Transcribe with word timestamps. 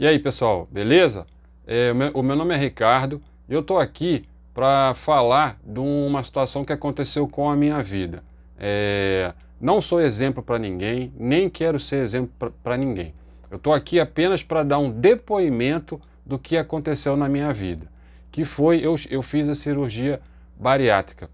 E 0.00 0.06
aí, 0.06 0.18
pessoal, 0.18 0.66
beleza? 0.72 1.26
É, 1.66 1.92
o, 1.92 1.94
meu, 1.94 2.10
o, 2.12 2.22
meu, 2.22 2.34
nome 2.34 2.54
é 2.54 2.56
Ricardo 2.56 3.20
e 3.46 3.52
eu 3.52 3.60
estou 3.60 3.78
aqui 3.78 4.24
para 4.54 4.94
falar 4.94 5.60
de 5.62 5.78
uma 5.78 6.24
situação 6.24 6.64
que 6.64 6.72
aconteceu 6.72 7.28
com 7.28 7.50
a 7.50 7.54
minha 7.54 7.82
vida. 7.82 8.24
É, 8.58 9.34
não 9.60 9.82
sou 9.82 10.00
exemplo 10.00 10.42
para 10.42 10.58
ninguém, 10.58 11.12
nem 11.18 11.50
quero 11.50 11.78
ser 11.78 11.96
exemplo 12.02 12.50
para 12.62 12.78
ninguém. 12.78 13.12
Eu 13.50 13.58
estou 13.58 13.74
aqui 13.74 14.00
apenas 14.00 14.42
para 14.42 14.62
dar 14.62 14.78
um 14.78 14.90
depoimento 14.90 16.00
do 16.24 16.38
que 16.38 16.56
aconteceu 16.56 17.14
na 17.14 17.28
minha 17.28 17.52
vida. 17.52 17.86
Que 18.32 18.42
foi, 18.42 18.78
eu, 18.78 18.96
eu 19.10 19.20
fiz 19.20 19.50
a 19.50 19.54
cirurgia 19.54 20.18
bariátrica. 20.58 21.28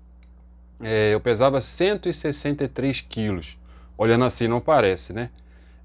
É, 0.83 1.15
eu 1.15 1.21
pesava 1.21 1.61
163 1.61 3.01
quilos. 3.03 3.57
Olhando 3.97 4.25
assim 4.25 4.49
não 4.49 4.61
parece, 4.61 5.13
né? 5.13 5.31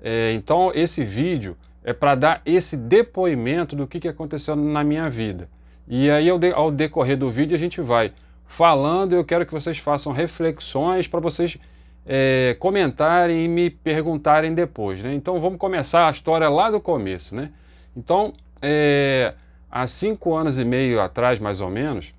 É, 0.02 0.34
então 0.34 0.72
esse 0.74 1.04
vídeo 1.04 1.56
é 1.84 1.94
para 1.94 2.16
dar 2.16 2.42
esse 2.46 2.78
depoimento 2.78 3.76
do 3.76 3.88
que, 3.88 4.00
que 4.00 4.08
aconteceu 4.08 4.56
na 4.56 4.84
minha 4.84 5.10
vida. 5.10 5.50
E 5.88 6.10
aí, 6.10 6.30
ao, 6.30 6.38
de, 6.38 6.52
ao 6.52 6.72
decorrer 6.72 7.18
do 7.18 7.30
vídeo, 7.30 7.56
a 7.56 7.60
gente 7.60 7.82
vai 7.82 8.14
falando. 8.46 9.14
Eu 9.14 9.26
quero 9.26 9.46
que 9.46 9.52
vocês 9.52 9.78
façam 9.78 10.12
reflexões 10.12 11.08
para 11.08 11.20
vocês 11.20 11.58
é, 12.06 12.56
comentarem 12.60 13.46
e 13.46 13.48
me 13.48 13.70
perguntarem 13.70 14.54
depois. 14.54 15.02
Né? 15.02 15.14
Então, 15.14 15.40
vamos 15.40 15.60
começar 15.60 16.08
a 16.08 16.12
história 16.12 16.48
lá 16.50 16.70
do 16.70 16.80
começo. 16.80 17.36
Né? 17.36 17.52
Então, 17.96 18.34
é, 18.62 19.34
há 19.70 19.88
cinco 19.88 20.36
anos 20.36 20.60
e 20.60 20.66
meio 20.66 21.02
atrás, 21.02 21.40
mais 21.40 21.60
ou 21.60 21.70
menos, 21.70 22.14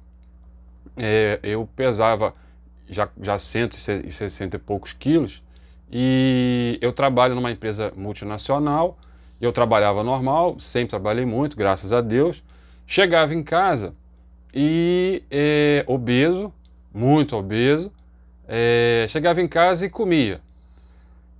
é, 0.97 1.39
eu 1.43 1.69
pesava 1.77 2.35
já, 2.89 3.09
já 3.21 3.39
160 3.39 4.57
e 4.57 4.59
poucos 4.59 4.93
quilos 4.93 5.43
e 5.91 6.79
eu 6.81 6.93
trabalho 6.93 7.35
numa 7.35 7.51
empresa 7.51 7.93
multinacional 7.97 8.99
eu 9.45 9.53
trabalhava 9.53 10.05
normal, 10.05 10.61
sempre 10.61 10.91
trabalhei 10.91 11.27
muito, 11.27 11.57
graças 11.57 11.93
a 11.93 12.01
Deus. 12.01 12.45
Chegava 12.87 13.35
em 13.35 13.43
casa 13.43 13.93
e 14.55 15.25
é, 15.29 15.85
obeso, 15.89 16.53
muito 16.95 17.37
obeso, 17.37 17.93
é, 18.47 19.07
chegava 19.09 19.43
em 19.43 19.49
casa 19.49 19.85
e 19.85 19.91
comia. 19.91 20.41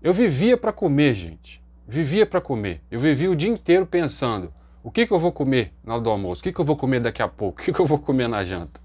Eu 0.03 0.13
vivia 0.13 0.57
para 0.57 0.73
comer, 0.73 1.15
gente. 1.15 1.63
Vivia 1.87 2.27
para 2.27 2.41
comer. 2.41 2.81
Eu 2.91 2.99
vivia 2.99 3.31
o 3.31 3.37
dia 3.37 3.51
inteiro 3.51 3.87
pensando: 3.87 4.53
o 4.83 4.91
que, 4.91 5.07
que 5.07 5.13
eu 5.13 5.21
vou 5.21 5.31
comer 5.31 5.73
na 5.85 5.95
hora 5.95 6.03
do 6.03 6.11
almoço? 6.11 6.41
O 6.41 6.45
que, 6.45 6.53
que 6.53 6.61
eu 6.61 6.65
vou 6.65 6.77
comer 6.77 7.01
daqui 7.01 7.23
a 7.23 7.29
pouco? 7.29 7.61
O 7.63 7.65
que, 7.65 7.73
que 7.73 7.81
eu 7.81 7.87
vou 7.87 7.99
comer 7.99 8.29
na 8.29 8.45
janta? 8.45 8.81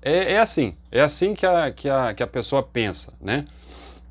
É, 0.00 0.32
é 0.32 0.38
assim, 0.38 0.74
é 0.90 1.02
assim 1.02 1.34
que 1.34 1.44
a, 1.44 1.70
que, 1.70 1.90
a, 1.90 2.14
que 2.14 2.22
a 2.22 2.26
pessoa 2.26 2.62
pensa, 2.62 3.12
né? 3.20 3.44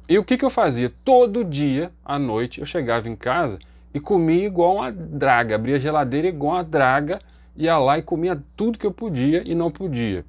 E 0.08 0.20
o 0.20 0.24
que, 0.24 0.38
que 0.38 0.46
eu 0.46 0.50
fazia? 0.52 0.92
Todo 1.04 1.44
dia, 1.44 1.92
à 2.06 2.20
noite, 2.20 2.60
eu 2.60 2.66
chegava 2.66 3.10
em 3.10 3.16
casa 3.16 3.58
e 3.94 4.00
comia 4.00 4.46
igual 4.46 4.76
uma 4.76 4.92
draga, 4.92 5.56
abria 5.56 5.76
a 5.76 5.80
geladeira 5.80 6.28
igual 6.28 6.54
uma 6.54 6.64
draga, 6.64 7.20
ia 7.56 7.78
lá 7.78 7.98
e 7.98 8.02
comia 8.02 8.42
tudo 8.56 8.80
que 8.80 8.86
eu 8.86 8.92
podia 8.92 9.44
e 9.46 9.54
não 9.54 9.70
podia. 9.70 10.26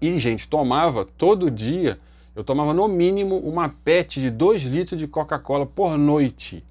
E, 0.00 0.18
gente, 0.18 0.48
tomava 0.48 1.04
todo 1.04 1.50
dia, 1.50 1.98
eu 2.34 2.42
tomava 2.42 2.72
no 2.72 2.88
mínimo 2.88 3.38
uma 3.38 3.68
PET 3.68 4.20
de 4.20 4.30
2 4.30 4.62
litros 4.62 4.98
de 4.98 5.06
Coca-Cola 5.06 5.66
por 5.66 5.98
noite. 5.98 6.64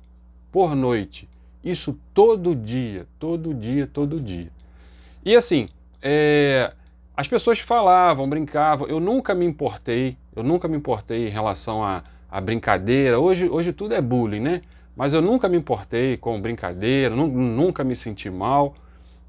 Por 0.51 0.75
noite. 0.75 1.29
Isso 1.63 1.99
todo 2.13 2.55
dia, 2.55 3.05
todo 3.19 3.53
dia, 3.53 3.85
todo 3.85 4.19
dia. 4.19 4.49
E 5.23 5.35
assim, 5.35 5.69
é, 6.01 6.73
as 7.15 7.27
pessoas 7.27 7.59
falavam, 7.59 8.27
brincavam, 8.27 8.87
eu 8.87 8.99
nunca 8.99 9.35
me 9.35 9.45
importei, 9.45 10.17
eu 10.35 10.41
nunca 10.41 10.67
me 10.67 10.77
importei 10.77 11.27
em 11.27 11.31
relação 11.31 11.83
a, 11.83 12.03
a 12.31 12.41
brincadeira. 12.41 13.19
Hoje, 13.19 13.47
hoje 13.47 13.73
tudo 13.73 13.93
é 13.93 14.01
bullying, 14.01 14.39
né? 14.39 14.61
Mas 14.99 15.13
eu 15.13 15.21
nunca 15.21 15.47
me 15.47 15.55
importei 15.55 16.17
com 16.17 16.41
brincadeira, 16.41 17.15
nunca 17.15 17.85
me 17.85 17.95
senti 17.95 18.29
mal. 18.29 18.75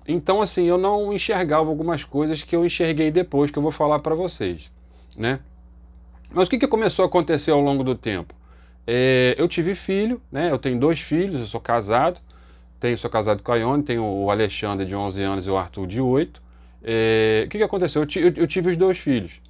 Então, 0.04 0.42
assim, 0.42 0.64
eu 0.64 0.76
não 0.76 1.12
enxergava 1.12 1.68
algumas 1.68 2.02
coisas 2.02 2.42
que 2.42 2.56
eu 2.56 2.66
enxerguei 2.66 3.12
depois, 3.12 3.52
que 3.52 3.56
eu 3.56 3.62
vou 3.62 3.70
falar 3.70 4.00
para 4.00 4.12
vocês, 4.16 4.68
né? 5.16 5.38
Mas 6.32 6.48
o 6.48 6.50
que, 6.50 6.58
que 6.58 6.66
começou 6.66 7.04
a 7.04 7.06
acontecer 7.06 7.52
ao 7.52 7.60
longo 7.60 7.84
do 7.84 7.94
tempo? 7.94 8.34
É, 8.84 9.36
eu 9.38 9.46
tive 9.46 9.76
filho, 9.76 10.20
né? 10.32 10.50
Eu 10.50 10.58
tenho 10.58 10.76
dois 10.76 10.98
filhos, 10.98 11.40
eu 11.40 11.46
sou 11.46 11.60
casado. 11.60 12.20
Tenho, 12.80 12.98
sou 12.98 13.08
casado 13.08 13.40
com 13.40 13.52
a 13.52 13.56
Ione, 13.56 13.84
tenho 13.84 14.02
o 14.02 14.28
Alexandre 14.28 14.84
de 14.84 14.96
11 14.96 15.22
anos 15.22 15.46
e 15.46 15.50
o 15.50 15.56
Arthur 15.56 15.86
de 15.86 16.00
8. 16.00 16.42
É, 16.82 17.44
o 17.46 17.48
que, 17.48 17.58
que 17.58 17.64
aconteceu? 17.64 18.02
Eu, 18.02 18.22
eu, 18.22 18.32
eu, 18.38 18.46
tive 18.48 18.70
os 18.70 18.76
dois 18.76 18.98
filhos. 18.98 19.40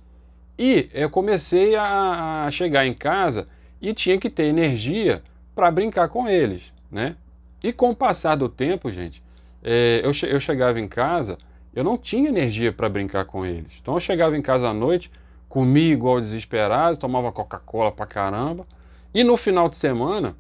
E 0.58 0.90
eu 0.92 1.08
comecei 1.08 1.76
a, 1.76 2.44
a 2.44 2.50
chegar 2.50 2.86
em 2.86 2.92
casa 2.92 3.48
e 3.80 3.94
tinha 3.94 4.18
que 4.18 4.28
ter 4.28 4.44
energia 4.44 5.22
para 5.54 5.70
brincar 5.70 6.08
com 6.08 6.28
eles, 6.28 6.72
né? 6.90 7.16
E 7.62 7.72
com 7.72 7.90
o 7.90 7.96
passar 7.96 8.36
do 8.36 8.48
tempo, 8.48 8.90
gente, 8.90 9.22
é, 9.62 10.00
eu, 10.02 10.12
che 10.12 10.26
eu 10.26 10.40
chegava 10.40 10.80
em 10.80 10.88
casa, 10.88 11.38
eu 11.74 11.84
não 11.84 11.98
tinha 11.98 12.28
energia 12.28 12.72
para 12.72 12.88
brincar 12.88 13.24
com 13.26 13.44
eles. 13.44 13.72
Então 13.80 13.94
eu 13.94 14.00
chegava 14.00 14.36
em 14.36 14.42
casa 14.42 14.68
à 14.68 14.74
noite, 14.74 15.10
comia 15.48 15.92
igual 15.92 16.20
desesperado, 16.20 16.96
tomava 16.96 17.30
Coca-Cola 17.30 17.92
pra 17.92 18.06
caramba. 18.06 18.66
E 19.12 19.22
no 19.22 19.36
final 19.36 19.68
de 19.68 19.76
semana, 19.76 20.36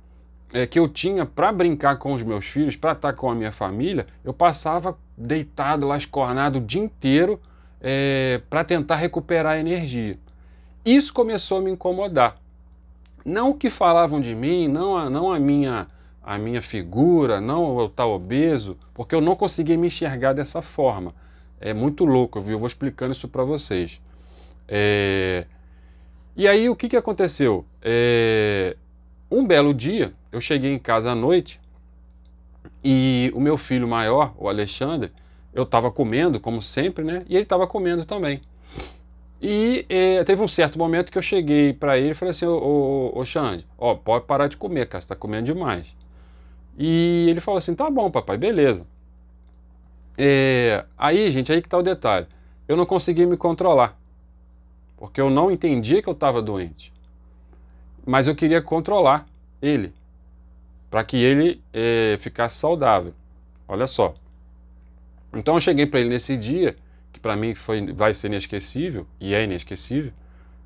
é, 0.52 0.66
que 0.66 0.78
eu 0.78 0.88
tinha 0.88 1.26
para 1.26 1.52
brincar 1.52 1.98
com 1.98 2.12
os 2.12 2.22
meus 2.22 2.46
filhos, 2.46 2.76
para 2.76 2.92
estar 2.92 3.12
com 3.12 3.30
a 3.30 3.34
minha 3.34 3.52
família, 3.52 4.06
eu 4.24 4.32
passava 4.32 4.96
deitado 5.16 5.86
lá, 5.86 5.96
escornado 5.96 6.58
o 6.58 6.62
dia 6.62 6.82
inteiro 6.82 7.40
é, 7.80 8.40
para 8.48 8.64
tentar 8.64 8.96
recuperar 8.96 9.54
a 9.54 9.58
energia. 9.58 10.18
Isso 10.84 11.12
começou 11.12 11.58
a 11.58 11.60
me 11.60 11.70
incomodar. 11.70 12.36
Não 13.24 13.50
o 13.50 13.54
que 13.54 13.70
falavam 13.70 14.20
de 14.20 14.34
mim, 14.34 14.68
não 14.68 14.96
a, 14.96 15.10
não 15.10 15.32
a 15.32 15.38
minha 15.38 15.86
a 16.22 16.38
minha 16.38 16.60
figura, 16.60 17.40
não 17.40 17.78
eu 17.80 17.86
estar 17.86 18.06
obeso, 18.06 18.76
porque 18.94 19.14
eu 19.14 19.20
não 19.20 19.34
conseguia 19.34 19.76
me 19.76 19.88
enxergar 19.88 20.32
dessa 20.32 20.62
forma. 20.62 21.14
É 21.60 21.72
muito 21.74 22.04
louco, 22.04 22.40
viu? 22.40 22.52
Eu 22.52 22.58
vou 22.58 22.68
explicando 22.68 23.12
isso 23.12 23.26
para 23.26 23.42
vocês. 23.42 24.00
É... 24.68 25.46
E 26.36 26.46
aí 26.46 26.68
o 26.68 26.76
que, 26.76 26.88
que 26.88 26.96
aconteceu? 26.96 27.64
É... 27.82 28.76
Um 29.30 29.46
belo 29.46 29.72
dia, 29.74 30.12
eu 30.30 30.40
cheguei 30.40 30.72
em 30.72 30.78
casa 30.78 31.12
à 31.12 31.14
noite 31.14 31.60
e 32.84 33.30
o 33.34 33.40
meu 33.40 33.56
filho 33.56 33.88
maior, 33.88 34.34
o 34.38 34.48
Alexandre, 34.48 35.12
eu 35.52 35.64
estava 35.64 35.90
comendo, 35.90 36.38
como 36.40 36.62
sempre, 36.62 37.04
né? 37.04 37.24
E 37.28 37.34
ele 37.34 37.42
estava 37.42 37.66
comendo 37.66 38.04
também. 38.04 38.40
E 39.40 39.86
é, 39.88 40.22
teve 40.24 40.42
um 40.42 40.48
certo 40.48 40.78
momento 40.78 41.10
que 41.10 41.16
eu 41.16 41.22
cheguei 41.22 41.72
para 41.72 41.98
ele 41.98 42.10
e 42.10 42.14
falei 42.14 42.32
assim, 42.32 42.44
ô, 42.46 42.58
ô, 43.14 43.18
ô 43.18 43.24
Xande, 43.24 43.66
ó, 43.78 43.94
pode 43.94 44.26
parar 44.26 44.48
de 44.48 44.56
comer, 44.56 44.86
cara, 44.86 45.00
você 45.00 45.08
tá 45.08 45.16
comendo 45.16 45.46
demais. 45.46 45.86
E 46.78 47.26
ele 47.28 47.40
falou 47.40 47.58
assim, 47.58 47.74
tá 47.74 47.90
bom, 47.90 48.10
papai, 48.10 48.36
beleza. 48.36 48.86
É, 50.18 50.84
aí, 50.98 51.30
gente, 51.30 51.50
aí 51.50 51.62
que 51.62 51.68
tá 51.68 51.78
o 51.78 51.82
detalhe. 51.82 52.26
Eu 52.68 52.76
não 52.76 52.84
consegui 52.84 53.24
me 53.24 53.36
controlar. 53.36 53.98
Porque 54.96 55.20
eu 55.20 55.30
não 55.30 55.50
entendia 55.50 56.02
que 56.02 56.08
eu 56.08 56.12
estava 56.12 56.42
doente. 56.42 56.92
Mas 58.06 58.26
eu 58.26 58.36
queria 58.36 58.60
controlar 58.60 59.26
ele. 59.62 59.94
Para 60.90 61.02
que 61.02 61.16
ele 61.16 61.62
é, 61.72 62.18
ficasse 62.20 62.58
saudável. 62.58 63.14
Olha 63.66 63.86
só. 63.86 64.14
Então 65.34 65.54
eu 65.54 65.60
cheguei 65.60 65.86
para 65.86 66.00
ele 66.00 66.10
nesse 66.10 66.36
dia 66.36 66.76
que 67.12 67.20
para 67.20 67.36
mim 67.36 67.54
foi, 67.54 67.92
vai 67.92 68.14
ser 68.14 68.28
inesquecível, 68.28 69.06
e 69.20 69.34
é 69.34 69.44
inesquecível 69.44 70.12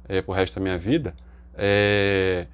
é, 0.09 0.21
pro 0.23 0.33
resto 0.33 0.57
da 0.57 0.61
minha 0.61 0.79
vida, 0.79 1.15
é, 1.55 2.47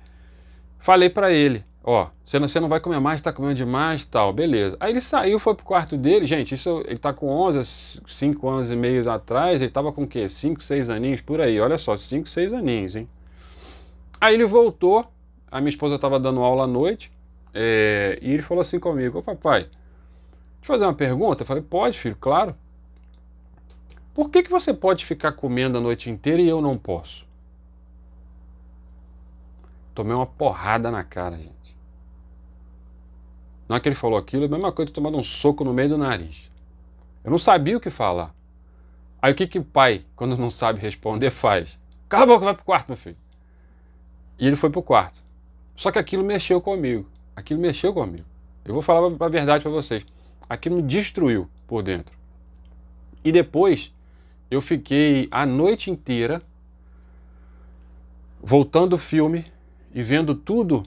falei 0.79 1.11
para 1.11 1.33
ele, 1.33 1.65
ó, 1.83 2.09
você 2.25 2.39
não, 2.39 2.49
você 2.49 2.61
não 2.61 2.69
vai 2.69 2.81
comer 2.81 3.01
mais, 3.01 3.21
está 3.21 3.33
comendo 3.33 3.55
demais 3.55 4.05
tal, 4.05 4.33
beleza. 4.33 4.77
Aí 4.79 4.93
ele 4.93 5.01
saiu, 5.01 5.39
foi 5.39 5.55
pro 5.55 5.65
quarto 5.65 5.97
dele, 5.97 6.27
gente, 6.27 6.55
isso 6.55 6.83
ele 6.87 6.99
tá 6.99 7.13
com 7.13 7.29
11, 7.29 8.01
5 8.07 8.49
anos 8.49 8.71
e 8.71 8.77
meio 8.77 9.09
atrás, 9.11 9.61
ele 9.61 9.71
tava 9.71 9.93
com 9.93 10.03
o 10.03 10.07
quê? 10.07 10.29
5, 10.29 10.63
6 10.63 10.91
aninhos, 10.91 11.21
por 11.21 11.41
aí, 11.41 11.61
olha 11.61 11.79
só, 11.79 11.97
5, 11.97 12.29
6 12.29 12.53
aninhos, 12.53 12.97
hein. 12.97 13.09
Aí 14.21 14.35
ele 14.35 14.45
voltou, 14.45 15.07
a 15.51 15.61
minha 15.61 15.71
esposa 15.71 15.95
estava 15.95 16.21
dando 16.21 16.41
aula 16.41 16.65
à 16.65 16.67
noite, 16.67 17.11
é, 17.53 18.19
e 18.23 18.33
ele 18.33 18.43
falou 18.43 18.63
assim 18.63 18.79
comigo, 18.79 19.19
ô 19.19 19.23
papai, 19.23 19.63
deixa 19.63 19.73
eu 20.63 20.67
fazer 20.67 20.85
uma 20.85 20.95
pergunta? 20.95 21.43
Eu 21.43 21.47
falei, 21.47 21.63
pode 21.63 21.99
filho, 21.99 22.17
claro. 22.21 22.55
Por 24.21 24.29
que, 24.29 24.43
que 24.43 24.51
você 24.51 24.75
pode 24.75 25.07
ficar 25.07 25.33
comendo 25.33 25.79
a 25.79 25.81
noite 25.81 26.11
inteira 26.11 26.43
e 26.43 26.47
eu 26.47 26.61
não 26.61 26.77
posso? 26.77 27.27
Tomei 29.95 30.15
uma 30.15 30.27
porrada 30.27 30.91
na 30.91 31.03
cara, 31.03 31.39
gente. 31.39 31.75
Na 33.67 33.77
hora 33.77 33.83
que 33.83 33.89
ele 33.89 33.97
falou 33.97 34.19
aquilo, 34.19 34.43
é 34.43 34.47
a 34.47 34.51
mesma 34.51 34.73
coisa 34.73 34.89
de 34.89 34.93
tomar 34.93 35.09
um 35.09 35.23
soco 35.23 35.65
no 35.65 35.73
meio 35.73 35.89
do 35.89 35.97
nariz. 35.97 36.51
Eu 37.25 37.31
não 37.31 37.39
sabia 37.39 37.79
o 37.79 37.81
que 37.81 37.89
falar. 37.89 38.35
Aí 39.23 39.33
o 39.33 39.35
que, 39.35 39.47
que 39.47 39.59
o 39.59 39.65
pai, 39.65 40.05
quando 40.15 40.37
não 40.37 40.51
sabe 40.51 40.81
responder, 40.81 41.31
faz? 41.31 41.79
Cala 42.07 42.25
a 42.25 42.27
boca, 42.27 42.45
vai 42.45 42.55
pro 42.55 42.65
quarto, 42.67 42.89
meu 42.89 42.99
filho. 42.99 43.17
E 44.39 44.47
ele 44.47 44.57
foi 44.57 44.69
pro 44.69 44.83
quarto. 44.83 45.25
Só 45.75 45.91
que 45.91 45.99
aquilo 45.99 46.23
mexeu 46.23 46.61
comigo. 46.61 47.09
Aquilo 47.35 47.59
mexeu 47.59 47.95
comigo. 47.95 48.27
Eu 48.67 48.75
vou 48.75 48.83
falar 48.83 49.11
a 49.19 49.29
verdade 49.31 49.63
para 49.63 49.73
vocês. 49.73 50.05
Aquilo 50.47 50.77
me 50.77 50.83
destruiu 50.83 51.49
por 51.67 51.83
dentro. 51.83 52.15
E 53.25 53.33
depois 53.33 53.91
eu 54.51 54.61
fiquei 54.61 55.29
a 55.31 55.47
noite 55.47 55.91
inteira 55.91 56.43
voltando 58.43 58.95
o 58.95 58.99
filme 58.99 59.45
e 59.95 60.03
vendo 60.03 60.35
tudo 60.35 60.85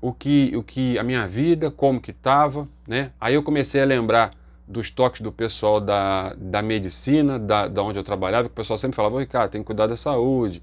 o 0.00 0.12
que, 0.12 0.54
o 0.56 0.62
que 0.62 0.98
a 0.98 1.02
minha 1.02 1.26
vida, 1.26 1.70
como 1.70 2.00
que 2.00 2.10
estava, 2.10 2.68
né? 2.86 3.12
Aí 3.20 3.34
eu 3.34 3.42
comecei 3.42 3.80
a 3.82 3.84
lembrar 3.84 4.34
dos 4.66 4.90
toques 4.90 5.20
do 5.20 5.32
pessoal 5.32 5.80
da, 5.80 6.34
da 6.34 6.62
medicina, 6.62 7.38
da, 7.38 7.68
da 7.68 7.82
onde 7.82 7.98
eu 7.98 8.04
trabalhava, 8.04 8.48
que 8.48 8.52
o 8.52 8.56
pessoal 8.56 8.78
sempre 8.78 8.96
falava, 8.96 9.18
Ricardo, 9.18 9.50
tem 9.50 9.60
que 9.62 9.66
cuidar 9.66 9.86
da 9.86 9.96
saúde, 9.96 10.62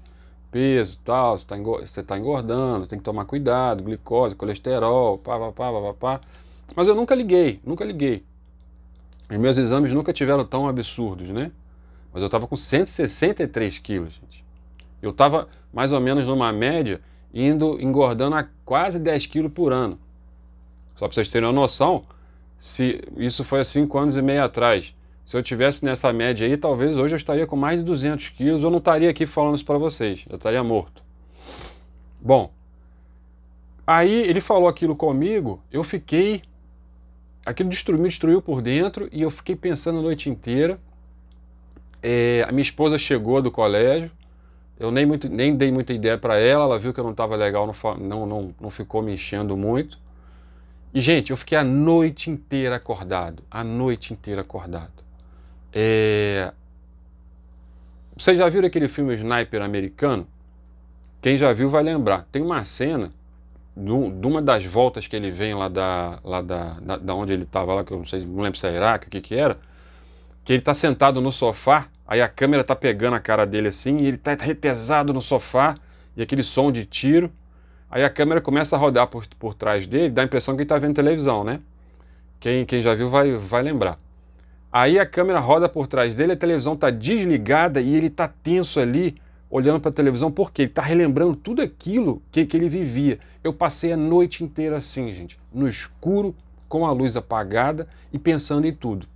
peso, 0.50 0.98
tal, 1.04 1.38
você 1.38 1.44
está 1.84 2.02
tá 2.02 2.18
engordando, 2.18 2.86
tem 2.86 2.98
que 2.98 3.04
tomar 3.04 3.26
cuidado, 3.26 3.82
glicose, 3.82 4.34
colesterol, 4.34 5.18
pá, 5.18 5.38
pá, 5.38 5.52
pá, 5.52 5.72
pá, 5.72 5.94
pá. 5.94 6.20
Mas 6.74 6.88
eu 6.88 6.94
nunca 6.94 7.14
liguei, 7.14 7.60
nunca 7.64 7.84
liguei. 7.84 8.24
Os 9.30 9.36
meus 9.36 9.58
exames 9.58 9.92
nunca 9.92 10.12
tiveram 10.12 10.44
tão 10.44 10.66
absurdos, 10.66 11.28
né? 11.28 11.52
Mas 12.18 12.22
eu 12.22 12.26
estava 12.26 12.48
com 12.48 12.56
163 12.56 13.78
quilos, 13.78 14.12
gente. 14.14 14.44
Eu 15.00 15.10
estava 15.10 15.48
mais 15.72 15.92
ou 15.92 16.00
menos 16.00 16.26
numa 16.26 16.52
média, 16.52 17.00
indo 17.32 17.80
engordando 17.80 18.34
a 18.34 18.48
quase 18.64 18.98
10 18.98 19.26
quilos 19.26 19.52
por 19.52 19.72
ano. 19.72 19.96
Só 20.96 21.06
para 21.06 21.14
vocês 21.14 21.28
terem 21.28 21.46
uma 21.46 21.54
noção, 21.54 22.04
se 22.58 23.00
isso 23.16 23.44
foi 23.44 23.60
há 23.60 23.64
5 23.64 23.96
anos 23.96 24.16
e 24.16 24.22
meio 24.22 24.42
atrás. 24.42 24.92
Se 25.24 25.36
eu 25.36 25.44
tivesse 25.44 25.84
nessa 25.84 26.12
média 26.12 26.44
aí, 26.44 26.56
talvez 26.56 26.96
hoje 26.96 27.14
eu 27.14 27.18
estaria 27.18 27.46
com 27.46 27.54
mais 27.54 27.78
de 27.78 27.84
200 27.84 28.30
quilos, 28.30 28.64
eu 28.64 28.70
não 28.70 28.78
estaria 28.78 29.08
aqui 29.08 29.24
falando 29.24 29.54
isso 29.54 29.64
para 29.64 29.78
vocês, 29.78 30.24
eu 30.28 30.34
estaria 30.34 30.64
morto. 30.64 31.00
Bom, 32.20 32.52
aí 33.86 34.12
ele 34.12 34.40
falou 34.40 34.66
aquilo 34.66 34.96
comigo, 34.96 35.62
eu 35.70 35.84
fiquei 35.84 36.42
aquilo 37.46 37.68
destruiu, 37.68 38.02
me 38.02 38.08
destruiu 38.08 38.42
por 38.42 38.60
dentro 38.60 39.08
e 39.12 39.22
eu 39.22 39.30
fiquei 39.30 39.54
pensando 39.54 40.00
a 40.00 40.02
noite 40.02 40.28
inteira. 40.28 40.80
É, 42.02 42.44
a 42.48 42.52
minha 42.52 42.62
esposa 42.62 42.98
chegou 42.98 43.42
do 43.42 43.50
colégio, 43.50 44.10
eu 44.78 44.90
nem, 44.90 45.04
muito, 45.04 45.28
nem 45.28 45.56
dei 45.56 45.72
muita 45.72 45.92
ideia 45.92 46.16
para 46.16 46.38
ela, 46.38 46.64
ela 46.64 46.78
viu 46.78 46.94
que 46.94 47.00
eu 47.00 47.04
não 47.04 47.10
estava 47.10 47.34
legal, 47.34 47.66
não, 47.98 48.26
não, 48.26 48.54
não, 48.60 48.70
ficou 48.70 49.02
me 49.02 49.12
enchendo 49.12 49.56
muito. 49.56 49.98
E, 50.94 51.00
gente, 51.00 51.30
eu 51.30 51.36
fiquei 51.36 51.58
a 51.58 51.64
noite 51.64 52.30
inteira 52.30 52.76
acordado, 52.76 53.42
a 53.50 53.64
noite 53.64 54.12
inteira 54.12 54.42
acordado. 54.42 54.92
É... 55.72 56.52
Vocês 58.16 58.38
já 58.38 58.48
viram 58.48 58.66
aquele 58.66 58.88
filme 58.88 59.14
Sniper 59.14 59.62
americano? 59.62 60.26
Quem 61.20 61.36
já 61.36 61.52
viu 61.52 61.68
vai 61.68 61.82
lembrar. 61.82 62.26
Tem 62.30 62.40
uma 62.40 62.64
cena 62.64 63.10
de 63.76 64.26
uma 64.26 64.42
das 64.42 64.64
voltas 64.64 65.06
que 65.06 65.14
ele 65.14 65.30
vem 65.30 65.54
lá 65.54 65.68
da, 65.68 66.18
lá 66.24 66.42
da, 66.42 66.80
da, 66.80 66.96
da 66.96 67.14
onde 67.14 67.32
ele 67.32 67.44
estava 67.44 67.74
lá, 67.74 67.84
que 67.84 67.92
eu 67.92 67.98
não 67.98 68.04
sei, 68.04 68.24
não 68.24 68.42
lembro 68.42 68.58
se 68.58 68.66
é 68.66 68.74
Iraque, 68.74 69.06
o 69.06 69.10
que 69.10 69.20
que 69.20 69.34
era, 69.36 69.56
que 70.48 70.54
ele 70.54 70.60
está 70.60 70.72
sentado 70.72 71.20
no 71.20 71.30
sofá, 71.30 71.88
aí 72.06 72.22
a 72.22 72.26
câmera 72.26 72.62
está 72.62 72.74
pegando 72.74 73.14
a 73.14 73.20
cara 73.20 73.44
dele 73.44 73.68
assim, 73.68 73.98
e 73.98 74.06
ele 74.06 74.16
está 74.16 74.32
retesado 74.32 75.12
no 75.12 75.20
sofá, 75.20 75.76
e 76.16 76.22
aquele 76.22 76.42
som 76.42 76.72
de 76.72 76.86
tiro, 76.86 77.30
aí 77.90 78.02
a 78.02 78.08
câmera 78.08 78.40
começa 78.40 78.74
a 78.74 78.78
rodar 78.78 79.08
por, 79.08 79.26
por 79.38 79.52
trás 79.52 79.86
dele, 79.86 80.08
dá 80.08 80.22
a 80.22 80.24
impressão 80.24 80.54
que 80.54 80.62
ele 80.62 80.64
está 80.64 80.78
vendo 80.78 80.94
televisão, 80.94 81.44
né? 81.44 81.60
Quem, 82.40 82.64
quem 82.64 82.80
já 82.80 82.94
viu 82.94 83.10
vai, 83.10 83.36
vai 83.36 83.62
lembrar. 83.62 83.98
Aí 84.72 84.98
a 84.98 85.04
câmera 85.04 85.38
roda 85.38 85.68
por 85.68 85.86
trás 85.86 86.14
dele, 86.14 86.32
a 86.32 86.36
televisão 86.36 86.72
está 86.72 86.88
desligada 86.88 87.78
e 87.82 87.94
ele 87.94 88.06
está 88.06 88.26
tenso 88.26 88.80
ali, 88.80 89.20
olhando 89.50 89.80
para 89.80 89.90
a 89.90 89.92
televisão, 89.92 90.32
porque 90.32 90.62
ele 90.62 90.70
está 90.70 90.80
relembrando 90.80 91.36
tudo 91.36 91.60
aquilo 91.60 92.22
que, 92.32 92.46
que 92.46 92.56
ele 92.56 92.70
vivia. 92.70 93.18
Eu 93.44 93.52
passei 93.52 93.92
a 93.92 93.98
noite 93.98 94.42
inteira 94.42 94.78
assim, 94.78 95.12
gente, 95.12 95.38
no 95.52 95.68
escuro, 95.68 96.34
com 96.70 96.86
a 96.86 96.90
luz 96.90 97.18
apagada 97.18 97.86
e 98.10 98.18
pensando 98.18 98.66
em 98.66 98.72
tudo. 98.72 99.06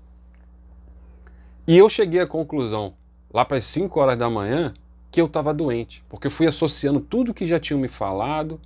E 1.67 1.77
eu 1.79 1.89
cheguei 1.89 2.21
à 2.21 2.27
conclusão, 2.27 2.95
lá 3.33 3.45
para 3.45 3.59
as 3.59 3.65
5 3.67 3.99
horas 4.01 4.19
da 4.19 4.29
manhã, 4.29 4.75
que 5.11 5.21
eu 5.21 5.27
estava 5.27 5.53
doente, 5.53 6.03
porque 6.09 6.27
eu 6.27 6.31
fui 6.31 6.47
associando 6.47 7.01
tudo 7.01 7.35
que 7.35 7.47
já 7.47 7.61
tinham 7.61 7.79
me 7.79 7.89
falado, 7.89 8.61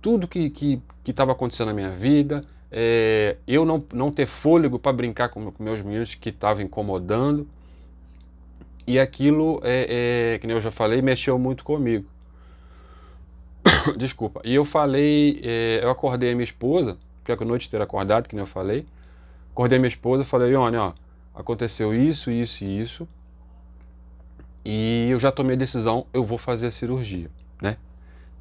tudo 0.00 0.26
que 0.26 0.80
estava 1.06 1.32
acontecendo 1.32 1.68
na 1.68 1.74
minha 1.74 1.90
vida, 1.90 2.44
é, 2.74 3.36
eu 3.46 3.66
não, 3.66 3.84
não 3.92 4.10
ter 4.10 4.26
fôlego 4.26 4.78
para 4.78 4.94
brincar 4.94 5.28
com, 5.28 5.52
com 5.52 5.62
meus 5.62 5.82
meninos 5.82 6.14
que 6.14 6.30
estavam 6.30 6.62
incomodando. 6.62 7.46
E 8.86 8.98
aquilo, 8.98 9.60
é, 9.62 10.34
é, 10.34 10.38
que 10.38 10.50
eu 10.50 10.60
já 10.60 10.70
falei, 10.70 11.02
mexeu 11.02 11.38
muito 11.38 11.62
comigo. 11.62 12.06
Desculpa. 13.98 14.40
E 14.42 14.54
eu 14.54 14.64
falei, 14.64 15.40
é, 15.44 15.80
eu 15.82 15.90
acordei 15.90 16.32
a 16.32 16.34
minha 16.34 16.44
esposa, 16.44 16.96
porque 17.22 17.30
a 17.30 17.46
noite 17.46 17.70
ter 17.70 17.80
acordado, 17.80 18.26
que 18.26 18.34
nem 18.34 18.42
eu 18.42 18.46
falei. 18.46 18.86
Acordei 19.52 19.76
a 19.76 19.80
minha 19.80 19.88
esposa 19.88 20.22
e 20.22 20.26
falei, 20.26 20.54
olha, 20.54 20.82
ó, 20.82 20.92
aconteceu 21.34 21.94
isso, 21.94 22.30
isso 22.30 22.64
e 22.64 22.80
isso. 22.80 23.08
E 24.64 25.08
eu 25.10 25.18
já 25.18 25.32
tomei 25.32 25.56
a 25.56 25.58
decisão, 25.58 26.06
eu 26.12 26.24
vou 26.24 26.38
fazer 26.38 26.68
a 26.68 26.70
cirurgia, 26.70 27.28
né? 27.60 27.76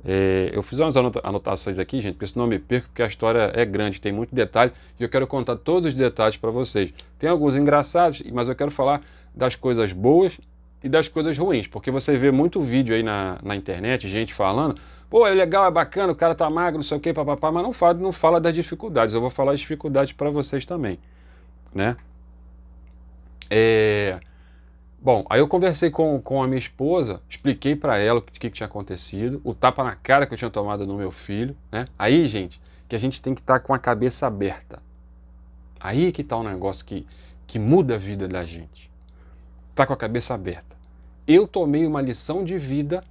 É, 0.03 0.49
eu 0.53 0.63
fiz 0.63 0.79
umas 0.79 0.95
anotações 0.97 1.77
aqui, 1.77 2.01
gente, 2.01 2.15
porque 2.15 2.27
senão 2.27 2.45
eu 2.45 2.49
me 2.49 2.59
perco, 2.59 2.87
porque 2.87 3.03
a 3.03 3.07
história 3.07 3.51
é 3.53 3.63
grande, 3.65 4.01
tem 4.01 4.11
muito 4.11 4.33
detalhe, 4.33 4.71
e 4.99 5.03
eu 5.03 5.09
quero 5.09 5.27
contar 5.27 5.55
todos 5.57 5.93
os 5.93 5.97
detalhes 5.97 6.37
para 6.37 6.49
vocês. 6.49 6.93
Tem 7.19 7.29
alguns 7.29 7.55
engraçados, 7.55 8.21
mas 8.31 8.47
eu 8.47 8.55
quero 8.55 8.71
falar 8.71 9.01
das 9.33 9.55
coisas 9.55 9.91
boas 9.91 10.39
e 10.83 10.89
das 10.89 11.07
coisas 11.07 11.37
ruins, 11.37 11.67
porque 11.67 11.91
você 11.91 12.17
vê 12.17 12.31
muito 12.31 12.61
vídeo 12.61 12.95
aí 12.95 13.03
na, 13.03 13.37
na 13.43 13.55
internet, 13.55 14.09
gente 14.09 14.33
falando, 14.33 14.79
pô, 15.09 15.27
é 15.27 15.33
legal, 15.33 15.65
é 15.67 15.71
bacana, 15.71 16.11
o 16.11 16.15
cara 16.15 16.33
tá 16.33 16.49
magro, 16.49 16.77
não 16.77 16.83
sei 16.83 16.97
o 16.97 16.99
que, 16.99 17.13
papapá, 17.13 17.51
mas 17.51 17.61
não 17.61 17.73
fala, 17.73 17.93
não 17.93 18.11
fala 18.11 18.41
das 18.41 18.55
dificuldades. 18.55 19.13
Eu 19.13 19.21
vou 19.21 19.29
falar 19.29 19.51
as 19.51 19.59
dificuldades 19.59 20.13
para 20.13 20.31
vocês 20.31 20.65
também, 20.65 20.97
né? 21.73 21.95
É... 23.53 24.17
Bom, 25.01 25.25
aí 25.29 25.41
eu 25.41 25.47
conversei 25.47 25.89
com, 25.89 26.21
com 26.21 26.41
a 26.41 26.47
minha 26.47 26.59
esposa, 26.59 27.21
expliquei 27.27 27.75
para 27.75 27.97
ela 27.97 28.19
o 28.19 28.21
que, 28.21 28.39
que, 28.39 28.49
tinha 28.49 28.67
acontecido, 28.67 29.41
o 29.43 29.53
tapa 29.53 29.83
na 29.83 29.95
cara 29.95 30.25
que 30.25 30.33
eu 30.33 30.37
tinha 30.37 30.49
tomado 30.49 30.87
no 30.87 30.95
meu 30.95 31.11
filho, 31.11 31.57
né? 31.71 31.87
Aí, 31.97 32.25
gente, 32.27 32.61
que 32.87 32.95
a 32.95 32.99
gente 32.99 33.21
tem 33.21 33.35
que 33.35 33.41
estar 33.41 33.59
tá 33.59 33.59
com 33.59 33.73
a 33.73 33.79
cabeça 33.79 34.27
aberta. 34.27 34.81
Aí 35.79 36.11
que 36.11 36.23
tá 36.23 36.37
um 36.37 36.43
negócio 36.43 36.85
que, 36.85 37.05
que 37.45 37.59
muda 37.59 37.95
a 37.95 37.97
vida 37.97 38.27
da 38.27 38.43
gente 38.43 38.91
está 39.71 39.87
com 39.87 39.93
a 39.93 39.97
cabeça 39.97 40.33
aberta. 40.33 40.75
Eu 41.27 41.47
tomei 41.47 41.85
uma 41.85 42.01
lição 42.01 42.43
de 42.43 42.57
vida 42.57 43.03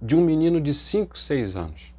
de 0.00 0.16
um 0.16 0.20
menino 0.20 0.60
de 0.60 0.72
5, 0.72 1.18
6 1.18 1.56
anos. 1.56 1.94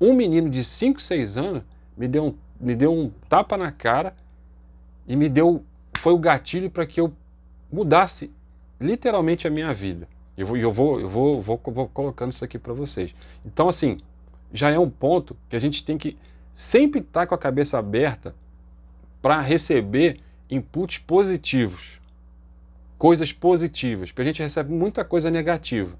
Um 0.00 0.12
menino 0.12 0.50
de 0.50 0.62
5, 0.62 1.00
6 1.00 1.36
anos 1.36 1.62
me 1.96 2.08
deu 2.08 2.26
um, 2.26 2.34
me 2.60 2.74
deu 2.74 2.92
um 2.92 3.10
tapa 3.28 3.56
na 3.56 3.70
cara 3.70 4.14
e 5.06 5.16
me 5.16 5.28
deu 5.28 5.64
foi 6.04 6.12
o 6.12 6.18
gatilho 6.18 6.70
para 6.70 6.84
que 6.84 7.00
eu 7.00 7.10
mudasse 7.72 8.30
literalmente 8.78 9.48
a 9.48 9.50
minha 9.50 9.72
vida. 9.72 10.06
Eu 10.36 10.46
vou, 10.46 10.56
eu 10.58 10.70
vou, 10.70 11.00
eu 11.00 11.08
vou, 11.08 11.40
vou, 11.40 11.58
vou 11.64 11.88
colocando 11.88 12.30
isso 12.30 12.44
aqui 12.44 12.58
para 12.58 12.74
vocês. 12.74 13.14
Então, 13.42 13.70
assim, 13.70 13.96
já 14.52 14.70
é 14.70 14.78
um 14.78 14.90
ponto 14.90 15.34
que 15.48 15.56
a 15.56 15.58
gente 15.58 15.82
tem 15.82 15.96
que 15.96 16.18
sempre 16.52 17.00
estar 17.00 17.20
tá 17.20 17.26
com 17.26 17.34
a 17.34 17.38
cabeça 17.38 17.78
aberta 17.78 18.34
para 19.22 19.40
receber 19.40 20.20
inputs 20.50 20.98
positivos 20.98 21.98
coisas 22.98 23.32
positivas, 23.32 24.12
porque 24.12 24.22
a 24.22 24.32
gente 24.32 24.42
recebe 24.42 24.72
muita 24.72 25.04
coisa 25.04 25.30
negativa. 25.30 25.94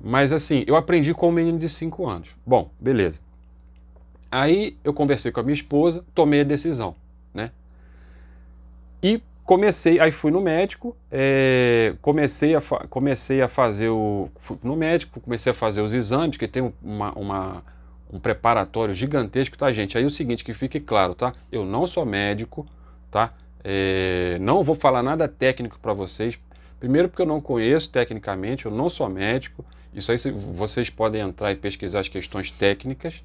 Mas 0.00 0.32
assim, 0.32 0.64
eu 0.68 0.76
aprendi 0.76 1.12
com 1.12 1.28
um 1.28 1.32
menino 1.32 1.58
de 1.58 1.68
5 1.68 2.08
anos. 2.08 2.28
Bom, 2.46 2.70
beleza. 2.80 3.20
Aí 4.30 4.76
eu 4.84 4.92
conversei 4.94 5.32
com 5.32 5.40
a 5.40 5.42
minha 5.42 5.54
esposa, 5.54 6.04
tomei 6.14 6.42
a 6.42 6.44
decisão? 6.44 6.94
E 9.04 9.20
comecei, 9.44 10.00
aí 10.00 10.10
fui 10.10 10.30
no 10.30 10.40
médico, 10.40 10.96
é, 11.12 11.92
comecei, 12.00 12.54
a 12.54 12.60
comecei 12.88 13.42
a 13.42 13.48
fazer 13.48 13.90
o. 13.90 14.30
No 14.62 14.74
médico, 14.74 15.20
comecei 15.20 15.52
a 15.52 15.54
fazer 15.54 15.82
os 15.82 15.92
exames, 15.92 16.38
que 16.38 16.48
tem 16.48 16.72
uma, 16.82 17.12
uma, 17.12 17.62
um 18.10 18.18
preparatório 18.18 18.94
gigantesco, 18.94 19.58
tá, 19.58 19.70
gente? 19.74 19.98
Aí 19.98 20.06
o 20.06 20.10
seguinte, 20.10 20.42
que 20.42 20.54
fique 20.54 20.80
claro, 20.80 21.14
tá? 21.14 21.34
Eu 21.52 21.66
não 21.66 21.86
sou 21.86 22.06
médico, 22.06 22.66
tá? 23.10 23.34
É, 23.62 24.38
não 24.40 24.62
vou 24.62 24.74
falar 24.74 25.02
nada 25.02 25.28
técnico 25.28 25.78
para 25.78 25.92
vocês. 25.92 26.38
Primeiro, 26.80 27.10
porque 27.10 27.20
eu 27.20 27.26
não 27.26 27.42
conheço 27.42 27.90
tecnicamente, 27.90 28.64
eu 28.64 28.72
não 28.72 28.88
sou 28.88 29.06
médico. 29.10 29.62
Isso 29.92 30.10
aí 30.12 30.18
vocês 30.54 30.88
podem 30.88 31.20
entrar 31.20 31.52
e 31.52 31.56
pesquisar 31.56 32.00
as 32.00 32.08
questões 32.08 32.50
técnicas 32.50 33.22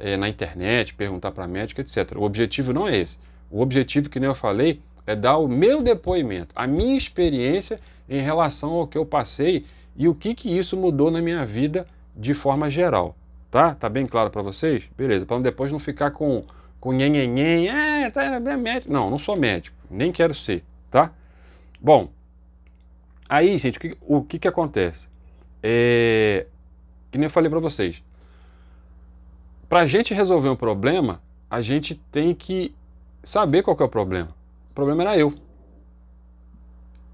é, 0.00 0.16
na 0.16 0.26
internet, 0.26 0.94
perguntar 0.94 1.32
para 1.32 1.46
médico, 1.46 1.82
etc. 1.82 2.12
O 2.16 2.22
objetivo 2.22 2.72
não 2.72 2.88
é 2.88 2.96
esse. 2.96 3.18
O 3.50 3.60
objetivo, 3.60 4.08
que 4.08 4.20
nem 4.20 4.28
eu 4.28 4.34
falei, 4.34 4.80
é 5.08 5.16
dar 5.16 5.38
o 5.38 5.48
meu 5.48 5.82
depoimento, 5.82 6.52
a 6.54 6.66
minha 6.66 6.94
experiência 6.94 7.80
em 8.06 8.20
relação 8.20 8.74
ao 8.74 8.86
que 8.86 8.98
eu 8.98 9.06
passei 9.06 9.64
e 9.96 10.06
o 10.06 10.14
que, 10.14 10.34
que 10.34 10.50
isso 10.50 10.76
mudou 10.76 11.10
na 11.10 11.22
minha 11.22 11.46
vida 11.46 11.86
de 12.14 12.34
forma 12.34 12.70
geral. 12.70 13.16
Tá? 13.50 13.74
Tá 13.74 13.88
bem 13.88 14.06
claro 14.06 14.28
para 14.28 14.42
vocês? 14.42 14.84
Beleza, 14.94 15.24
para 15.24 15.40
depois 15.40 15.72
não 15.72 15.78
ficar 15.78 16.10
com 16.10 16.44
com 16.78 16.92
nhenhenhen, 16.92 17.70
ah, 17.70 18.10
tá, 18.10 18.22
é 18.22 18.56
médico. 18.56 18.92
Não, 18.92 19.10
não 19.10 19.18
sou 19.18 19.34
médico, 19.34 19.74
nem 19.90 20.12
quero 20.12 20.34
ser, 20.34 20.62
tá? 20.90 21.10
Bom, 21.80 22.10
aí, 23.28 23.56
gente, 23.58 23.78
o 23.78 23.80
que, 23.80 23.96
o 24.02 24.22
que, 24.22 24.38
que 24.38 24.46
acontece? 24.46 25.08
É, 25.62 26.46
que 27.10 27.18
nem 27.18 27.24
eu 27.24 27.30
falei 27.30 27.50
para 27.50 27.58
vocês, 27.58 28.00
para 29.68 29.80
a 29.80 29.86
gente 29.86 30.12
resolver 30.12 30.50
um 30.50 30.54
problema, 30.54 31.20
a 31.50 31.62
gente 31.62 31.96
tem 32.12 32.32
que 32.32 32.74
saber 33.24 33.62
qual 33.62 33.76
é 33.80 33.84
o 33.84 33.88
problema. 33.88 34.37
Problema 34.78 35.02
era 35.02 35.18
eu. 35.18 35.34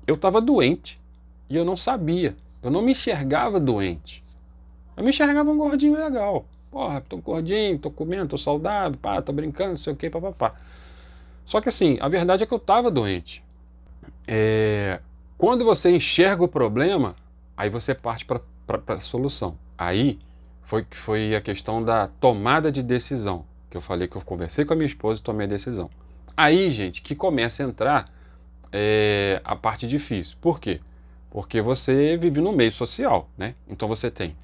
Eu 0.07 0.17
estava 0.17 0.39
doente 0.39 1.01
e 1.49 1.57
eu 1.57 1.65
não 1.65 1.79
sabia. 1.79 2.37
Eu 2.63 2.71
não 2.71 2.83
me 2.83 2.93
enxergava 2.93 3.59
doente. 3.59 4.23
Eu 4.95 5.03
me 5.03 5.09
enxergava 5.09 5.51
um 5.51 5.57
gordinho 5.57 5.97
legal. 5.97 6.45
porra, 6.71 7.01
tô 7.01 7.17
gordinho, 7.17 7.79
tô 7.79 7.91
comendo, 7.91 8.29
tô 8.29 8.37
saudável, 8.37 8.99
pá, 9.01 9.23
tô 9.23 9.33
brincando, 9.33 9.71
não 9.71 9.77
sei 9.79 9.95
o 9.95 9.97
que, 9.97 10.11
papapá. 10.11 10.57
Só 11.47 11.59
que 11.59 11.71
assim, 11.71 11.97
a 12.03 12.09
verdade 12.11 12.43
é 12.43 12.47
que 12.47 12.53
eu 12.53 12.59
tava 12.59 12.91
doente. 12.91 13.43
É, 14.29 15.01
quando 15.39 15.65
você 15.65 15.91
enxerga 15.91 16.45
o 16.45 16.49
problema, 16.49 17.17
aí 17.57 17.71
você 17.71 17.95
parte 17.95 18.27
para 18.27 19.01
solução. 19.01 19.57
Aí 19.79 20.19
foi, 20.65 20.87
foi 20.91 21.35
a 21.35 21.41
questão 21.41 21.83
da 21.83 22.09
tomada 22.21 22.71
de 22.71 22.83
decisão, 22.83 23.47
que 23.71 23.77
eu 23.79 23.81
falei 23.81 24.07
que 24.07 24.17
eu 24.17 24.21
conversei 24.21 24.67
com 24.67 24.75
a 24.75 24.77
minha 24.77 24.87
esposa 24.87 25.23
e 25.23 25.25
tomei 25.25 25.47
a 25.47 25.49
decisão. 25.49 25.89
Aí, 26.37 26.71
gente, 26.71 27.03
que 27.03 27.15
começa 27.15 27.63
a 27.63 27.67
entrar 27.67 28.13
é, 28.73 29.41
a 29.45 29.55
parte 29.55 29.87
difícil. 29.87 30.37
Por 30.41 30.59
quê? 30.59 30.81
Porque 31.31 31.63
você 31.63 32.17
vive 32.17 32.41
no 32.41 32.53
meio 32.53 32.73
social, 32.73 33.29
né? 33.39 33.55
Então 33.69 33.89
você 33.89 34.11
tem 34.11 34.37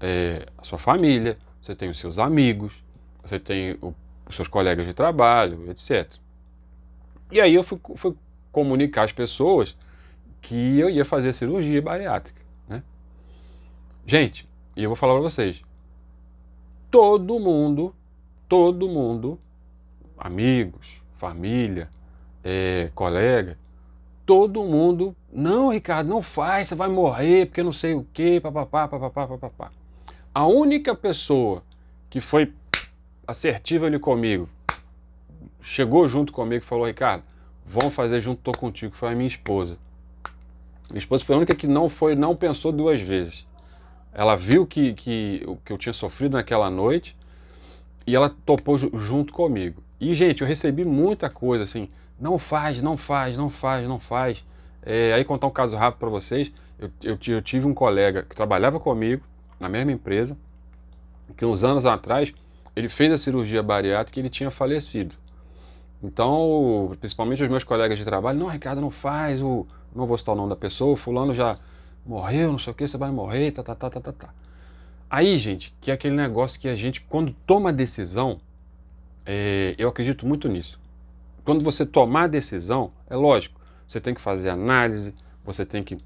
é, 0.00 0.46
a 0.58 0.64
sua 0.64 0.78
família, 0.78 1.38
você 1.62 1.76
tem 1.76 1.88
os 1.88 1.98
seus 1.98 2.18
amigos, 2.18 2.82
você 3.22 3.38
tem 3.38 3.78
o, 3.80 3.94
os 4.28 4.34
seus 4.34 4.48
colegas 4.48 4.86
de 4.86 4.94
trabalho, 4.94 5.70
etc. 5.70 6.12
E 7.30 7.40
aí 7.40 7.54
eu 7.54 7.62
fui, 7.62 7.78
fui 7.96 8.16
comunicar 8.50 9.04
às 9.04 9.12
pessoas 9.12 9.76
que 10.40 10.78
eu 10.78 10.90
ia 10.90 11.04
fazer 11.04 11.32
cirurgia 11.32 11.80
bariátrica. 11.80 12.40
Né? 12.68 12.82
Gente, 14.06 14.48
e 14.76 14.82
eu 14.82 14.90
vou 14.90 14.96
falar 14.96 15.14
para 15.14 15.22
vocês: 15.22 15.62
todo 16.90 17.38
mundo, 17.38 17.94
todo 18.48 18.88
mundo, 18.88 19.38
amigos, 20.16 21.00
família, 21.18 21.88
é, 22.42 22.90
colega, 22.94 23.58
todo 24.24 24.62
mundo, 24.62 25.14
não, 25.32 25.70
Ricardo, 25.70 26.08
não 26.08 26.22
faz, 26.22 26.68
você 26.68 26.74
vai 26.74 26.88
morrer, 26.88 27.46
porque 27.46 27.62
não 27.62 27.72
sei 27.72 27.94
o 27.94 28.06
que, 28.12 28.40
papapá, 28.40 28.88
papapá, 28.88 29.26
papapá. 29.26 29.72
A 30.32 30.46
única 30.46 30.94
pessoa 30.94 31.62
que 32.08 32.20
foi 32.20 32.52
assertiva 33.26 33.86
ali 33.86 33.98
comigo, 33.98 34.48
chegou 35.60 36.08
junto 36.08 36.32
comigo 36.32 36.64
e 36.64 36.66
falou, 36.66 36.86
Ricardo, 36.86 37.22
vamos 37.66 37.94
fazer 37.94 38.20
junto, 38.20 38.40
tô 38.40 38.52
contigo, 38.52 38.96
foi 38.96 39.12
a 39.12 39.14
minha 39.14 39.28
esposa. 39.28 39.76
Minha 40.88 40.98
esposa 40.98 41.24
foi 41.24 41.34
a 41.34 41.38
única 41.38 41.54
que 41.54 41.66
não 41.66 41.90
foi, 41.90 42.14
não 42.14 42.34
pensou 42.34 42.72
duas 42.72 43.00
vezes. 43.00 43.46
Ela 44.14 44.36
viu 44.36 44.66
que, 44.66 44.94
que, 44.94 45.46
que 45.64 45.72
eu 45.72 45.76
tinha 45.76 45.92
sofrido 45.92 46.32
naquela 46.32 46.70
noite 46.70 47.14
e 48.06 48.16
ela 48.16 48.30
topou 48.30 48.78
junto 48.78 49.32
comigo. 49.32 49.82
E, 50.00 50.14
gente, 50.14 50.42
eu 50.42 50.48
recebi 50.48 50.84
muita 50.84 51.28
coisa 51.28 51.64
assim, 51.64 51.88
não 52.20 52.38
faz, 52.38 52.80
não 52.82 52.96
faz, 52.96 53.36
não 53.36 53.50
faz, 53.50 53.88
não 53.88 53.98
faz. 53.98 54.44
É, 54.82 55.12
aí 55.12 55.24
contar 55.24 55.46
um 55.46 55.50
caso 55.50 55.76
rápido 55.76 56.00
para 56.00 56.08
vocês, 56.08 56.52
eu, 56.78 56.90
eu, 57.02 57.18
eu 57.26 57.42
tive 57.42 57.66
um 57.66 57.74
colega 57.74 58.22
que 58.22 58.36
trabalhava 58.36 58.78
comigo 58.78 59.24
na 59.58 59.68
mesma 59.68 59.92
empresa, 59.92 60.36
que 61.36 61.44
uns 61.44 61.64
anos 61.64 61.84
atrás 61.84 62.32
ele 62.74 62.88
fez 62.88 63.12
a 63.12 63.18
cirurgia 63.18 63.62
bariátrica 63.62 64.18
e 64.18 64.22
ele 64.22 64.30
tinha 64.30 64.50
falecido. 64.50 65.16
Então, 66.02 66.96
principalmente 67.00 67.42
os 67.42 67.48
meus 67.48 67.64
colegas 67.64 67.98
de 67.98 68.04
trabalho, 68.04 68.38
não, 68.38 68.46
Ricardo, 68.46 68.80
não 68.80 68.90
faz, 68.90 69.42
o, 69.42 69.66
não 69.94 70.06
vou 70.06 70.16
citar 70.16 70.34
o 70.34 70.38
nome 70.38 70.50
da 70.50 70.56
pessoa, 70.56 70.92
o 70.92 70.96
fulano 70.96 71.34
já 71.34 71.58
morreu, 72.06 72.52
não 72.52 72.58
sei 72.58 72.72
o 72.72 72.76
que, 72.76 72.86
você 72.86 72.96
vai 72.96 73.10
morrer, 73.10 73.50
tá, 73.50 73.62
tá, 73.64 73.74
tá, 73.74 73.90
tá, 73.90 74.00
tá, 74.00 74.12
tá. 74.12 74.34
Aí, 75.10 75.36
gente, 75.38 75.74
que 75.80 75.90
é 75.90 75.94
aquele 75.94 76.14
negócio 76.14 76.60
que 76.60 76.68
a 76.68 76.76
gente, 76.76 77.00
quando 77.00 77.34
toma 77.44 77.72
decisão, 77.72 78.40
é, 79.30 79.74
eu 79.76 79.90
acredito 79.90 80.26
muito 80.26 80.48
nisso. 80.48 80.80
Quando 81.44 81.62
você 81.62 81.84
tomar 81.84 82.24
a 82.24 82.28
decisão, 82.28 82.90
é 83.10 83.14
lógico, 83.14 83.60
você 83.86 84.00
tem 84.00 84.14
que 84.14 84.22
fazer 84.22 84.48
análise, 84.48 85.14
você 85.44 85.66
tem 85.66 85.84
que 85.84 85.98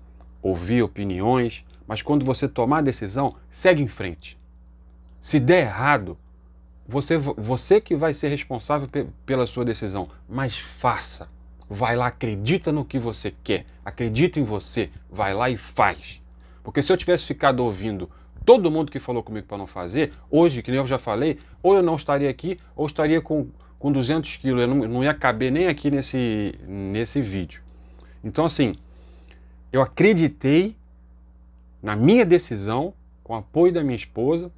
ouvir 0.42 0.82
opiniões, 0.82 1.64
mas 1.86 2.02
quando 2.02 2.24
você 2.24 2.48
tomar 2.48 2.78
a 2.78 2.82
decisão, 2.82 3.36
segue 3.48 3.80
em 3.80 3.86
frente. 3.86 4.36
Se 5.20 5.38
der 5.38 5.66
errado, 5.66 6.18
você, 6.84 7.16
você 7.16 7.80
que 7.80 7.94
vai 7.94 8.12
ser 8.12 8.26
responsável 8.26 8.88
pela 9.24 9.46
sua 9.46 9.64
decisão, 9.64 10.10
mas 10.28 10.58
faça. 10.58 11.28
Vai 11.70 11.94
lá, 11.94 12.08
acredita 12.08 12.72
no 12.72 12.84
que 12.84 12.98
você 12.98 13.30
quer, 13.30 13.66
acredita 13.84 14.40
em 14.40 14.44
você, 14.44 14.90
vai 15.08 15.32
lá 15.32 15.48
e 15.48 15.56
faz. 15.56 16.20
Porque 16.64 16.82
se 16.82 16.92
eu 16.92 16.96
tivesse 16.96 17.24
ficado 17.24 17.60
ouvindo 17.60 18.10
todo 18.44 18.70
mundo 18.70 18.90
que 18.90 18.98
falou 18.98 19.22
comigo 19.22 19.46
para 19.46 19.58
não 19.58 19.66
fazer, 19.66 20.12
hoje, 20.30 20.62
que 20.62 20.70
nem 20.70 20.78
eu 20.78 20.86
já 20.86 20.98
falei, 20.98 21.38
ou 21.62 21.74
eu 21.74 21.82
não 21.82 21.96
estaria 21.96 22.28
aqui, 22.28 22.58
ou 22.76 22.86
estaria 22.86 23.20
com, 23.20 23.48
com 23.78 23.92
200 23.92 24.36
quilos, 24.36 24.60
eu 24.60 24.68
não, 24.68 24.88
não 24.88 25.04
ia 25.04 25.14
caber 25.14 25.50
nem 25.50 25.66
aqui 25.66 25.90
nesse, 25.90 26.54
nesse 26.66 27.20
vídeo. 27.20 27.62
Então, 28.22 28.44
assim, 28.44 28.74
eu 29.72 29.82
acreditei 29.82 30.76
na 31.82 31.96
minha 31.96 32.24
decisão, 32.24 32.94
com 33.24 33.34
apoio 33.34 33.72
da 33.72 33.82
minha 33.82 33.96
esposa, 33.96 34.52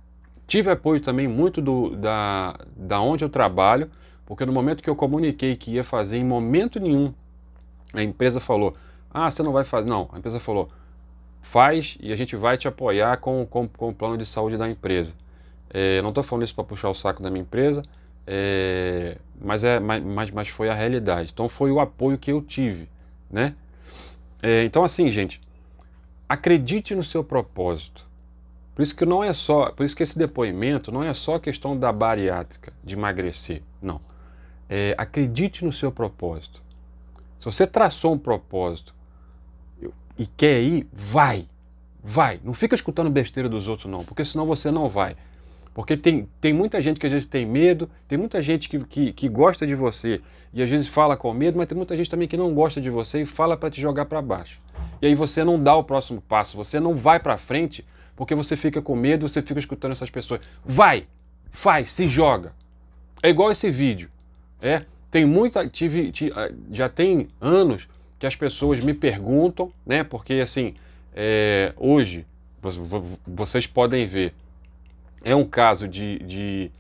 tive 0.47 0.71
apoio 0.71 1.01
também 1.01 1.27
muito 1.27 1.63
do, 1.63 1.97
da, 1.97 2.59
da 2.77 3.01
onde 3.01 3.25
eu 3.25 3.29
trabalho, 3.29 3.91
porque 4.27 4.45
no 4.45 4.53
momento 4.53 4.83
que 4.83 4.91
eu 4.91 4.97
comuniquei 4.97 5.57
que 5.57 5.73
ia 5.73 5.85
fazer, 5.85 6.19
em 6.19 6.25
momento 6.25 6.79
nenhum, 6.79 7.13
a 7.93 8.03
empresa 8.03 8.41
falou: 8.41 8.75
Ah, 9.11 9.31
você 9.31 9.43
não 9.43 9.53
vai 9.53 9.65
fazer. 9.65 9.89
Não, 9.89 10.09
a 10.13 10.19
empresa 10.19 10.41
falou: 10.41 10.71
Faz 11.45 11.97
e 12.01 12.13
a 12.13 12.17
gente 12.17 12.35
vai 12.35 12.57
te 12.59 12.67
apoiar 12.67 13.19
com, 13.19 13.47
com, 13.47 13.69
com 13.69 13.91
o 13.91 13.95
plano 13.95 14.19
de 14.19 14.27
saúde 14.27 14.57
da 14.57 14.69
empresa. 14.69 15.15
É, 15.71 16.01
não 16.03 16.09
estou 16.09 16.25
falando 16.25 16.45
isso 16.45 16.55
para 16.55 16.65
puxar 16.65 16.91
o 16.91 16.95
saco 16.95 17.23
da 17.23 17.31
minha 17.31 17.43
empresa, 17.43 17.83
é, 18.27 19.17
mas, 19.41 19.63
é, 19.63 19.79
mas, 19.79 20.31
mas 20.31 20.49
foi 20.49 20.69
a 20.69 20.75
realidade. 20.75 21.31
Então 21.33 21.49
foi 21.49 21.71
o 21.71 21.81
apoio 21.81 22.19
que 22.19 22.33
eu 22.33 22.43
tive. 22.43 22.89
Né? 23.31 23.55
É, 24.43 24.65
então, 24.65 24.85
assim, 24.85 25.11
gente, 25.11 25.41
acredite 26.29 26.95
no 26.95 27.05
seu 27.05 27.23
propósito. 27.23 28.07
Por 28.75 28.83
isso 28.83 28.97
que 28.97 29.05
não 29.05 29.23
é 29.23 29.33
só, 29.33 29.71
por 29.71 29.87
isso 29.87 29.95
que 29.95 30.03
esse 30.03 30.19
depoimento 30.19 30.91
não 30.91 31.05
é 31.05 31.15
só 31.15 31.39
questão 31.39 31.79
da 31.79 31.93
bariátrica, 31.93 32.73
de 32.83 32.95
emagrecer. 32.95 33.63
Não 33.81 34.01
é, 34.69 34.95
acredite 34.97 35.65
no 35.65 35.73
seu 35.73 35.91
propósito. 35.93 36.63
Se 37.39 37.45
você 37.45 37.67
traçou 37.67 38.15
um 38.15 38.19
propósito 38.19 38.94
e 40.19 40.27
quer 40.27 40.61
ir, 40.61 40.87
vai. 40.93 41.47
Vai. 42.03 42.41
Não 42.45 42.55
fica 42.55 42.75
escutando 42.75 43.11
besteira 43.11 43.49
dos 43.49 43.69
outros, 43.69 43.91
não, 43.91 44.05
porque 44.05 44.25
senão 44.25 44.47
você 44.47 44.71
não 44.71 44.89
vai. 44.89 45.17
Porque 45.75 45.97
tem, 45.97 46.29
tem 46.41 46.53
muita 46.53 46.81
gente 46.81 47.01
que 47.01 47.07
às 47.07 47.13
vezes 47.13 47.29
tem 47.29 47.45
medo, 47.45 47.91
tem 48.07 48.17
muita 48.17 48.41
gente 48.41 48.69
que, 48.69 48.79
que, 48.85 49.13
que 49.13 49.29
gosta 49.29 49.67
de 49.67 49.75
você 49.75 50.21
e 50.53 50.63
às 50.63 50.71
vezes 50.71 50.87
fala 50.87 51.17
com 51.17 51.33
medo, 51.33 51.59
mas 51.59 51.67
tem 51.67 51.77
muita 51.77 51.97
gente 51.97 52.09
também 52.09 52.29
que 52.29 52.37
não 52.37 52.55
gosta 52.55 52.81
de 52.81 52.89
você 52.89 53.23
e 53.23 53.27
fala 53.27 53.57
para 53.57 53.71
te 53.71 53.81
jogar 53.81 54.05
para 54.05 54.23
baixo. 54.23 54.63
E 55.03 55.07
aí 55.07 55.15
você 55.17 55.43
não 55.43 55.61
dá 55.61 55.75
o 55.75 55.83
próximo 55.83 56.21
passo, 56.21 56.57
você 56.57 56.79
não 56.79 56.95
vai 56.95 57.19
para 57.19 57.37
frente 57.37 57.85
porque 58.15 58.37
você 58.37 58.57
fica 58.57 58.81
com 58.81 58.95
medo, 58.95 59.29
você 59.29 59.43
fica 59.43 59.59
escutando 59.59 59.93
essas 59.93 60.11
pessoas. 60.11 60.41
Vai, 60.65 61.09
faz, 61.51 61.91
se 61.91 62.07
joga. 62.07 62.53
É 63.21 63.29
igual 63.29 63.51
esse 63.51 63.69
vídeo. 63.69 64.09
É, 64.63 64.85
tem 65.11 65.25
muita, 65.25 65.69
tive, 65.69 66.13
tive, 66.13 66.33
ah, 66.37 66.53
já 66.71 66.89
tem 66.89 67.29
anos 67.41 67.89
que 68.19 68.27
as 68.27 68.37
pessoas 68.37 68.81
me 68.81 68.95
perguntam, 68.95 69.73
né? 69.87 70.05
Porque 70.05 70.35
assim, 70.35 70.75
é, 71.15 71.73
hoje 71.77 72.27
vocês 73.27 73.67
podem 73.67 74.07
ver, 74.07 74.33
é 75.23 75.35
um 75.35 75.45
caso 75.45 75.87
de, 75.87 76.19
de 76.21 76.71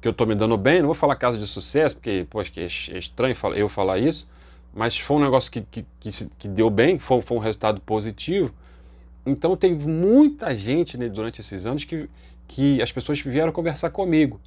que 0.00 0.08
eu 0.08 0.12
estou 0.12 0.26
me 0.26 0.34
dando 0.34 0.56
bem. 0.56 0.80
Não 0.80 0.86
vou 0.86 0.94
falar 0.94 1.16
caso 1.16 1.38
de 1.38 1.46
sucesso, 1.46 1.96
porque 1.96 2.26
poxa, 2.30 2.52
é, 2.56 2.64
é 2.64 2.98
estranho 2.98 3.36
eu 3.54 3.68
falar 3.68 3.98
isso, 3.98 4.28
mas 4.72 4.98
foi 4.98 5.16
um 5.16 5.20
negócio 5.20 5.50
que, 5.50 5.62
que, 5.62 5.84
que, 6.00 6.10
que 6.38 6.48
deu 6.48 6.70
bem, 6.70 6.98
foi, 6.98 7.20
foi 7.22 7.36
um 7.36 7.40
resultado 7.40 7.80
positivo. 7.80 8.52
Então 9.24 9.56
teve 9.56 9.86
muita 9.86 10.54
gente 10.56 10.98
né, 10.98 11.08
durante 11.08 11.40
esses 11.40 11.64
anos 11.66 11.84
que, 11.84 12.08
que 12.48 12.82
as 12.82 12.90
pessoas 12.90 13.20
vieram 13.20 13.52
conversar 13.52 13.90
comigo 13.90 14.40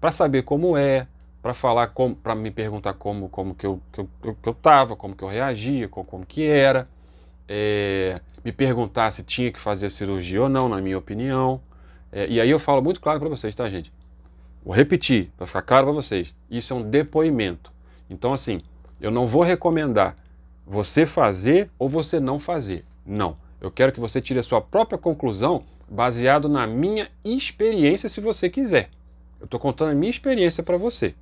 para 0.00 0.10
saber 0.10 0.42
como 0.42 0.76
é, 0.76 1.06
para 1.48 1.54
falar, 1.54 1.94
para 2.22 2.34
me 2.34 2.50
perguntar 2.50 2.92
como, 2.92 3.30
como 3.30 3.54
que 3.54 3.64
eu, 3.64 3.80
que 3.90 4.00
eu, 4.00 4.08
que 4.42 4.48
eu 4.50 4.52
tava, 4.52 4.94
como 4.94 5.16
que 5.16 5.24
eu 5.24 5.28
reagia, 5.28 5.88
como, 5.88 6.04
como 6.04 6.26
que 6.26 6.42
era, 6.42 6.86
é, 7.48 8.20
me 8.44 8.52
perguntar 8.52 9.10
se 9.12 9.24
tinha 9.24 9.50
que 9.50 9.58
fazer 9.58 9.88
cirurgia 9.88 10.42
ou 10.42 10.48
não, 10.50 10.68
na 10.68 10.78
minha 10.82 10.98
opinião. 10.98 11.58
É, 12.12 12.28
e 12.28 12.38
aí 12.38 12.50
eu 12.50 12.60
falo 12.60 12.82
muito 12.82 13.00
claro 13.00 13.18
para 13.18 13.30
vocês, 13.30 13.54
tá, 13.54 13.66
gente? 13.66 13.90
Vou 14.62 14.74
repetir, 14.74 15.30
para 15.38 15.46
ficar 15.46 15.62
claro 15.62 15.86
para 15.86 15.94
vocês. 15.94 16.34
Isso 16.50 16.74
é 16.74 16.76
um 16.76 16.82
depoimento. 16.82 17.72
Então, 18.10 18.34
assim, 18.34 18.60
eu 19.00 19.10
não 19.10 19.26
vou 19.26 19.42
recomendar 19.42 20.16
você 20.66 21.06
fazer 21.06 21.70
ou 21.78 21.88
você 21.88 22.20
não 22.20 22.38
fazer. 22.38 22.84
Não. 23.06 23.38
Eu 23.58 23.70
quero 23.70 23.90
que 23.90 24.00
você 24.00 24.20
tire 24.20 24.38
a 24.38 24.42
sua 24.42 24.60
própria 24.60 24.98
conclusão 24.98 25.62
baseado 25.88 26.46
na 26.46 26.66
minha 26.66 27.08
experiência, 27.24 28.06
se 28.06 28.20
você 28.20 28.50
quiser. 28.50 28.90
Eu 29.40 29.46
estou 29.46 29.58
contando 29.58 29.92
a 29.92 29.94
minha 29.94 30.10
experiência 30.10 30.62
para 30.62 30.76
você 30.76 31.14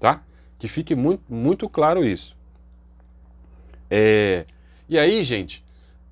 tá? 0.00 0.22
Que 0.58 0.66
fique 0.66 0.94
muito, 0.94 1.22
muito 1.28 1.68
claro 1.68 2.04
isso. 2.04 2.34
É, 3.90 4.44
e 4.88 4.98
aí, 4.98 5.22
gente, 5.22 5.62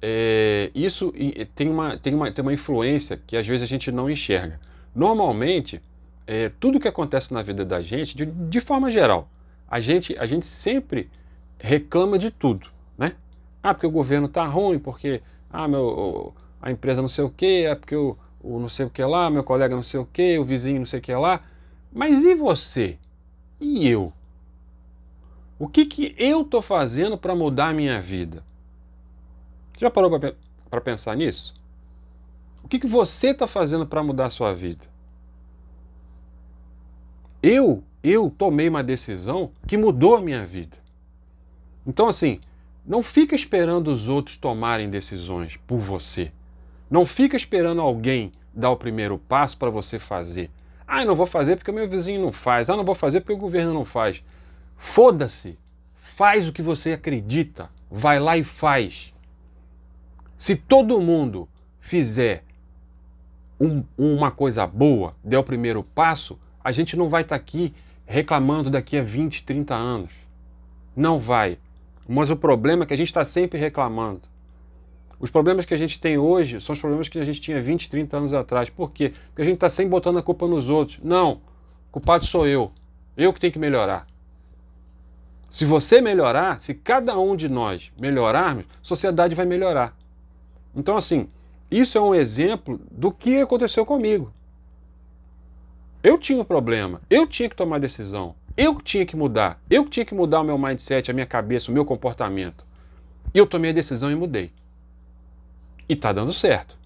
é, 0.01 0.71
isso 0.75 1.13
tem 1.55 1.69
uma, 1.69 1.97
tem, 1.97 2.15
uma, 2.15 2.31
tem 2.31 2.43
uma 2.43 2.53
influência 2.53 3.21
que 3.27 3.37
às 3.37 3.47
vezes 3.47 3.63
a 3.63 3.67
gente 3.67 3.91
não 3.91 4.09
enxerga. 4.09 4.61
Normalmente, 4.95 5.81
é, 6.27 6.51
tudo 6.61 6.79
que 6.79 6.87
acontece 6.87 7.33
na 7.33 7.43
vida 7.43 7.65
da 7.65 7.81
gente, 7.83 8.17
de, 8.17 8.27
de 8.27 8.61
forma 8.61 8.91
geral, 8.91 9.29
a 9.69 9.81
gente, 9.81 10.17
a 10.19 10.27
gente 10.27 10.47
sempre 10.47 11.11
reclama 11.59 12.19
de 12.19 12.31
tudo, 12.31 12.69
né? 12.97 13.15
Ah, 13.63 13.75
porque 13.75 13.87
o 13.87 13.91
governo 13.91 14.29
tá 14.29 14.47
ruim, 14.47 14.79
porque 14.79 15.21
ah, 15.51 15.67
meu, 15.67 16.35
a 16.61 16.71
empresa 16.71 17.01
não 17.01 17.09
sei 17.09 17.25
o 17.25 17.31
quê, 17.31 17.65
é 17.69 17.75
porque 17.75 17.97
o, 17.97 18.17
o 18.41 18.59
não 18.59 18.69
sei 18.69 18.87
o 18.87 18.91
que 18.91 19.03
lá, 19.03 19.31
meu 19.31 19.43
colega 19.43 19.75
não 19.75 19.83
sei 19.83 19.99
o 19.99 20.07
que, 20.07 20.39
o 20.39 20.45
vizinho 20.45 20.81
não 20.81 20.87
sei 20.87 21.01
o 21.01 21.03
que 21.03 21.13
lá. 21.15 21.43
Mas 21.93 22.25
e 22.25 22.35
você? 22.35 22.99
E 23.61 23.87
eu? 23.87 24.13
O 25.59 25.69
que, 25.69 25.87
que 25.87 26.15
eu 26.17 26.43
estou 26.43 26.63
fazendo 26.63 27.19
para 27.19 27.35
mudar 27.35 27.71
a 27.71 27.75
minha 27.75 28.01
vida? 28.01 28.45
Já 29.77 29.91
parou 29.91 30.11
para 30.71 30.81
pensar 30.81 31.17
nisso? 31.17 31.55
O 32.63 32.69
que, 32.69 32.79
que 32.79 32.87
você 32.87 33.29
está 33.31 33.47
fazendo 33.47 33.87
para 33.87 34.03
mudar 34.03 34.27
a 34.27 34.31
sua 34.31 34.55
vida? 34.55 34.87
Eu, 37.43 37.83
eu 38.03 38.33
tomei 38.37 38.69
uma 38.69 38.83
decisão 38.83 39.53
que 39.67 39.77
mudou 39.77 40.17
a 40.17 40.21
minha 40.21 40.45
vida. 40.45 40.77
Então, 41.87 42.09
assim, 42.09 42.41
não 42.85 43.03
fica 43.03 43.35
esperando 43.35 43.89
os 43.89 44.09
outros 44.09 44.37
tomarem 44.37 44.91
decisões 44.91 45.57
por 45.67 45.79
você. 45.79 46.33
Não 46.91 47.07
fica 47.07 47.37
esperando 47.37 47.81
alguém 47.81 48.33
dar 48.53 48.71
o 48.71 48.77
primeiro 48.77 49.19
passo 49.19 49.57
para 49.57 49.71
você 49.71 49.99
fazer. 49.99 50.51
Ah, 50.91 51.03
eu 51.03 51.07
não 51.07 51.15
vou 51.15 51.27
fazer 51.27 51.57
porque 51.57 51.71
meu 51.71 51.87
vizinho 51.87 52.23
não 52.23 52.33
faz. 52.33 52.71
Ah, 52.71 52.77
não 52.77 52.85
vou 52.85 52.95
fazer 52.95 53.21
porque 53.21 53.35
o 53.35 53.37
governo 53.37 53.75
não 53.75 53.85
faz. 53.85 54.25
Foda-se. 54.75 55.59
Faz 55.95 56.49
o 56.49 56.53
que 56.53 56.63
você 56.63 56.93
acredita. 56.93 57.69
Vai 57.91 58.19
lá 58.19 58.39
e 58.39 58.43
faz. 58.43 59.13
Se 60.35 60.57
todo 60.57 61.01
mundo 61.01 61.47
fizer 61.79 62.43
um, 63.61 63.85
uma 63.99 64.31
coisa 64.31 64.67
boa, 64.67 65.15
der 65.23 65.37
o 65.37 65.45
primeiro 65.45 65.83
passo, 65.83 66.39
a 66.65 66.73
gente 66.73 66.97
não 66.97 67.11
vai 67.11 67.23
estar 67.23 67.37
tá 67.37 67.43
aqui 67.43 67.75
reclamando 68.07 68.71
daqui 68.71 68.97
a 68.97 69.03
20, 69.03 69.45
30 69.45 69.75
anos. 69.75 70.13
Não 70.97 71.19
vai. 71.19 71.59
Mas 72.09 72.31
o 72.31 72.37
problema 72.37 72.85
é 72.85 72.87
que 72.87 72.95
a 72.95 72.97
gente 72.97 73.09
está 73.09 73.25
sempre 73.25 73.59
reclamando. 73.59 74.23
Os 75.21 75.31
problemas 75.31 75.67
que 75.67 75.75
a 75.75 75.77
gente 75.77 76.01
tem 76.01 76.17
hoje 76.17 76.61
são 76.61 76.73
os 76.73 76.79
problemas 76.79 77.09
que 77.09 77.19
a 77.19 77.25
gente 77.25 77.41
tinha 77.41 77.61
20, 77.61 77.91
30 77.91 78.17
anos 78.17 78.35
atrás. 78.35 78.71
Por 78.71 78.93
quê? 78.93 79.13
Porque 79.29 79.43
a 79.43 79.45
gente 79.45 79.55
está 79.55 79.69
sempre 79.69 79.91
botando 79.91 80.19
a 80.19 80.23
culpa 80.23 80.47
nos 80.47 80.69
outros. 80.69 81.03
Não, 81.03 81.41
culpado 81.91 82.25
sou 82.25 82.47
eu. 82.47 82.71
Eu 83.17 83.33
que 83.33 83.41
tenho 83.41 83.53
que 83.53 83.59
melhorar. 83.59 84.07
Se 85.51 85.65
você 85.65 86.01
melhorar, 86.01 86.61
se 86.61 86.75
cada 86.75 87.19
um 87.19 87.35
de 87.35 87.49
nós 87.49 87.91
melhorarmos, 87.99 88.65
a 88.65 88.85
sociedade 88.85 89.35
vai 89.35 89.47
melhorar. 89.47 89.97
Então, 90.77 90.97
assim, 90.97 91.29
isso 91.71 91.99
é 91.99 92.01
um 92.01 92.15
exemplo 92.15 92.81
do 92.91 93.11
que 93.11 93.41
aconteceu 93.41 93.85
comigo. 93.85 94.33
Eu 96.03 96.17
tinha 96.17 96.41
um 96.41 96.45
problema, 96.45 97.01
eu 97.11 97.27
tinha 97.27 97.49
que 97.49 97.57
tomar 97.57 97.81
decisão, 97.81 98.37
eu 98.57 98.81
tinha 98.81 99.05
que 99.05 99.17
mudar, 99.17 99.61
eu 99.69 99.89
tinha 99.89 100.07
que 100.07 100.15
mudar 100.15 100.41
o 100.41 100.45
meu 100.45 100.57
mindset, 100.57 101.11
a 101.11 101.15
minha 101.15 101.27
cabeça, 101.27 101.71
o 101.71 101.75
meu 101.75 101.85
comportamento. 101.85 102.65
E 103.35 103.39
eu 103.39 103.47
tomei 103.47 103.71
a 103.71 103.75
decisão 103.75 104.11
e 104.11 104.15
mudei. 104.15 104.53
E 105.89 105.97
tá 105.97 106.13
dando 106.13 106.33
certo. 106.33 106.77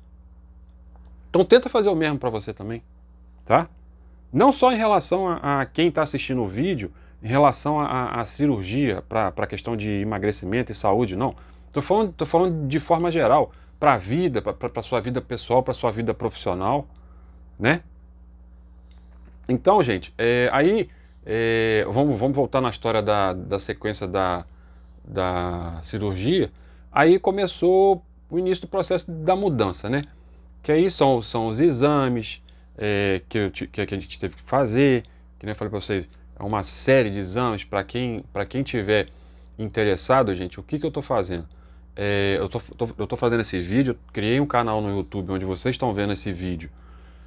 Então 1.28 1.44
tenta 1.44 1.68
fazer 1.68 1.88
o 1.88 1.97
mesmo 1.97 2.18
para 2.18 2.30
você 2.30 2.52
também, 2.52 2.82
tá? 3.44 3.68
Não 4.32 4.52
só 4.52 4.73
em 4.73 4.76
relação 4.76 5.28
a, 5.28 5.61
a 5.61 5.66
quem 5.66 5.88
está 5.88 6.02
assistindo 6.02 6.42
o 6.42 6.49
vídeo, 6.49 6.92
em 7.23 7.28
relação 7.28 7.80
à 7.80 8.25
cirurgia 8.26 9.02
para 9.02 9.28
a 9.28 9.47
questão 9.47 9.76
de 9.76 9.90
emagrecimento 9.90 10.73
e 10.73 10.75
saúde, 10.75 11.14
não. 11.14 11.37
Estou 11.68 11.82
falando, 11.82 12.12
tô 12.12 12.26
falando 12.26 12.66
de 12.66 12.80
forma 12.80 13.11
geral 13.11 13.52
para 13.78 13.94
a 13.94 13.97
vida, 13.97 14.42
para 14.42 14.71
a 14.76 14.82
sua 14.82 15.00
vida 15.00 15.21
pessoal, 15.21 15.62
para 15.62 15.71
a 15.71 15.75
sua 15.75 15.92
vida 15.92 16.12
profissional, 16.12 16.87
né? 17.59 17.82
Então, 19.49 19.82
gente, 19.82 20.12
é, 20.18 20.49
aí 20.52 20.88
é, 21.25 21.87
vamos, 21.88 22.18
vamos 22.18 22.35
voltar 22.35 22.61
na 22.61 22.71
história 22.71 23.00
da, 23.00 23.32
da 23.32 23.59
sequência 23.59 24.06
da, 24.06 24.44
da 25.04 25.80
cirurgia. 25.82 26.50
Aí 26.90 27.18
começou 27.18 28.04
o 28.32 28.38
início 28.38 28.62
do 28.62 28.68
processo 28.68 29.10
da 29.10 29.36
mudança, 29.36 29.88
né? 29.88 30.04
Que 30.62 30.72
aí 30.72 30.90
são, 30.90 31.22
são 31.22 31.46
os 31.48 31.60
exames 31.60 32.42
é, 32.76 33.20
que, 33.28 33.38
eu, 33.38 33.50
que 33.50 33.80
a 33.80 33.86
gente 33.86 34.18
teve 34.18 34.36
que 34.36 34.42
fazer, 34.42 35.02
que 35.38 35.46
nem 35.46 35.52
eu 35.52 35.56
falei 35.56 35.70
para 35.70 35.80
vocês, 35.80 36.08
é 36.38 36.42
uma 36.42 36.62
série 36.62 37.10
de 37.10 37.18
exames 37.18 37.62
para 37.64 37.84
quem, 37.84 38.24
quem 38.48 38.62
tiver 38.62 39.08
interessado, 39.58 40.34
gente, 40.34 40.58
o 40.58 40.62
que, 40.62 40.78
que 40.78 40.84
eu 40.84 40.88
estou 40.88 41.02
fazendo? 41.02 41.46
é, 41.94 42.38
eu, 42.38 42.48
tô 43.07 43.16
fazendo 43.16 43.40
esse 43.40 43.61
vídeo, 43.61 43.98
criei 44.12 44.40
um 44.40 44.46
canal 44.46 44.80
no 44.80 44.96
YouTube 44.96 45.33
onde 45.33 45.44
vocês 45.44 45.74
estão 45.74 45.92
vendo 45.92 46.12
esse 46.12 46.33
vídeo 46.33 46.70